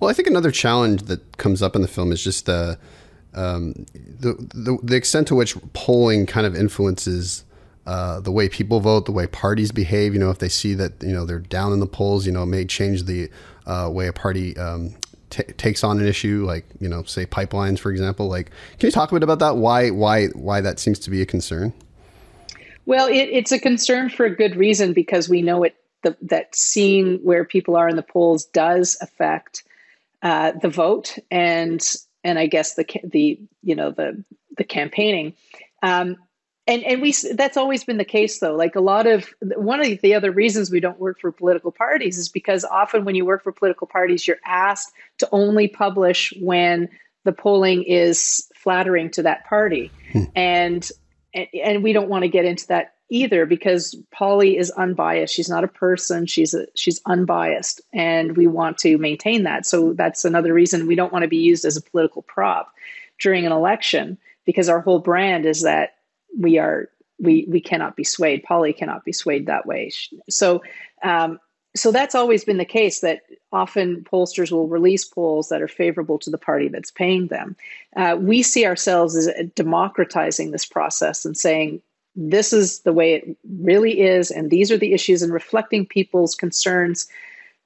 Well, 0.00 0.10
I 0.10 0.14
think 0.14 0.28
another 0.28 0.50
challenge 0.50 1.02
that 1.02 1.36
comes 1.36 1.62
up 1.62 1.76
in 1.76 1.82
the 1.82 1.88
film 1.88 2.10
is 2.12 2.22
just 2.22 2.46
the 2.46 2.78
um, 3.34 3.86
the, 3.94 4.34
the, 4.54 4.78
the 4.82 4.96
extent 4.96 5.28
to 5.28 5.34
which 5.34 5.56
polling 5.74 6.26
kind 6.26 6.46
of 6.46 6.56
influences 6.56 7.44
uh, 7.86 8.20
the 8.20 8.32
way 8.32 8.48
people 8.48 8.80
vote, 8.80 9.06
the 9.06 9.12
way 9.12 9.26
parties 9.26 9.70
behave. 9.70 10.12
You 10.12 10.20
know, 10.20 10.30
if 10.30 10.38
they 10.38 10.48
see 10.48 10.74
that 10.74 11.02
you 11.02 11.12
know 11.12 11.24
they're 11.24 11.38
down 11.38 11.72
in 11.72 11.80
the 11.80 11.86
polls, 11.86 12.26
you 12.26 12.32
know, 12.32 12.42
it 12.42 12.46
may 12.46 12.64
change 12.64 13.04
the 13.04 13.30
uh, 13.66 13.88
way 13.92 14.06
a 14.06 14.12
party 14.12 14.56
um, 14.56 14.94
t- 15.30 15.42
takes 15.42 15.84
on 15.84 16.00
an 16.00 16.06
issue, 16.06 16.44
like 16.46 16.64
you 16.80 16.88
know, 16.88 17.02
say 17.04 17.26
pipelines, 17.26 17.78
for 17.78 17.90
example. 17.90 18.28
Like, 18.28 18.50
can 18.78 18.86
you 18.86 18.90
talk 18.90 19.10
a 19.10 19.14
bit 19.14 19.22
about 19.22 19.38
that? 19.40 19.56
Why 19.56 19.90
why 19.90 20.26
why 20.28 20.60
that 20.60 20.78
seems 20.78 20.98
to 21.00 21.10
be 21.10 21.22
a 21.22 21.26
concern? 21.26 21.72
Well, 22.86 23.06
it, 23.08 23.28
it's 23.30 23.52
a 23.52 23.58
concern 23.58 24.08
for 24.08 24.24
a 24.24 24.34
good 24.34 24.56
reason 24.56 24.94
because 24.94 25.28
we 25.28 25.42
know 25.42 25.64
it 25.64 25.76
the, 26.02 26.16
that 26.22 26.54
seeing 26.54 27.18
where 27.18 27.44
people 27.44 27.76
are 27.76 27.88
in 27.88 27.96
the 27.96 28.02
polls 28.02 28.44
does 28.46 28.96
affect 29.00 29.62
uh, 30.22 30.52
the 30.62 30.68
vote 30.68 31.18
and 31.30 31.86
and 32.24 32.38
I 32.38 32.46
guess 32.46 32.74
the 32.74 32.86
the 33.04 33.40
you 33.62 33.74
know 33.74 33.90
the 33.90 34.22
the 34.56 34.64
campaigning. 34.64 35.34
Um, 35.82 36.16
and 36.68 36.84
and 36.84 37.00
we 37.02 37.12
that's 37.34 37.56
always 37.56 37.82
been 37.82 37.96
the 37.96 38.04
case 38.04 38.38
though. 38.38 38.54
Like 38.54 38.76
a 38.76 38.80
lot 38.80 39.06
of 39.06 39.34
one 39.40 39.80
of 39.80 40.00
the 40.02 40.14
other 40.14 40.30
reasons 40.30 40.70
we 40.70 40.80
don't 40.80 41.00
work 41.00 41.18
for 41.20 41.32
political 41.32 41.72
parties 41.72 42.18
is 42.18 42.28
because 42.28 42.64
often 42.64 43.04
when 43.04 43.14
you 43.14 43.24
work 43.24 43.42
for 43.42 43.50
political 43.50 43.86
parties 43.86 44.28
you're 44.28 44.38
asked 44.44 44.92
to 45.18 45.28
only 45.32 45.66
publish 45.66 46.32
when 46.40 46.88
the 47.24 47.32
polling 47.32 47.82
is 47.82 48.48
flattering 48.54 49.10
to 49.10 49.22
that 49.22 49.46
party. 49.46 49.90
Hmm. 50.12 50.24
and, 50.36 50.90
and 51.34 51.48
and 51.54 51.82
we 51.82 51.92
don't 51.92 52.08
want 52.08 52.22
to 52.22 52.28
get 52.28 52.44
into 52.44 52.66
that 52.68 52.94
either 53.10 53.46
because 53.46 53.96
Polly 54.10 54.58
is 54.58 54.70
unbiased. 54.72 55.34
She's 55.34 55.48
not 55.48 55.64
a 55.64 55.68
person. 55.68 56.26
She's 56.26 56.52
a, 56.52 56.66
she's 56.74 57.00
unbiased 57.06 57.80
and 57.94 58.36
we 58.36 58.46
want 58.46 58.76
to 58.78 58.98
maintain 58.98 59.44
that. 59.44 59.64
So 59.64 59.94
that's 59.94 60.26
another 60.26 60.52
reason 60.52 60.86
we 60.86 60.94
don't 60.94 61.12
want 61.12 61.22
to 61.22 61.28
be 61.28 61.38
used 61.38 61.64
as 61.64 61.76
a 61.76 61.82
political 61.82 62.20
prop 62.20 62.70
during 63.18 63.46
an 63.46 63.52
election 63.52 64.18
because 64.44 64.68
our 64.68 64.80
whole 64.80 64.98
brand 64.98 65.46
is 65.46 65.62
that 65.62 65.94
we 66.36 66.58
are 66.58 66.88
we 67.20 67.46
we 67.48 67.60
cannot 67.60 67.96
be 67.96 68.04
swayed. 68.04 68.42
Polly 68.42 68.72
cannot 68.72 69.04
be 69.04 69.12
swayed 69.12 69.46
that 69.46 69.66
way. 69.66 69.90
So 70.28 70.62
um, 71.02 71.38
so 71.76 71.92
that's 71.92 72.14
always 72.14 72.44
been 72.44 72.58
the 72.58 72.64
case 72.64 73.00
that 73.00 73.22
often 73.52 74.04
pollsters 74.04 74.50
will 74.50 74.68
release 74.68 75.04
polls 75.04 75.48
that 75.48 75.62
are 75.62 75.68
favorable 75.68 76.18
to 76.18 76.30
the 76.30 76.38
party 76.38 76.68
that's 76.68 76.90
paying 76.90 77.28
them. 77.28 77.56
Uh, 77.96 78.16
we 78.18 78.42
see 78.42 78.66
ourselves 78.66 79.16
as 79.16 79.30
democratizing 79.54 80.50
this 80.50 80.64
process 80.64 81.24
and 81.24 81.36
saying 81.36 81.80
this 82.14 82.52
is 82.52 82.80
the 82.80 82.92
way 82.92 83.14
it 83.14 83.36
really 83.60 84.00
is, 84.00 84.30
and 84.30 84.50
these 84.50 84.72
are 84.72 84.76
the 84.76 84.92
issues, 84.92 85.22
and 85.22 85.32
reflecting 85.32 85.86
people's 85.86 86.34
concerns 86.34 87.06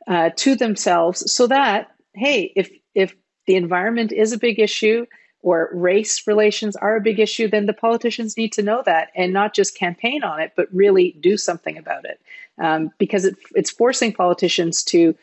uh, 0.09 0.31
to 0.37 0.55
themselves, 0.55 1.31
so 1.33 1.46
that 1.46 1.92
hey, 2.14 2.53
if 2.55 2.70
if 2.94 3.16
the 3.46 3.57
environment 3.57 4.12
is 4.12 4.33
a 4.33 4.38
big 4.38 4.59
issue, 4.59 5.07
or 5.42 5.70
race 5.72 6.26
relations 6.26 6.76
are 6.76 6.96
a 6.96 7.00
big 7.00 7.18
issue, 7.18 7.48
then 7.48 7.66
the 7.66 7.72
politicians 7.72 8.37
need 8.37 8.52
to 8.52 8.62
know 8.62 8.83
that 8.87 9.11
and 9.14 9.33
not 9.33 9.55
just 9.55 9.76
campaign 9.76 10.22
on 10.22 10.40
it, 10.40 10.52
but 10.57 10.72
really 10.72 11.16
do 11.20 11.37
something 11.37 11.76
about 11.76 12.05
it. 12.05 12.20
Um, 12.59 12.90
because 12.98 13.24
it, 13.24 13.37
it's 13.55 13.70
forcing 13.70 14.12
politicians 14.12 14.83
to 14.85 15.14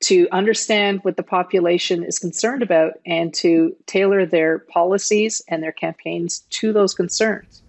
to 0.00 0.26
understand 0.32 1.00
what 1.02 1.16
the 1.16 1.22
population 1.22 2.02
is 2.02 2.18
concerned 2.18 2.62
about 2.62 2.94
and 3.06 3.32
to 3.34 3.76
tailor 3.86 4.26
their 4.26 4.58
policies 4.58 5.40
and 5.46 5.62
their 5.62 5.70
campaigns 5.70 6.40
to 6.50 6.72
those 6.72 6.92
concerns. 6.92 7.62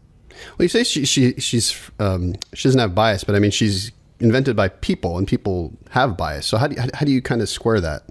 Well, 0.57 0.63
you 0.63 0.67
say 0.67 0.83
she, 0.83 1.05
she 1.05 1.33
she's 1.33 1.91
um, 1.99 2.35
she 2.53 2.67
doesn't 2.67 2.79
have 2.79 2.95
bias, 2.95 3.23
but 3.23 3.35
I 3.35 3.39
mean 3.39 3.51
she's 3.51 3.91
invented 4.19 4.55
by 4.55 4.69
people, 4.69 5.17
and 5.17 5.27
people 5.27 5.73
have 5.91 6.17
bias. 6.17 6.47
So 6.47 6.57
how 6.57 6.67
do 6.67 6.81
how 6.93 7.05
do 7.05 7.11
you 7.11 7.21
kind 7.21 7.41
of 7.41 7.49
square 7.49 7.81
that? 7.81 8.03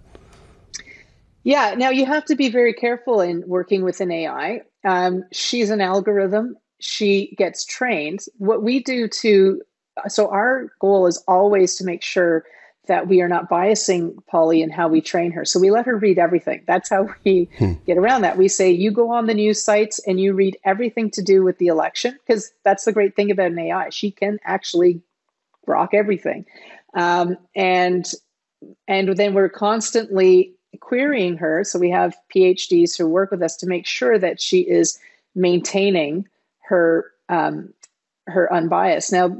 Yeah, 1.45 1.75
now 1.77 1.91
you 1.91 2.07
have 2.07 2.25
to 2.27 2.37
be 2.37 2.49
very 2.49 2.73
careful 2.73 3.21
in 3.21 3.43
working 3.47 3.83
with 3.85 4.01
an 4.01 4.11
AI. 4.11 4.63
Um, 4.85 5.25
she's 5.33 5.71
an 5.71 5.81
algorithm, 5.81 6.57
she 6.81 7.35
gets 7.39 7.65
trained. 7.65 8.21
What 8.39 8.63
we 8.63 8.83
do 8.83 9.09
to, 9.09 9.63
so 10.09 10.29
our 10.29 10.73
goal 10.81 11.07
is 11.07 11.23
always 11.29 11.77
to 11.77 11.85
make 11.85 12.03
sure 12.03 12.45
that 12.89 13.07
we 13.07 13.21
are 13.21 13.29
not 13.29 13.49
biasing 13.49 14.15
Polly 14.27 14.61
in 14.61 14.69
how 14.69 14.89
we 14.89 15.01
train 15.01 15.31
her. 15.31 15.45
So 15.45 15.61
we 15.61 15.71
let 15.71 15.87
her 15.87 15.97
read 15.97 16.19
everything. 16.19 16.65
That's 16.67 16.91
how 16.91 17.09
we 17.25 17.49
hmm. 17.59 17.75
get 17.87 17.97
around 17.97 18.23
that. 18.23 18.37
We 18.37 18.49
say, 18.49 18.71
you 18.71 18.91
go 18.91 19.11
on 19.13 19.27
the 19.27 19.35
news 19.35 19.63
sites 19.63 20.01
and 20.07 20.19
you 20.19 20.33
read 20.33 20.57
everything 20.65 21.11
to 21.13 21.23
do 21.23 21.45
with 21.45 21.59
the 21.59 21.69
election, 21.69 22.19
because 22.27 22.53
that's 22.65 22.85
the 22.85 22.93
great 22.93 23.15
thing 23.15 23.31
about 23.31 23.53
an 23.53 23.59
AI. 23.59 23.91
She 23.91 24.11
can 24.11 24.39
actually 24.45 25.01
rock 25.67 25.91
everything. 25.95 26.45
Um, 26.95 27.37
and 27.55 28.11
and 28.89 29.17
then 29.17 29.35
we're 29.35 29.49
constantly 29.49 30.55
querying 30.81 31.37
her. 31.37 31.65
So 31.65 31.79
we 31.79 31.91
have 31.91 32.17
PhDs 32.35 32.97
who 32.97 33.07
work 33.07 33.31
with 33.31 33.43
us 33.43 33.57
to 33.59 33.67
make 33.67 33.87
sure 33.87 34.19
that 34.19 34.41
she 34.41 34.61
is 34.61 34.99
maintaining 35.35 36.29
her 36.61 37.11
um, 37.29 37.73
her 38.29 38.53
unbiased. 38.53 39.11
Now, 39.11 39.37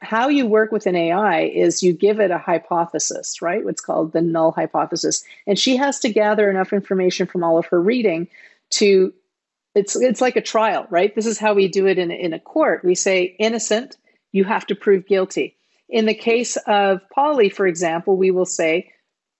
how 0.00 0.28
you 0.28 0.46
work 0.46 0.72
with 0.72 0.86
an 0.86 0.96
AI 0.96 1.42
is 1.42 1.82
you 1.82 1.92
give 1.92 2.18
it 2.18 2.32
a 2.32 2.38
hypothesis, 2.38 3.40
right? 3.40 3.64
What's 3.64 3.80
called 3.80 4.12
the 4.12 4.20
null 4.20 4.50
hypothesis, 4.50 5.24
and 5.46 5.58
she 5.58 5.76
has 5.76 6.00
to 6.00 6.12
gather 6.12 6.50
enough 6.50 6.72
information 6.72 7.26
from 7.26 7.44
all 7.44 7.58
of 7.58 7.66
her 7.66 7.80
reading 7.80 8.28
to. 8.70 9.12
It's 9.74 9.96
it's 9.96 10.20
like 10.20 10.36
a 10.36 10.40
trial, 10.40 10.86
right? 10.88 11.14
This 11.14 11.26
is 11.26 11.38
how 11.38 11.54
we 11.54 11.66
do 11.66 11.86
it 11.86 11.98
in 11.98 12.10
in 12.10 12.32
a 12.32 12.38
court. 12.38 12.84
We 12.84 12.94
say 12.94 13.34
innocent, 13.40 13.96
you 14.30 14.44
have 14.44 14.66
to 14.66 14.74
prove 14.74 15.06
guilty. 15.06 15.56
In 15.88 16.06
the 16.06 16.14
case 16.14 16.56
of 16.66 17.00
Polly, 17.10 17.48
for 17.48 17.66
example, 17.66 18.16
we 18.16 18.30
will 18.30 18.46
say 18.46 18.90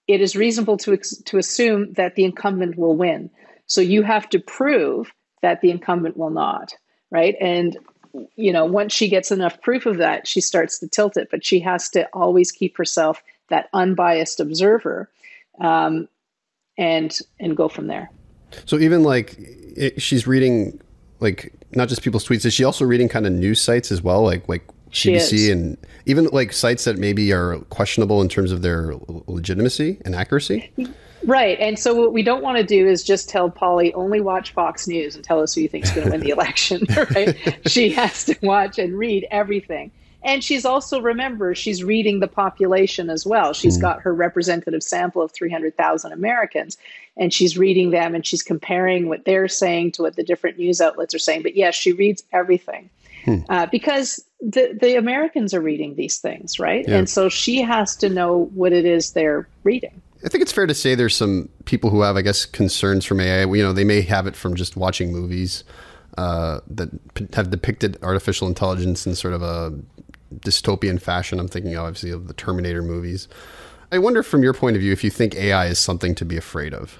it 0.07 0.21
is 0.21 0.37
reasonable 0.37 0.77
to, 0.79 0.97
to 0.97 1.39
assume 1.39 1.93
that 1.95 2.15
the 2.15 2.25
incumbent 2.25 2.77
will 2.77 2.97
win. 2.97 3.31
So 3.67 3.81
you 3.81 4.03
have 4.03 4.29
to 4.31 4.39
prove 4.39 5.13
that 5.43 5.61
the 5.61 5.71
incumbent 5.71 6.17
will 6.17 6.31
not, 6.31 6.75
right? 7.11 7.37
And 7.41 7.77
you 8.37 8.53
know, 8.53 8.65
once 8.65 8.93
she 8.93 9.09
gets 9.09 9.31
enough 9.31 9.61
proof 9.61 9.87
of 9.87 9.99
that, 9.99 10.27
she 10.27 10.41
starts 10.41 10.79
to 10.79 10.89
tilt 10.89 11.17
it. 11.17 11.29
But 11.31 11.45
she 11.45 11.61
has 11.61 11.89
to 11.91 12.09
always 12.13 12.53
keep 12.53 12.77
herself 12.77 13.23
that 13.49 13.69
unbiased 13.73 14.41
observer, 14.41 15.11
um, 15.61 16.09
and 16.79 17.19
and 17.41 17.57
go 17.57 17.69
from 17.69 17.87
there. 17.89 18.11
So 18.67 18.79
even 18.79 19.03
like 19.03 19.35
it, 19.39 20.01
she's 20.01 20.27
reading, 20.27 20.81
like 21.21 21.53
not 21.73 21.89
just 21.89 22.03
people's 22.03 22.27
tweets, 22.27 22.45
is 22.45 22.55
she 22.55 22.65
also 22.65 22.85
reading 22.85 23.09
kind 23.09 23.27
of 23.27 23.33
news 23.33 23.61
sites 23.61 23.91
as 23.91 24.03
well, 24.03 24.23
like 24.23 24.49
like 24.49 24.65
CBC 24.95 25.53
and 25.53 25.77
even 26.07 26.27
like 26.27 26.53
sites 26.53 26.85
that 26.85 26.99
maybe 26.99 27.33
are 27.33 27.59
questionable 27.71 28.23
in 28.23 28.29
terms 28.29 28.53
of 28.53 28.63
their 28.63 28.95
legitimacy 29.27 30.01
and 30.05 30.15
accuracy? 30.15 30.73
Right. 31.25 31.59
And 31.59 31.79
so 31.79 31.95
what 31.95 32.13
we 32.13 32.23
don't 32.23 32.43
want 32.43 32.59
to 32.59 32.65
do 32.65 32.87
is 32.87 33.03
just 33.03 33.29
tell 33.29 33.51
Polly 33.51 33.93
only 33.95 34.21
watch 34.21 34.53
Fox 34.53 34.87
News 34.87 35.15
and 35.15 35.25
tell 35.25 35.43
us 35.43 35.55
who 35.55 35.63
you 35.63 35.69
think 35.69 35.85
is 35.85 35.91
going 35.91 36.07
to 36.07 36.11
win 36.11 36.21
the 36.21 36.31
election, 36.31 36.87
right? 37.15 37.37
she 37.67 37.91
has 37.91 38.25
to 38.27 38.37
watch 38.43 38.79
and 38.79 38.97
read 38.97 39.27
everything. 39.31 39.91
And 40.23 40.43
she's 40.43 40.65
also, 40.65 41.03
remember, 41.03 41.55
she's 41.55 41.85
reading 41.85 42.21
the 42.21 42.29
population 42.29 43.11
as 43.11 43.27
well. 43.27 43.53
She's 43.53 43.77
mm. 43.77 43.83
got 43.83 44.01
her 44.01 44.15
representative 44.15 44.83
sample 44.83 45.21
of 45.21 45.33
300,000 45.33 46.13
Americans, 46.13 46.79
and 47.19 47.33
she's 47.33 47.59
reading 47.59 47.91
them 47.91 48.15
and 48.15 48.25
she's 48.25 48.43
comparing 48.43 49.09
what 49.09 49.27
they're 49.27 49.49
saying 49.49 49.93
to 49.93 50.03
what 50.03 50.17
the 50.17 50.25
different 50.25 50.59
news 50.59 50.81
outlets 50.81 51.15
are 51.15 51.19
saying. 51.19 51.43
But 51.43 51.57
yes, 51.57 51.75
she 51.75 51.93
reads 51.93 52.25
everything. 52.33 52.89
Hmm. 53.27 53.39
Uh, 53.49 53.67
because 53.67 54.25
the, 54.45 54.77
the 54.79 54.97
Americans 54.97 55.55
are 55.55 55.61
reading 55.61 55.95
these 55.95 56.19
things, 56.19 56.59
right? 56.59 56.85
Yeah. 56.87 56.99
And 56.99 57.09
so 57.09 57.29
she 57.29 57.63
has 57.63 57.97
to 57.97 58.09
know 58.09 58.51
what 58.55 58.73
it 58.73 58.85
is 58.85 59.13
they're 59.13 59.49
reading. 59.65 60.03
I 60.25 60.29
think 60.29 60.43
it's 60.43 60.53
fair 60.53 60.67
to 60.67 60.75
say 60.75 60.95
there's 60.95 61.17
some 61.17 61.49
people 61.65 61.91
who 61.91 62.03
have, 62.03 62.17
I 62.17 62.23
guess, 62.23 62.45
concerns 62.45 63.05
from 63.05 63.21
AI. 63.21 63.45
You 63.45 63.63
know, 63.63 63.73
they 63.73 63.85
may 63.85 64.03
have 64.03 64.27
it 64.27 64.37
from 64.37 64.55
just 64.55 64.77
watching 64.77 65.13
movies 65.13 65.65
uh, 66.19 66.61
that 66.69 66.89
have 67.35 67.51
depicted 67.51 67.99
artificial 68.03 68.49
intelligence 68.49 69.07
in 69.07 69.15
sort 69.15 69.35
of 69.35 69.43
a 69.43 69.73
dystopian 70.37 71.01
fashion. 71.01 71.41
I'm 71.41 71.49
thinking 71.49 71.77
obviously 71.77 72.11
of 72.11 72.29
the 72.29 72.35
Terminator 72.35 72.83
movies. 72.83 73.29
I 73.93 73.99
wonder, 73.99 74.23
from 74.23 74.43
your 74.43 74.55
point 74.55 74.77
of 74.77 74.83
view, 74.83 74.93
if 74.93 75.05
you 75.05 75.11
think 75.11 75.35
AI 75.37 75.67
is 75.67 75.79
something 75.79 76.15
to 76.17 76.25
be 76.25 76.37
afraid 76.37 76.75
of. 76.75 76.99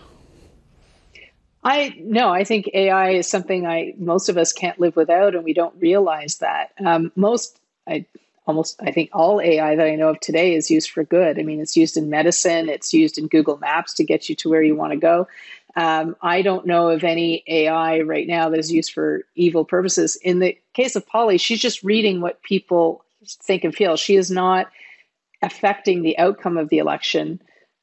I 1.65 1.97
no, 1.99 2.29
I 2.31 2.45
think 2.45 2.69
AI 2.75 3.11
is 3.11 3.27
something 3.27 3.67
I 3.67 3.95
most 3.97 4.29
of 4.29 4.37
us 4.37 4.53
can't 4.53 4.79
live 4.79 4.97
without, 4.97 5.35
and 5.35 5.45
we 5.45 5.55
don't 5.55 5.75
realize 5.81 6.39
that. 6.39 6.73
Um, 6.85 7.11
most, 7.17 7.59
I 7.89 8.05
almost, 8.47 8.81
I 8.83 8.91
think 8.93 9.11
all 9.13 9.41
AI 9.41 9.75
that 9.75 9.87
I 9.87 9.95
know 9.97 10.11
of 10.11 10.21
today 10.21 10.55
is 10.55 10.71
used 10.71 10.91
for 10.91 11.05
good. 11.05 11.39
I 11.39 11.43
mean, 11.43 11.61
it's 11.61 11.77
used 11.77 11.97
in 11.97 12.11
medicine, 12.11 12.69
it's 12.69 12.93
used 12.93 13.17
in 13.17 13.29
Google 13.29 13.57
Maps 13.59 13.95
to 13.95 14.05
get 14.05 14.29
you 14.29 14.35
to 14.37 14.51
where 14.51 14.63
you 14.63 14.77
want 14.77 14.93
to 14.93 14.99
go. 14.99 15.27
Um, 15.77 16.15
I 16.23 16.43
don't 16.43 16.67
know 16.67 16.91
of 16.91 17.03
any 17.03 17.43
AI 17.49 18.01
right 18.01 18.27
now 18.27 18.49
that 18.51 18.61
is 18.61 18.71
used 18.71 18.93
for 18.93 19.23
evil 19.35 19.65
purposes. 19.65 20.17
In 20.17 20.39
the 20.39 20.57
case 20.75 20.95
of 20.95 21.07
Polly, 21.07 21.39
she's 21.39 21.61
just 21.61 21.83
reading 21.83 22.21
what 22.21 22.43
people 22.43 23.05
think 23.43 23.65
and 23.65 23.75
feel. 23.75 23.97
She 23.97 24.17
is 24.17 24.31
not 24.31 24.71
affecting 25.43 26.03
the 26.03 26.19
outcome 26.19 26.59
of 26.59 26.69
the 26.69 26.79
election. 26.79 27.41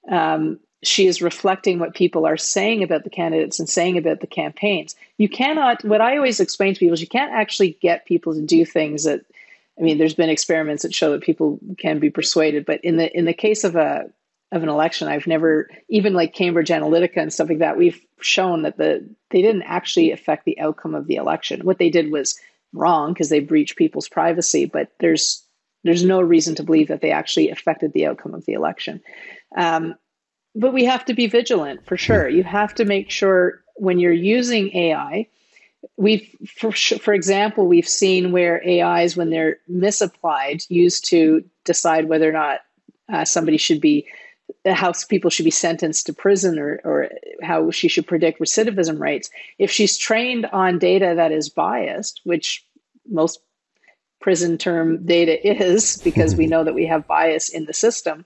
Um, 0.09 0.59
she 0.83 1.07
is 1.07 1.21
reflecting 1.21 1.79
what 1.79 1.93
people 1.93 2.25
are 2.25 2.37
saying 2.37 2.81
about 2.83 3.03
the 3.03 3.09
candidates 3.09 3.59
and 3.59 3.69
saying 3.69 3.97
about 3.97 4.19
the 4.19 4.27
campaigns. 4.27 4.95
You 5.17 5.29
cannot, 5.29 5.83
what 5.83 6.01
I 6.01 6.17
always 6.17 6.39
explain 6.39 6.73
to 6.73 6.79
people 6.79 6.93
is 6.93 7.01
you 7.01 7.07
can't 7.07 7.33
actually 7.33 7.77
get 7.81 8.05
people 8.05 8.33
to 8.33 8.41
do 8.41 8.65
things 8.65 9.03
that, 9.03 9.21
I 9.79 9.83
mean, 9.83 9.97
there's 9.97 10.15
been 10.15 10.29
experiments 10.29 10.83
that 10.83 10.93
show 10.93 11.11
that 11.11 11.21
people 11.21 11.59
can 11.77 11.99
be 11.99 12.09
persuaded, 12.09 12.65
but 12.65 12.83
in 12.83 12.97
the 12.97 13.15
in 13.17 13.25
the 13.25 13.33
case 13.33 13.63
of 13.63 13.75
a 13.75 14.09
of 14.51 14.63
an 14.63 14.69
election, 14.69 15.07
I've 15.07 15.27
never 15.27 15.69
even 15.87 16.13
like 16.13 16.33
Cambridge 16.33 16.69
Analytica 16.69 17.17
and 17.17 17.31
stuff 17.31 17.49
like 17.49 17.59
that. 17.59 17.77
We've 17.77 17.99
shown 18.19 18.63
that 18.63 18.77
the 18.77 19.07
they 19.29 19.41
didn't 19.41 19.63
actually 19.63 20.11
affect 20.11 20.45
the 20.45 20.59
outcome 20.59 20.93
of 20.93 21.07
the 21.07 21.15
election. 21.15 21.61
What 21.61 21.77
they 21.77 21.89
did 21.89 22.11
was 22.11 22.39
wrong 22.73 23.13
because 23.13 23.29
they 23.29 23.39
breached 23.39 23.77
people's 23.77 24.09
privacy, 24.09 24.65
but 24.65 24.91
there's 24.99 25.43
there's 25.83 26.03
no 26.03 26.21
reason 26.21 26.53
to 26.55 26.63
believe 26.63 26.89
that 26.89 27.01
they 27.01 27.11
actually 27.11 27.49
affected 27.49 27.93
the 27.93 28.05
outcome 28.05 28.33
of 28.33 28.45
the 28.45 28.53
election. 28.53 29.01
Um, 29.55 29.95
but 30.55 30.73
we 30.73 30.85
have 30.85 31.05
to 31.05 31.13
be 31.13 31.27
vigilant 31.27 31.85
for 31.85 31.97
sure. 31.97 32.27
You 32.27 32.43
have 32.43 32.75
to 32.75 32.85
make 32.85 33.09
sure 33.09 33.61
when 33.75 33.99
you're 33.99 34.11
using 34.11 34.75
AI, 34.75 35.27
we've 35.97 36.35
for, 36.47 36.71
for 36.71 37.13
example 37.13 37.67
we've 37.67 37.87
seen 37.87 38.31
where 38.31 38.61
ais 38.67 39.15
when 39.15 39.29
they're 39.29 39.57
misapplied 39.67 40.63
used 40.69 41.05
to 41.05 41.43
decide 41.65 42.07
whether 42.07 42.29
or 42.29 42.33
not 42.33 42.59
uh, 43.11 43.25
somebody 43.25 43.57
should 43.57 43.81
be 43.81 44.07
how 44.65 44.91
people 45.09 45.29
should 45.29 45.45
be 45.45 45.51
sentenced 45.51 46.05
to 46.05 46.13
prison 46.13 46.59
or, 46.59 46.79
or 46.83 47.09
how 47.41 47.71
she 47.71 47.87
should 47.87 48.05
predict 48.05 48.39
recidivism 48.39 48.99
rates 48.99 49.29
if 49.57 49.71
she's 49.71 49.97
trained 49.97 50.45
on 50.47 50.77
data 50.77 51.13
that 51.15 51.31
is 51.31 51.49
biased 51.49 52.21
which 52.23 52.65
most 53.09 53.39
prison 54.19 54.57
term 54.57 55.03
data 55.05 55.45
is 55.47 55.97
because 56.03 56.35
we 56.35 56.47
know 56.51 56.63
that 56.63 56.75
we 56.75 56.85
have 56.85 57.07
bias 57.07 57.49
in 57.49 57.65
the 57.65 57.73
system 57.73 58.23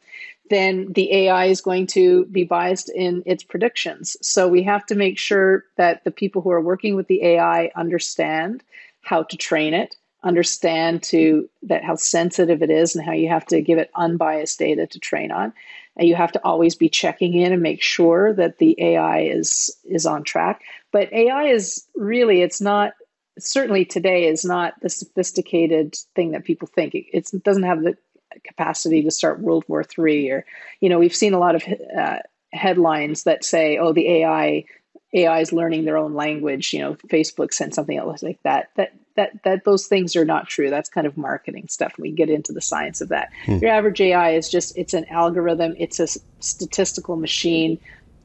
then 0.50 0.92
the 0.94 1.12
AI 1.12 1.46
is 1.46 1.62
going 1.62 1.88
to 1.88 2.26
be 2.26 2.44
biased 2.44 2.90
in 2.90 3.24
its 3.26 3.44
predictions. 3.44 4.16
So 4.22 4.48
we 4.48 4.64
have 4.64 4.86
to 4.88 4.96
make 4.96 5.18
sure 5.18 5.66
that 5.78 6.04
the 6.04 6.12
people 6.12 6.42
who 6.42 6.52
are 6.52 6.62
working 6.62 6.96
with 6.96 7.08
the 7.08 7.24
AI 7.24 7.72
understand 7.76 8.64
how 9.02 9.24
to 9.24 9.38
train 9.38 9.74
it, 9.74 9.96
understand 10.24 11.04
to 11.04 11.50
that 11.64 11.84
how 11.84 11.96
sensitive 11.96 12.62
it 12.62 12.70
is 12.70 12.96
and 12.96 13.06
how 13.06 13.12
you 13.12 13.30
have 13.30 13.46
to 13.46 13.62
give 13.62 13.78
it 13.78 13.92
unbiased 13.96 14.60
data 14.60 14.88
to 14.88 15.00
train 15.00 15.32
on. 15.32 15.54
And 15.98 16.08
you 16.08 16.16
have 16.16 16.32
to 16.34 16.44
always 16.44 16.76
be 16.76 16.90
checking 16.90 17.36
in 17.36 17.54
and 17.54 17.62
make 17.62 17.82
sure 17.82 18.34
that 18.34 18.58
the 18.58 18.76
AI 18.80 19.22
is 19.22 19.76
is 19.86 20.06
on 20.06 20.24
track. 20.24 20.62
But 20.92 21.14
AI 21.14 21.46
is 21.46 21.86
really 21.96 22.42
it's 22.42 22.60
not 22.60 22.94
certainly 23.38 23.86
today 23.86 24.28
is 24.28 24.46
not 24.46 24.74
the 24.82 24.90
sophisticated 24.90 25.96
thing 26.16 26.32
that 26.32 26.46
people 26.46 26.68
think. 26.68 26.96
It, 26.96 27.06
it 27.14 27.44
doesn't 27.44 27.64
have 27.64 27.84
the 27.84 27.98
capacity 28.44 29.04
to 29.04 29.12
start 29.12 29.40
World 29.40 29.66
War 29.68 29.84
III. 29.98 30.32
Or, 30.32 30.46
you 30.82 30.90
know, 30.90 31.00
we've 31.00 31.16
seen 31.16 31.34
a 31.34 31.40
lot 31.40 31.56
of 31.56 31.64
uh, 31.98 32.20
headlines 32.54 33.24
that 33.24 33.44
say, 33.44 33.78
"Oh, 33.78 33.94
the 33.94 34.08
AI 34.08 34.66
AI 35.14 35.40
is 35.40 35.54
learning 35.54 35.86
their 35.86 35.98
own 35.98 36.14
language." 36.14 36.74
You 36.74 36.80
know, 36.80 36.94
Facebook 37.08 37.54
sent 37.54 37.76
something 37.76 37.98
else 37.98 38.24
like 38.24 38.40
that. 38.44 38.70
That 38.76 38.94
that 39.16 39.44
that 39.44 39.64
those 39.66 39.88
things 39.88 40.16
are 40.16 40.26
not 40.26 40.48
true. 40.48 40.70
That's 40.70 40.90
kind 40.90 41.08
of 41.08 41.18
marketing 41.18 41.68
stuff. 41.70 41.94
We 41.98 42.12
get 42.12 42.30
into 42.30 42.54
the 42.54 42.62
science 42.62 43.02
of 43.02 43.10
that. 43.10 43.32
Hmm. 43.46 43.58
Your 43.58 43.72
average 43.72 44.02
AI 44.02 44.32
is 44.32 44.50
just 44.50 44.78
it's 44.78 44.94
an 44.94 45.06
algorithm. 45.06 45.76
It's 45.78 46.00
a 46.00 46.08
statistical 46.40 47.16
machine. 47.16 47.80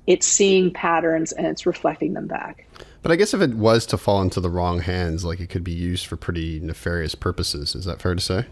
It's 0.06 0.26
seeing 0.26 0.72
patterns 0.72 1.32
and 1.32 1.46
it's 1.46 1.66
reflecting 1.66 2.14
them 2.14 2.26
back. 2.26 2.66
But 3.02 3.12
I 3.12 3.16
guess 3.16 3.32
if 3.32 3.40
it 3.40 3.54
was 3.54 3.86
to 3.86 3.96
fall 3.96 4.20
into 4.22 4.40
the 4.40 4.50
wrong 4.50 4.80
hands, 4.80 5.24
like 5.24 5.40
it 5.40 5.48
could 5.48 5.64
be 5.64 5.72
used 5.72 6.06
for 6.06 6.16
pretty 6.16 6.60
nefarious 6.60 7.14
purposes. 7.14 7.74
Is 7.74 7.84
that 7.84 8.00
fair 8.00 8.14
to 8.14 8.20
say? 8.20 8.46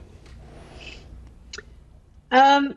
Um, 2.31 2.75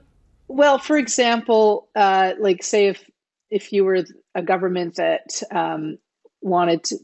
well, 0.48 0.80
for 0.80 0.98
example, 0.98 1.88
uh, 1.96 2.34
like 2.40 2.64
say 2.64 2.88
if 2.88 3.10
if 3.50 3.74
you 3.74 3.84
were 3.84 4.04
a 4.36 4.42
government 4.42 4.96
that 4.96 5.42
um, 5.52 5.98
wanted 6.42 6.84
to, 6.86 6.96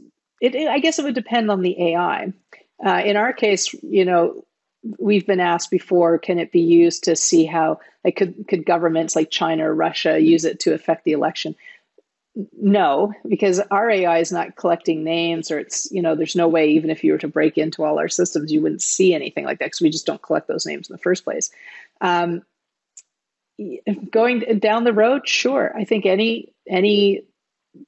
it, 0.41 0.56
it, 0.56 0.68
I 0.68 0.80
guess 0.80 0.98
it 0.98 1.04
would 1.04 1.16
depend 1.16 1.52
on 1.52 1.62
the 1.62 1.93
AI. 1.93 2.32
Uh, 2.86 3.02
in 3.04 3.18
our 3.18 3.34
case, 3.34 3.74
you 3.84 4.06
know, 4.06 4.45
we've 4.98 5.28
been 5.28 5.39
asked 5.39 5.72
before, 5.72 6.18
can 6.18 6.39
it 6.39 6.52
be 6.52 6.62
used 6.62 7.04
to 7.04 7.16
see 7.16 7.45
how 7.45 7.80
like 8.04 8.16
could 8.16 8.48
could 8.48 8.66
governments 8.66 9.16
like 9.16 9.30
China 9.30 9.70
or 9.70 9.76
Russia 9.76 10.20
use 10.20 10.45
it 10.45 10.60
to 10.62 10.74
affect 10.74 11.04
the 11.04 11.12
election? 11.12 11.56
No, 12.62 13.14
because 13.28 13.60
our 13.72 13.89
AI 13.89 14.20
is 14.20 14.32
not 14.32 14.56
collecting 14.56 15.04
names, 15.04 15.50
or 15.50 15.58
it's 15.60 15.91
you 15.91 16.02
know, 16.02 16.16
there's 16.16 16.36
no 16.36 16.48
way 16.48 16.70
even 16.70 16.91
if 16.91 17.04
you 17.04 17.12
were 17.12 17.18
to 17.18 17.28
break 17.28 17.58
into 17.58 17.84
all 17.84 17.98
our 17.98 18.10
systems, 18.10 18.52
you 18.52 18.62
wouldn't 18.62 18.84
see 18.84 19.14
anything 19.14 19.43
like 19.43 19.58
that 19.60 19.66
because 19.66 19.82
we 19.82 19.89
just 19.89 20.06
don't 20.06 20.22
collect 20.22 20.48
those 20.48 20.66
names 20.66 20.88
in 20.88 20.93
the 20.93 21.02
first 21.02 21.24
place. 21.24 21.50
Um, 22.02 22.41
going 24.12 24.60
down 24.60 24.84
the 24.84 24.93
road, 24.93 25.28
sure. 25.28 25.74
I 25.76 25.84
think 25.84 26.06
any 26.06 26.54
any 26.70 27.24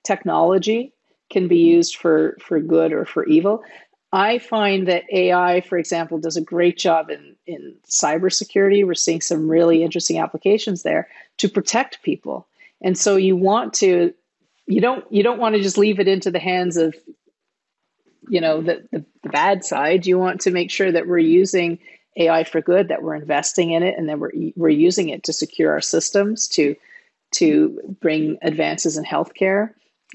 technology 0.04 0.94
can 1.30 1.48
be 1.48 1.58
used 1.58 1.96
for 1.96 2.38
for 2.42 2.60
good 2.60 2.92
or 2.94 3.06
for 3.06 3.26
evil. 3.26 3.64
I 4.12 4.40
find 4.40 4.88
that 4.88 5.04
AI, 5.12 5.62
for 5.62 5.78
example, 5.78 6.20
does 6.20 6.38
a 6.38 6.42
great 6.42 6.78
job 6.78 7.10
in 7.10 7.36
in 7.46 7.76
cybersecurity. 7.88 8.86
We're 8.86 8.96
seeing 8.96 9.22
some 9.22 9.50
really 9.50 9.84
interesting 9.84 10.20
applications 10.20 10.84
there 10.84 11.08
to 11.38 11.50
protect 11.50 12.02
people. 12.02 12.48
And 12.82 12.98
so 12.98 13.16
you 13.18 13.36
want 13.36 13.74
to 13.76 14.14
you 14.66 14.82
don't 14.82 15.06
you 15.12 15.24
don't 15.24 15.40
want 15.40 15.56
to 15.56 15.62
just 15.62 15.78
leave 15.78 16.00
it 16.00 16.08
into 16.08 16.32
the 16.32 16.40
hands 16.40 16.78
of 16.78 16.96
you 18.28 18.42
know 18.42 18.62
the, 18.62 18.88
the, 18.92 19.06
the 19.24 19.30
bad 19.30 19.64
side. 19.64 20.06
You 20.06 20.18
want 20.18 20.42
to 20.42 20.52
make 20.52 20.72
sure 20.72 20.92
that 20.92 21.08
we're 21.08 21.20
using 21.20 21.80
AI 22.18 22.44
for 22.44 22.62
good, 22.62 22.88
that 22.90 23.04
we're 23.04 23.16
investing 23.16 23.72
in 23.72 23.84
it, 23.84 23.96
and 23.98 24.10
that 24.10 24.20
we're 24.20 24.32
we're 24.56 24.70
using 24.70 25.10
it 25.10 25.24
to 25.24 25.34
secure 25.34 25.72
our 25.72 25.82
systems 25.82 26.48
to 26.50 26.76
to 27.32 27.80
bring 28.02 28.38
advances 28.42 28.98
in 28.98 29.04
healthcare. 29.04 29.72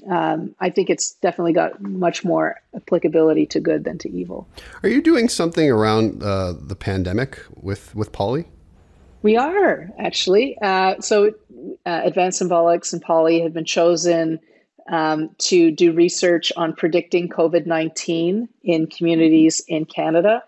Um, 0.09 0.53
I 0.59 0.69
think 0.69 0.89
it's 0.89 1.13
definitely 1.13 1.53
got 1.53 1.81
much 1.81 2.25
more 2.25 2.57
applicability 2.75 3.45
to 3.47 3.59
good 3.61 3.85
than 3.85 3.97
to 3.99 4.11
evil. 4.11 4.47
Are 4.83 4.89
you 4.89 5.01
doing 5.01 5.29
something 5.29 5.71
around 5.71 6.21
uh, 6.21 6.53
the 6.59 6.75
pandemic 6.75 7.39
with 7.55 7.95
with 7.95 8.11
Polly? 8.11 8.45
We 9.21 9.37
are 9.37 9.89
actually. 9.97 10.57
Uh, 10.61 10.99
so, 10.99 11.33
uh, 11.85 12.01
Advanced 12.03 12.41
Symbolics 12.41 12.93
and 12.93 13.01
Polly 13.01 13.41
have 13.41 13.53
been 13.53 13.65
chosen 13.65 14.39
um, 14.87 15.31
to 15.39 15.71
do 15.71 15.91
research 15.93 16.51
on 16.55 16.73
predicting 16.73 17.29
COVID 17.29 17.65
19 17.65 18.47
in 18.63 18.87
communities 18.87 19.63
in 19.67 19.85
Canada. 19.85 20.43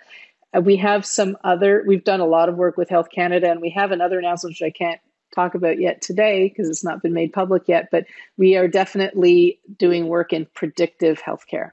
Uh, 0.55 0.61
we 0.61 0.77
have 0.77 1.05
some 1.05 1.37
other, 1.43 1.83
we've 1.85 2.03
done 2.03 2.19
a 2.19 2.25
lot 2.25 2.49
of 2.49 2.55
work 2.55 2.77
with 2.77 2.89
Health 2.89 3.09
Canada, 3.13 3.51
and 3.51 3.61
we 3.61 3.69
have 3.71 3.91
another 3.91 4.19
announcement 4.19 4.53
which 4.53 4.61
I 4.61 4.71
can't 4.71 5.01
talk 5.35 5.55
about 5.55 5.79
yet 5.79 6.01
today 6.01 6.47
because 6.47 6.69
it's 6.69 6.83
not 6.83 7.01
been 7.01 7.13
made 7.13 7.33
public 7.33 7.63
yet, 7.67 7.89
but 7.91 8.05
we 8.37 8.55
are 8.55 8.67
definitely 8.67 9.59
doing 9.77 10.07
work 10.07 10.31
in 10.31 10.45
predictive 10.53 11.21
healthcare. 11.21 11.71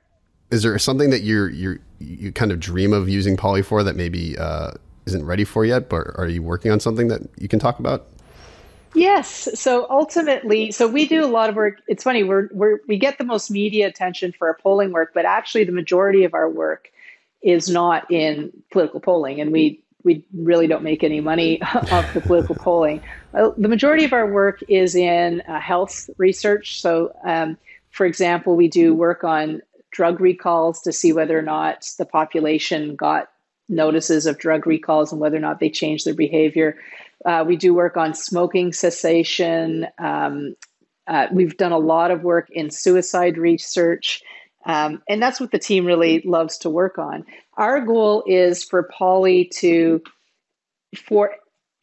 Is 0.50 0.62
there 0.62 0.78
something 0.78 1.10
that 1.10 1.22
you're 1.22 1.48
you 1.48 1.78
you 1.98 2.30
kind 2.30 2.52
of 2.52 2.60
dream 2.60 2.92
of 2.92 3.08
using 3.08 3.36
Polly 3.36 3.62
for 3.62 3.82
that 3.82 3.96
maybe 3.96 4.36
uh, 4.38 4.72
isn't 5.06 5.24
ready 5.24 5.44
for 5.44 5.64
yet, 5.64 5.88
but 5.88 6.06
are 6.16 6.28
you 6.28 6.42
working 6.42 6.70
on 6.70 6.80
something 6.80 7.08
that 7.08 7.22
you 7.38 7.48
can 7.48 7.58
talk 7.58 7.78
about? 7.78 8.06
Yes. 8.94 9.48
So 9.54 9.86
ultimately, 9.90 10.70
so 10.70 10.86
we 10.86 11.06
do 11.08 11.24
a 11.24 11.26
lot 11.26 11.48
of 11.48 11.56
work. 11.56 11.80
It's 11.88 12.04
funny, 12.04 12.22
we're, 12.22 12.48
we're, 12.52 12.78
we 12.86 12.96
get 12.96 13.18
the 13.18 13.24
most 13.24 13.50
media 13.50 13.88
attention 13.88 14.32
for 14.32 14.46
our 14.48 14.54
polling 14.54 14.92
work, 14.92 15.10
but 15.12 15.24
actually 15.24 15.64
the 15.64 15.72
majority 15.72 16.22
of 16.22 16.32
our 16.32 16.48
work 16.48 16.92
is 17.44 17.68
not 17.68 18.10
in 18.10 18.50
political 18.72 18.98
polling. 18.98 19.40
And 19.40 19.52
we, 19.52 19.80
we 20.02 20.24
really 20.34 20.66
don't 20.66 20.82
make 20.82 21.04
any 21.04 21.20
money 21.20 21.62
off 21.92 22.12
the 22.14 22.20
political 22.20 22.56
polling. 22.56 23.02
Uh, 23.34 23.50
the 23.56 23.68
majority 23.68 24.04
of 24.04 24.12
our 24.12 24.26
work 24.26 24.60
is 24.68 24.94
in 24.94 25.42
uh, 25.42 25.60
health 25.60 26.08
research. 26.16 26.80
So, 26.80 27.14
um, 27.24 27.56
for 27.90 28.06
example, 28.06 28.56
we 28.56 28.66
do 28.66 28.94
work 28.94 29.22
on 29.22 29.60
drug 29.92 30.20
recalls 30.20 30.80
to 30.82 30.92
see 30.92 31.12
whether 31.12 31.38
or 31.38 31.42
not 31.42 31.88
the 31.98 32.06
population 32.06 32.96
got 32.96 33.28
notices 33.68 34.26
of 34.26 34.38
drug 34.38 34.66
recalls 34.66 35.12
and 35.12 35.20
whether 35.20 35.36
or 35.36 35.40
not 35.40 35.60
they 35.60 35.70
changed 35.70 36.06
their 36.06 36.14
behavior. 36.14 36.76
Uh, 37.24 37.44
we 37.46 37.56
do 37.56 37.72
work 37.72 37.96
on 37.96 38.14
smoking 38.14 38.72
cessation. 38.72 39.86
Um, 39.98 40.56
uh, 41.06 41.28
we've 41.32 41.56
done 41.56 41.72
a 41.72 41.78
lot 41.78 42.10
of 42.10 42.22
work 42.22 42.48
in 42.50 42.70
suicide 42.70 43.38
research. 43.38 44.22
Um, 44.66 45.02
and 45.08 45.22
that's 45.22 45.40
what 45.40 45.50
the 45.50 45.58
team 45.58 45.84
really 45.84 46.22
loves 46.22 46.56
to 46.58 46.70
work 46.70 46.98
on. 46.98 47.24
Our 47.56 47.80
goal 47.80 48.24
is 48.26 48.64
for 48.64 48.84
Polly 48.84 49.46
to 49.56 50.02
for 50.96 51.34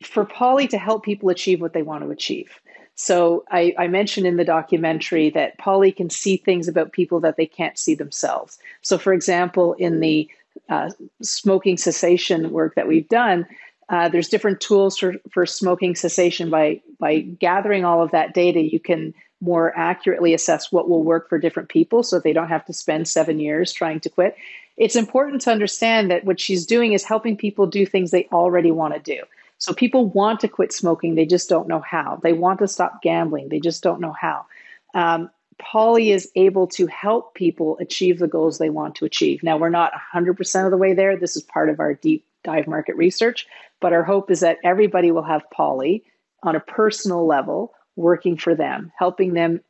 for 0.04 0.26
Polly 0.26 0.68
to 0.68 0.78
help 0.78 1.04
people 1.04 1.30
achieve 1.30 1.62
what 1.62 1.74
they 1.74 1.84
want 1.84 2.04
to 2.04 2.10
achieve. 2.10 2.60
So 2.96 3.46
I, 3.50 3.74
I, 3.80 3.88
mentioned 3.88 4.28
in 4.28 4.38
the 4.38 4.46
documentary 4.46 5.30
that 5.32 5.58
Polly 5.58 5.92
can 5.92 6.10
see 6.10 6.38
things 6.38 6.68
about 6.68 6.92
people 6.92 7.20
that 7.22 7.38
they 7.38 7.46
can't 7.46 7.78
see 7.78 7.96
themselves. 7.96 8.60
So, 8.82 8.98
for 8.98 9.14
example, 9.14 9.74
in 9.74 10.02
the 10.02 10.30
uh, 10.70 10.92
smoking 11.22 11.78
cessation 11.78 12.52
work 12.52 12.76
that 12.76 12.88
we've 12.88 13.08
done, 13.10 13.48
uh, 13.90 14.10
there's 14.10 14.30
different 14.30 14.62
tools 14.62 14.98
for, 14.98 15.16
for 15.32 15.46
smoking 15.46 15.96
cessation. 15.96 16.50
By 16.50 16.82
by 17.00 17.20
gathering 17.20 17.86
all 17.86 18.04
of 18.04 18.12
that 18.12 18.34
data, 18.34 18.62
you 18.62 18.80
can 18.80 19.14
more 19.42 19.76
accurately 19.78 20.34
assess 20.34 20.72
what 20.72 20.88
will 20.88 21.04
work 21.04 21.28
for 21.28 21.40
different 21.40 21.70
people, 21.70 22.04
so 22.04 22.20
they 22.20 22.34
don't 22.34 22.48
have 22.48 22.66
to 22.66 22.74
spend 22.74 23.08
seven 23.08 23.40
years 23.40 23.74
trying 23.74 24.00
to 24.02 24.10
quit. 24.10 24.36
It's 24.78 24.96
important 24.96 25.42
to 25.42 25.52
understand 25.52 26.10
that 26.12 26.24
what 26.24 26.40
she's 26.40 26.66
doing 26.66 26.94
is 26.94 27.04
helping 27.04 27.36
people 27.36 27.68
do 27.68 27.86
things 27.86 28.12
they 28.12 28.28
already 28.32 28.72
want 28.72 28.94
to 28.94 29.00
do. 29.00 29.24
So 29.58 29.74
people 29.74 30.08
want 30.08 30.40
to 30.40 30.48
quit 30.48 30.72
smoking, 30.74 31.16
they 31.16 31.26
just 31.26 31.50
don't 31.50 31.68
know 31.68 31.82
how. 31.82 32.20
They 32.24 32.34
want 32.34 32.60
to 32.60 32.68
stop 32.68 33.02
gambling, 33.02 33.50
they 33.50 33.60
just 33.60 33.84
don't 33.84 34.02
know 34.02 34.14
how. 34.14 34.46
Um, 34.94 35.30
Polly 35.60 36.12
is 36.12 36.32
able 36.36 36.66
to 36.68 36.88
help 36.88 37.36
people 37.36 37.78
achieve 37.80 38.18
the 38.18 38.28
goals 38.28 38.58
they 38.58 38.72
want 38.72 38.96
to 38.96 39.06
achieve. 39.06 39.44
Now, 39.44 39.58
we're 39.58 39.70
not 39.70 39.94
100% 40.14 40.66
of 40.66 40.72
the 40.72 40.78
way 40.78 40.94
there. 40.94 41.16
This 41.16 41.36
is 41.36 41.44
part 41.44 41.70
of 41.70 41.80
our 41.80 41.94
deep 41.94 42.26
dive 42.44 42.68
market 42.68 42.96
research, 42.96 43.46
but 43.80 43.94
our 43.94 44.04
hope 44.04 44.32
is 44.32 44.40
that 44.40 44.58
everybody 44.64 45.12
will 45.12 45.22
have 45.22 45.50
Polly 45.52 46.04
on 46.42 46.56
a 46.56 46.60
personal 46.60 47.28
level 47.28 47.74
working 47.96 48.38
for 48.38 48.56
them, 48.56 48.92
helping 48.98 49.34
them 49.34 49.62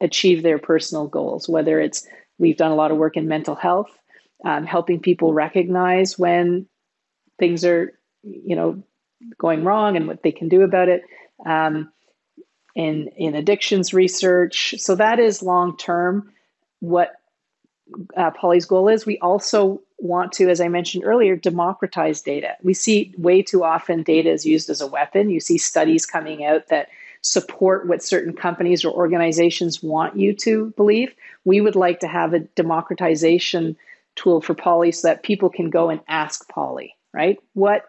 achieve 0.00 0.42
their 0.42 0.58
personal 0.58 1.06
goals, 1.06 1.48
whether 1.48 1.80
it's 1.80 2.06
we've 2.38 2.56
done 2.56 2.72
a 2.72 2.76
lot 2.76 2.90
of 2.90 2.96
work 2.96 3.16
in 3.16 3.28
mental 3.28 3.54
health, 3.54 3.90
um, 4.44 4.66
helping 4.66 5.00
people 5.00 5.32
recognize 5.32 6.18
when 6.18 6.66
things 7.38 7.64
are, 7.64 7.92
you 8.22 8.56
know, 8.56 8.82
going 9.38 9.64
wrong 9.64 9.96
and 9.96 10.08
what 10.08 10.22
they 10.22 10.32
can 10.32 10.48
do 10.48 10.62
about 10.62 10.88
it. 10.88 11.02
Um, 11.46 11.92
in 12.74 13.08
in 13.16 13.34
addictions 13.34 13.92
research. 13.92 14.74
So 14.78 14.94
that 14.96 15.18
is 15.18 15.42
long 15.42 15.76
term 15.76 16.32
what 16.80 17.12
uh, 18.16 18.30
Polly's 18.30 18.64
goal 18.64 18.88
is. 18.88 19.04
We 19.04 19.18
also 19.18 19.82
want 19.98 20.32
to, 20.32 20.48
as 20.48 20.60
I 20.60 20.68
mentioned 20.68 21.04
earlier, 21.04 21.36
democratize 21.36 22.22
data. 22.22 22.56
We 22.62 22.74
see 22.74 23.14
way 23.18 23.42
too 23.42 23.62
often 23.64 24.02
data 24.02 24.30
is 24.30 24.46
used 24.46 24.70
as 24.70 24.80
a 24.80 24.86
weapon. 24.86 25.30
You 25.30 25.40
see 25.40 25.58
studies 25.58 26.06
coming 26.06 26.44
out 26.44 26.68
that 26.68 26.88
support 27.22 27.86
what 27.86 28.02
certain 28.02 28.34
companies 28.34 28.84
or 28.84 28.92
organizations 28.92 29.82
want 29.82 30.16
you 30.16 30.34
to 30.34 30.72
believe. 30.76 31.14
We 31.44 31.60
would 31.60 31.76
like 31.76 32.00
to 32.00 32.08
have 32.08 32.34
a 32.34 32.40
democratization 32.40 33.76
tool 34.16 34.40
for 34.40 34.54
Polly 34.54 34.92
so 34.92 35.08
that 35.08 35.22
people 35.22 35.48
can 35.48 35.70
go 35.70 35.88
and 35.88 36.00
ask 36.08 36.48
Polly, 36.48 36.96
right? 37.12 37.38
What 37.54 37.86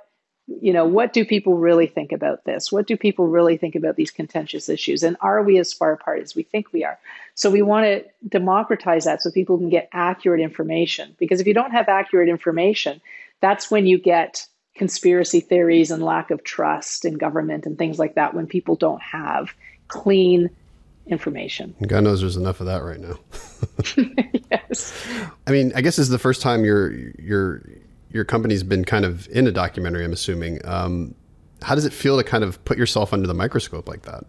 you 0.48 0.74
know, 0.74 0.86
what 0.86 1.14
do 1.14 1.24
people 1.24 1.56
really 1.56 1.88
think 1.88 2.12
about 2.12 2.44
this? 2.44 2.72
What 2.72 2.86
do 2.86 2.98
people 2.98 3.28
really 3.28 3.56
think 3.56 3.76
about 3.76 3.96
these 3.96 4.12
contentious 4.12 4.68
issues? 4.68 5.02
And 5.02 5.16
are 5.22 5.42
we 5.42 5.58
as 5.58 5.72
far 5.72 5.94
apart 5.94 6.22
as 6.22 6.36
we 6.36 6.44
think 6.44 6.74
we 6.74 6.84
are? 6.84 7.00
So 7.34 7.50
we 7.50 7.62
want 7.62 7.86
to 7.86 8.04
democratize 8.28 9.06
that 9.06 9.22
so 9.22 9.32
people 9.32 9.58
can 9.58 9.70
get 9.70 9.88
accurate 9.94 10.42
information. 10.42 11.16
Because 11.18 11.40
if 11.40 11.48
you 11.48 11.54
don't 11.54 11.72
have 11.72 11.88
accurate 11.88 12.28
information, 12.28 13.00
that's 13.40 13.72
when 13.72 13.86
you 13.86 13.98
get 13.98 14.46
conspiracy 14.76 15.40
theories 15.40 15.92
and 15.92 16.04
lack 16.04 16.32
of 16.32 16.44
trust 16.44 17.06
in 17.06 17.16
government 17.16 17.66
and 17.66 17.78
things 17.78 18.00
like 18.00 18.16
that 18.16 18.34
when 18.34 18.48
people 18.48 18.76
don't 18.76 19.02
have 19.02 19.54
clean 19.88 20.50
information. 21.06 21.76
God 21.86 22.04
knows 22.04 22.22
there's 22.22 22.38
enough 22.38 22.60
of 22.60 22.66
that 22.68 22.84
right 22.84 23.00
now. 23.00 23.20
yes. 24.52 24.94
I 25.48 25.52
mean, 25.52 25.72
I 25.76 25.82
guess 25.82 25.98
this 25.98 26.06
is 26.06 26.10
the 26.10 26.20
first 26.20 26.42
time 26.42 26.64
you're 26.64 26.92
you're 27.20 27.62
your 28.12 28.24
company's 28.24 28.64
been 28.64 28.86
kind 28.86 29.06
of 29.06 29.28
in 29.30 29.48
a 29.48 29.52
documentary, 29.52 30.06
I'm 30.06 30.14
assuming. 30.14 30.66
Um, 30.66 31.16
how 31.62 31.76
does 31.76 31.86
it 31.86 31.94
feel 31.94 32.18
to 32.18 32.24
kind 32.24 32.44
of 32.44 32.64
put 32.66 32.78
yourself 32.78 33.14
under 33.14 33.28
the 33.28 33.34
microscope 33.34 33.88
like 33.88 34.04
that? 34.04 34.26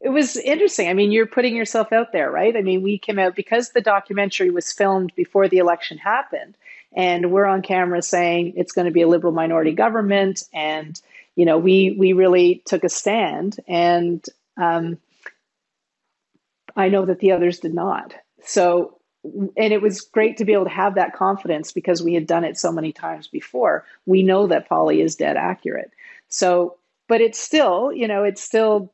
It 0.00 0.08
was 0.08 0.36
interesting. 0.36 0.88
I 0.88 0.94
mean, 0.94 1.12
you're 1.12 1.26
putting 1.26 1.54
yourself 1.54 1.92
out 1.92 2.12
there, 2.12 2.30
right? 2.30 2.56
I 2.56 2.62
mean, 2.62 2.82
we 2.82 2.98
came 2.98 3.18
out 3.18 3.36
because 3.36 3.70
the 3.70 3.80
documentary 3.80 4.50
was 4.50 4.72
filmed 4.72 5.12
before 5.14 5.48
the 5.48 5.58
election 5.58 5.96
happened, 5.96 6.56
and 6.94 7.30
we're 7.30 7.46
on 7.46 7.62
camera 7.62 8.02
saying 8.02 8.54
it's 8.56 8.72
going 8.72 8.86
to 8.86 8.90
be 8.90 9.02
a 9.02 9.08
liberal 9.08 9.32
minority 9.32 9.72
government, 9.72 10.44
and 10.52 11.00
you 11.34 11.44
know, 11.44 11.58
we 11.58 11.96
we 11.98 12.12
really 12.12 12.62
took 12.64 12.84
a 12.84 12.88
stand, 12.88 13.58
and 13.66 14.24
um, 14.56 14.98
I 16.76 16.88
know 16.88 17.06
that 17.06 17.20
the 17.20 17.32
others 17.32 17.60
did 17.60 17.74
not. 17.74 18.14
So 18.44 18.98
and 19.24 19.72
it 19.72 19.80
was 19.80 20.00
great 20.00 20.36
to 20.38 20.44
be 20.44 20.52
able 20.52 20.64
to 20.64 20.70
have 20.70 20.96
that 20.96 21.14
confidence 21.14 21.72
because 21.72 22.02
we 22.02 22.14
had 22.14 22.26
done 22.26 22.44
it 22.44 22.58
so 22.58 22.72
many 22.72 22.92
times 22.92 23.28
before. 23.28 23.84
We 24.04 24.22
know 24.22 24.48
that 24.48 24.68
Polly 24.68 25.00
is 25.00 25.14
dead 25.14 25.36
accurate. 25.36 25.92
So, 26.28 26.76
but 27.08 27.20
it's 27.20 27.38
still, 27.38 27.92
you 27.92 28.08
know, 28.08 28.24
it's 28.24 28.42
still 28.42 28.92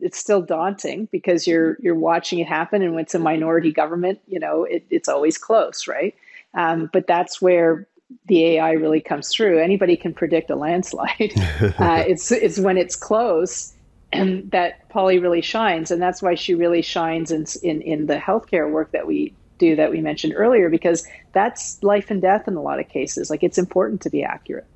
it's 0.00 0.18
still 0.18 0.42
daunting 0.42 1.08
because 1.10 1.46
you're 1.46 1.76
you're 1.80 1.94
watching 1.94 2.38
it 2.38 2.46
happen, 2.46 2.82
and 2.82 2.94
when 2.94 3.04
it's 3.04 3.14
a 3.14 3.18
minority 3.18 3.72
government, 3.72 4.20
you 4.26 4.38
know, 4.38 4.64
it, 4.64 4.84
it's 4.90 5.08
always 5.08 5.38
close, 5.38 5.86
right? 5.86 6.14
Um, 6.54 6.90
but 6.92 7.06
that's 7.06 7.40
where 7.40 7.86
the 8.26 8.44
AI 8.44 8.72
really 8.72 9.00
comes 9.00 9.28
through. 9.28 9.58
Anybody 9.58 9.96
can 9.96 10.12
predict 10.12 10.50
a 10.50 10.56
landslide. 10.56 11.32
uh, 11.78 12.04
it's 12.06 12.32
it's 12.32 12.58
when 12.58 12.76
it's 12.76 12.96
close 12.96 13.74
and 14.12 14.50
that 14.50 14.88
Polly 14.88 15.18
really 15.18 15.40
shines, 15.40 15.90
and 15.90 16.02
that's 16.02 16.20
why 16.20 16.34
she 16.34 16.54
really 16.54 16.82
shines 16.82 17.30
in 17.30 17.46
in, 17.62 17.80
in 17.82 18.06
the 18.06 18.16
healthcare 18.16 18.70
work 18.70 18.92
that 18.92 19.06
we 19.06 19.34
do 19.58 19.76
that 19.76 19.90
we 19.90 20.00
mentioned 20.00 20.32
earlier 20.36 20.68
because 20.68 21.06
that's 21.32 21.80
life 21.82 22.10
and 22.10 22.20
death 22.20 22.48
in 22.48 22.56
a 22.56 22.62
lot 22.62 22.80
of 22.80 22.88
cases. 22.88 23.30
Like 23.30 23.44
it's 23.44 23.58
important 23.58 24.00
to 24.02 24.10
be 24.10 24.24
accurate. 24.24 24.66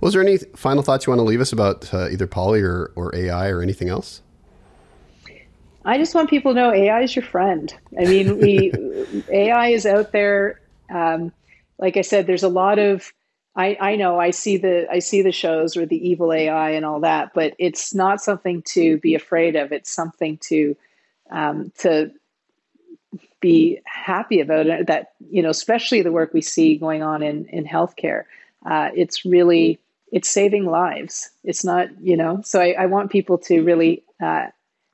Was 0.00 0.14
there 0.14 0.22
any 0.22 0.38
final 0.54 0.82
thoughts 0.82 1.06
you 1.06 1.10
want 1.10 1.18
to 1.18 1.24
leave 1.24 1.40
us 1.40 1.52
about 1.52 1.92
uh, 1.92 2.08
either 2.08 2.28
Polly 2.28 2.62
or, 2.62 2.92
or 2.94 3.14
AI 3.14 3.48
or 3.48 3.60
anything 3.60 3.88
else? 3.88 4.22
I 5.84 5.98
just 5.98 6.14
want 6.14 6.30
people 6.30 6.54
to 6.54 6.60
know 6.60 6.72
AI 6.72 7.02
is 7.02 7.14
your 7.14 7.24
friend. 7.24 7.74
I 7.98 8.04
mean, 8.04 8.38
we 8.38 8.72
AI 9.28 9.68
is 9.68 9.84
out 9.84 10.12
there. 10.12 10.60
Um, 10.90 11.32
like 11.78 11.96
I 11.96 12.02
said, 12.02 12.26
there's 12.26 12.42
a 12.42 12.48
lot 12.48 12.78
of 12.78 13.12
I, 13.56 13.76
I 13.80 13.96
know 13.96 14.18
I 14.18 14.30
see 14.30 14.56
the 14.56 14.86
I 14.90 14.98
see 14.98 15.22
the 15.22 15.32
shows 15.32 15.76
or 15.76 15.86
the 15.86 16.08
evil 16.08 16.32
AI 16.32 16.70
and 16.70 16.84
all 16.84 17.00
that, 17.00 17.32
but 17.34 17.54
it's 17.58 17.94
not 17.94 18.20
something 18.20 18.62
to 18.68 18.98
be 18.98 19.14
afraid 19.14 19.54
of. 19.54 19.72
It's 19.72 19.90
something 19.90 20.38
to 20.48 20.76
um, 21.30 21.72
to 21.78 22.10
be 23.40 23.80
happy 23.84 24.40
about 24.40 24.66
it. 24.66 24.86
That 24.88 25.12
you 25.30 25.40
know, 25.40 25.50
especially 25.50 26.02
the 26.02 26.12
work 26.12 26.34
we 26.34 26.40
see 26.40 26.76
going 26.76 27.02
on 27.02 27.22
in 27.22 27.46
in 27.46 27.64
healthcare, 27.64 28.24
uh, 28.66 28.90
it's 28.94 29.24
really 29.24 29.78
it's 30.10 30.28
saving 30.28 30.66
lives. 30.66 31.30
It's 31.44 31.64
not 31.64 31.88
you 32.00 32.16
know. 32.16 32.40
So 32.42 32.60
I, 32.60 32.72
I 32.72 32.86
want 32.86 33.12
people 33.12 33.38
to 33.38 33.62
really 33.62 34.02
uh, 34.20 34.46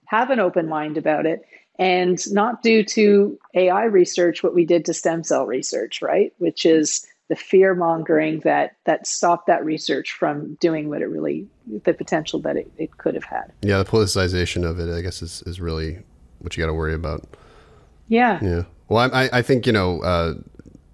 have 0.05 0.29
an 0.29 0.39
open 0.39 0.69
mind 0.69 0.99
about 0.99 1.25
it 1.25 1.47
and 1.81 2.21
not 2.31 2.63
due 2.63 2.85
to 2.85 3.39
AI 3.55 3.85
research 3.85 4.43
what 4.43 4.55
we 4.55 4.67
did 4.67 4.85
to 4.85 4.95
stem 4.95 5.25
cell 5.25 5.47
research, 5.47 6.03
right? 6.03 6.33
Which 6.37 6.67
is 6.67 7.07
the 7.29 7.37
fear 7.37 7.75
mongering 7.75 8.41
that 8.41 8.77
that 8.85 9.07
stopped 9.07 9.47
that 9.47 9.65
research 9.65 10.13
from 10.13 10.55
doing 10.61 10.91
what 10.91 11.01
it 11.01 11.07
really 11.07 11.49
the 11.85 11.95
potential 11.95 12.39
that 12.41 12.57
it, 12.57 12.71
it 12.77 12.99
could 12.99 13.15
have 13.15 13.25
had. 13.25 13.53
Yeah, 13.63 13.79
the 13.79 13.85
politicization 13.85 14.69
of 14.69 14.79
it, 14.79 14.95
I 14.95 15.01
guess, 15.01 15.23
is, 15.23 15.43
is 15.47 15.59
really 15.59 16.03
what 16.41 16.57
you 16.57 16.63
got 16.63 16.67
to 16.67 16.75
worry 16.75 16.95
about. 16.95 17.25
Yeah. 18.09 18.39
Yeah. 18.43 18.65
Well, 18.89 19.09
I, 19.15 19.31
I 19.33 19.43
think, 19.43 19.67
you 19.67 19.73
know, 19.73 20.03
uh, 20.03 20.35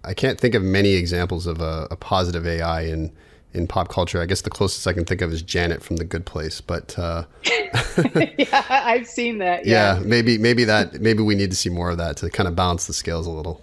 I 0.05 0.15
can't 0.15 0.39
think 0.39 0.55
of 0.55 0.63
many 0.63 0.93
examples 0.93 1.47
of 1.47 1.61
a, 1.61 1.89
a, 1.91 1.97
positive 1.97 2.47
AI 2.47 2.83
in, 2.83 3.11
in 3.57 3.67
pop 3.67 3.89
culture. 3.89 4.21
I 4.21 4.27
guess 4.27 4.43
the 4.43 4.51
closest 4.51 4.87
I 4.87 4.93
can 4.93 5.05
think 5.05 5.23
of 5.23 5.33
is 5.33 5.43
Janet 5.43 5.83
from 5.83 5.97
The 5.97 6.05
Good 6.05 6.27
Place, 6.27 6.61
but 6.61 6.97
uh, 6.99 7.25
yeah, 7.45 8.65
I've 8.69 9.07
seen 9.07 9.39
that. 9.39 9.67
Yeah. 9.67 9.99
yeah, 9.99 10.03
maybe 10.05 10.39
maybe 10.39 10.65
that 10.65 11.01
maybe 11.01 11.23
we 11.23 11.35
need 11.35 11.51
to 11.51 11.57
see 11.57 11.71
more 11.71 11.91
of 11.91 11.99
that 11.99 12.19
to 12.19 12.31
kind 12.31 12.49
of 12.49 12.55
balance 12.55 12.87
the 12.87 12.93
scales 12.93 13.27
a 13.27 13.31
little. 13.31 13.63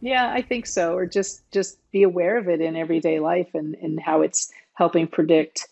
Yeah, 0.00 0.30
I 0.30 0.42
think 0.42 0.66
so. 0.66 0.94
Or 0.94 1.06
just 1.06 1.50
just 1.50 1.78
be 1.92 2.02
aware 2.02 2.36
of 2.36 2.48
it 2.48 2.60
in 2.60 2.76
everyday 2.76 3.20
life 3.20 3.54
and 3.54 3.74
and 3.76 4.00
how 4.00 4.20
it's 4.20 4.52
helping 4.74 5.06
predict 5.06 5.68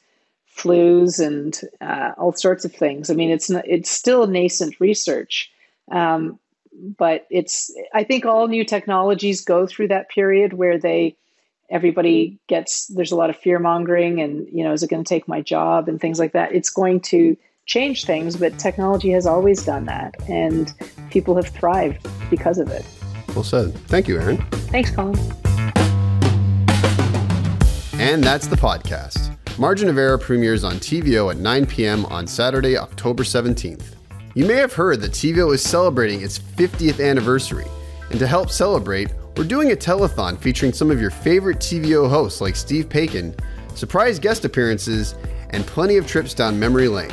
flus 0.57 1.25
and 1.25 1.61
uh, 1.81 2.13
all 2.17 2.33
sorts 2.33 2.65
of 2.65 2.73
things. 2.73 3.11
I 3.11 3.15
mean, 3.15 3.31
it's 3.31 3.51
not, 3.51 3.67
it's 3.67 3.91
still 3.91 4.27
nascent 4.27 4.79
research, 4.81 5.51
um, 5.91 6.39
but 6.97 7.27
it's 7.31 7.75
I 7.93 8.05
think 8.05 8.25
all 8.25 8.49
new 8.49 8.65
technologies 8.65 9.45
go 9.45 9.67
through 9.67 9.89
that 9.89 10.09
period 10.09 10.53
where 10.53 10.79
they 10.79 11.17
everybody 11.73 12.27
mm-hmm. 12.27 12.37
gets 12.49 12.87
there's 12.89 13.11
a 13.11 13.17
lot 13.17 13.31
of 13.31 13.37
fear 13.37 13.59
mongering 13.59 14.21
and 14.21 14.47
you 14.53 14.63
know 14.63 14.73
is 14.73 14.83
it 14.83 14.91
going 14.91 15.03
to 15.03 15.09
take 15.09 15.27
my 15.27 15.41
job 15.41 15.89
and 15.89 16.01
things 16.01 16.19
like 16.19 16.33
that. 16.33 16.55
It's 16.55 16.71
going 16.71 17.01
to 17.01 17.37
change 17.67 18.05
things, 18.05 18.37
but 18.37 18.59
technology 18.59 19.11
has 19.11 19.27
always 19.27 19.65
done 19.65 19.85
that, 19.87 20.15
and 20.29 20.73
people 21.11 21.37
have 21.37 21.49
thrived 21.49 22.07
because 22.29 22.59
of 22.59 22.69
it. 22.69 22.85
Well 23.35 23.45
said. 23.45 23.75
Thank 23.89 24.09
you, 24.09 24.21
Erin 24.21 24.39
Thanks, 24.73 24.91
Colin. 24.91 25.17
And 27.95 28.23
that's 28.23 28.47
the 28.47 28.57
podcast. 28.57 29.37
Margin 29.59 29.89
of 29.89 29.97
Error 29.97 30.19
premieres 30.19 30.65
on 30.65 30.75
TVO 30.75 31.31
at 31.31 31.37
9 31.39 31.67
p.m. 31.67 32.05
on 32.07 32.27
Saturday, 32.27 32.77
October 32.77 33.23
17th. 33.23 33.95
You 34.35 34.47
may 34.47 34.55
have 34.55 34.73
heard 34.73 35.01
that 35.03 35.13
TVO 35.13 35.55
is 35.55 35.63
celebrating 35.63 36.23
its 36.23 36.39
50th 36.39 37.07
anniversary, 37.07 37.67
and 38.11 38.19
to 38.19 38.27
help 38.27 38.51
celebrate, 38.51 39.11
we're 39.37 39.45
doing 39.45 39.73
a 39.73 39.77
telethon 39.77 40.39
featuring 40.39 40.73
some 40.73 40.91
of 40.91 41.01
your 41.01 41.11
favorite 41.11 41.59
TVO 41.59 42.09
hosts 42.09 42.41
like 42.41 42.55
Steve 42.55 42.89
Paikin, 42.89 43.35
surprise 43.75 44.19
guest 44.19 44.45
appearances, 44.45 45.15
and 45.51 45.67
plenty 45.67 45.97
of 45.97 46.07
trips 46.07 46.35
down 46.35 46.59
memory 46.59 46.89
lane. 46.89 47.13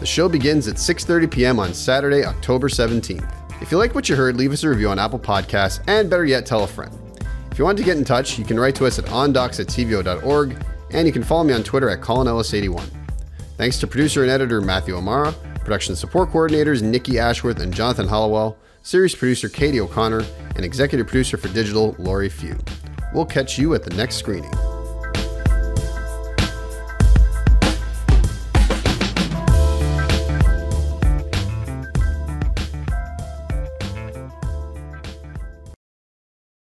The 0.00 0.06
show 0.06 0.28
begins 0.28 0.66
at 0.66 0.76
6:30 0.76 1.30
p.m. 1.30 1.60
on 1.60 1.72
Saturday, 1.74 2.24
October 2.24 2.68
17th. 2.68 3.62
If 3.62 3.70
you 3.70 3.78
like 3.78 3.94
what 3.94 4.08
you 4.08 4.16
heard, 4.16 4.36
leave 4.36 4.52
us 4.52 4.64
a 4.64 4.68
review 4.68 4.88
on 4.88 4.98
Apple 4.98 5.18
Podcasts, 5.18 5.80
and 5.86 6.08
better 6.08 6.24
yet, 6.24 6.46
tell 6.46 6.64
a 6.64 6.66
friend. 6.66 6.96
If 7.52 7.58
you 7.58 7.64
want 7.64 7.78
to 7.78 7.84
get 7.84 7.98
in 7.98 8.04
touch, 8.04 8.38
you 8.38 8.44
can 8.44 8.58
write 8.58 8.74
to 8.76 8.86
us 8.86 8.98
at 8.98 9.04
ondocs 9.06 9.60
at 9.60 9.66
tvo.org, 9.66 10.56
and 10.90 11.06
you 11.06 11.12
can 11.12 11.22
follow 11.22 11.44
me 11.44 11.52
on 11.52 11.62
Twitter 11.62 11.90
at 11.90 12.00
ColinEllis81. 12.00 12.88
Thanks 13.58 13.78
to 13.78 13.86
producer 13.86 14.22
and 14.22 14.30
editor 14.30 14.60
Matthew 14.60 14.96
O'Mara, 14.96 15.32
production 15.60 15.94
support 15.94 16.30
coordinators 16.30 16.82
Nikki 16.82 17.18
Ashworth 17.18 17.60
and 17.60 17.74
Jonathan 17.74 18.08
Hollowell, 18.08 18.56
series 18.82 19.14
producer 19.14 19.48
Katie 19.48 19.80
O'Connor, 19.80 20.24
and 20.56 20.64
executive 20.64 21.06
producer 21.06 21.36
for 21.36 21.48
digital 21.48 21.94
Laurie 21.98 22.28
Few. 22.28 22.58
We'll 23.14 23.26
catch 23.26 23.58
you 23.58 23.74
at 23.74 23.82
the 23.82 23.94
next 23.94 24.16
screening. 24.16 24.69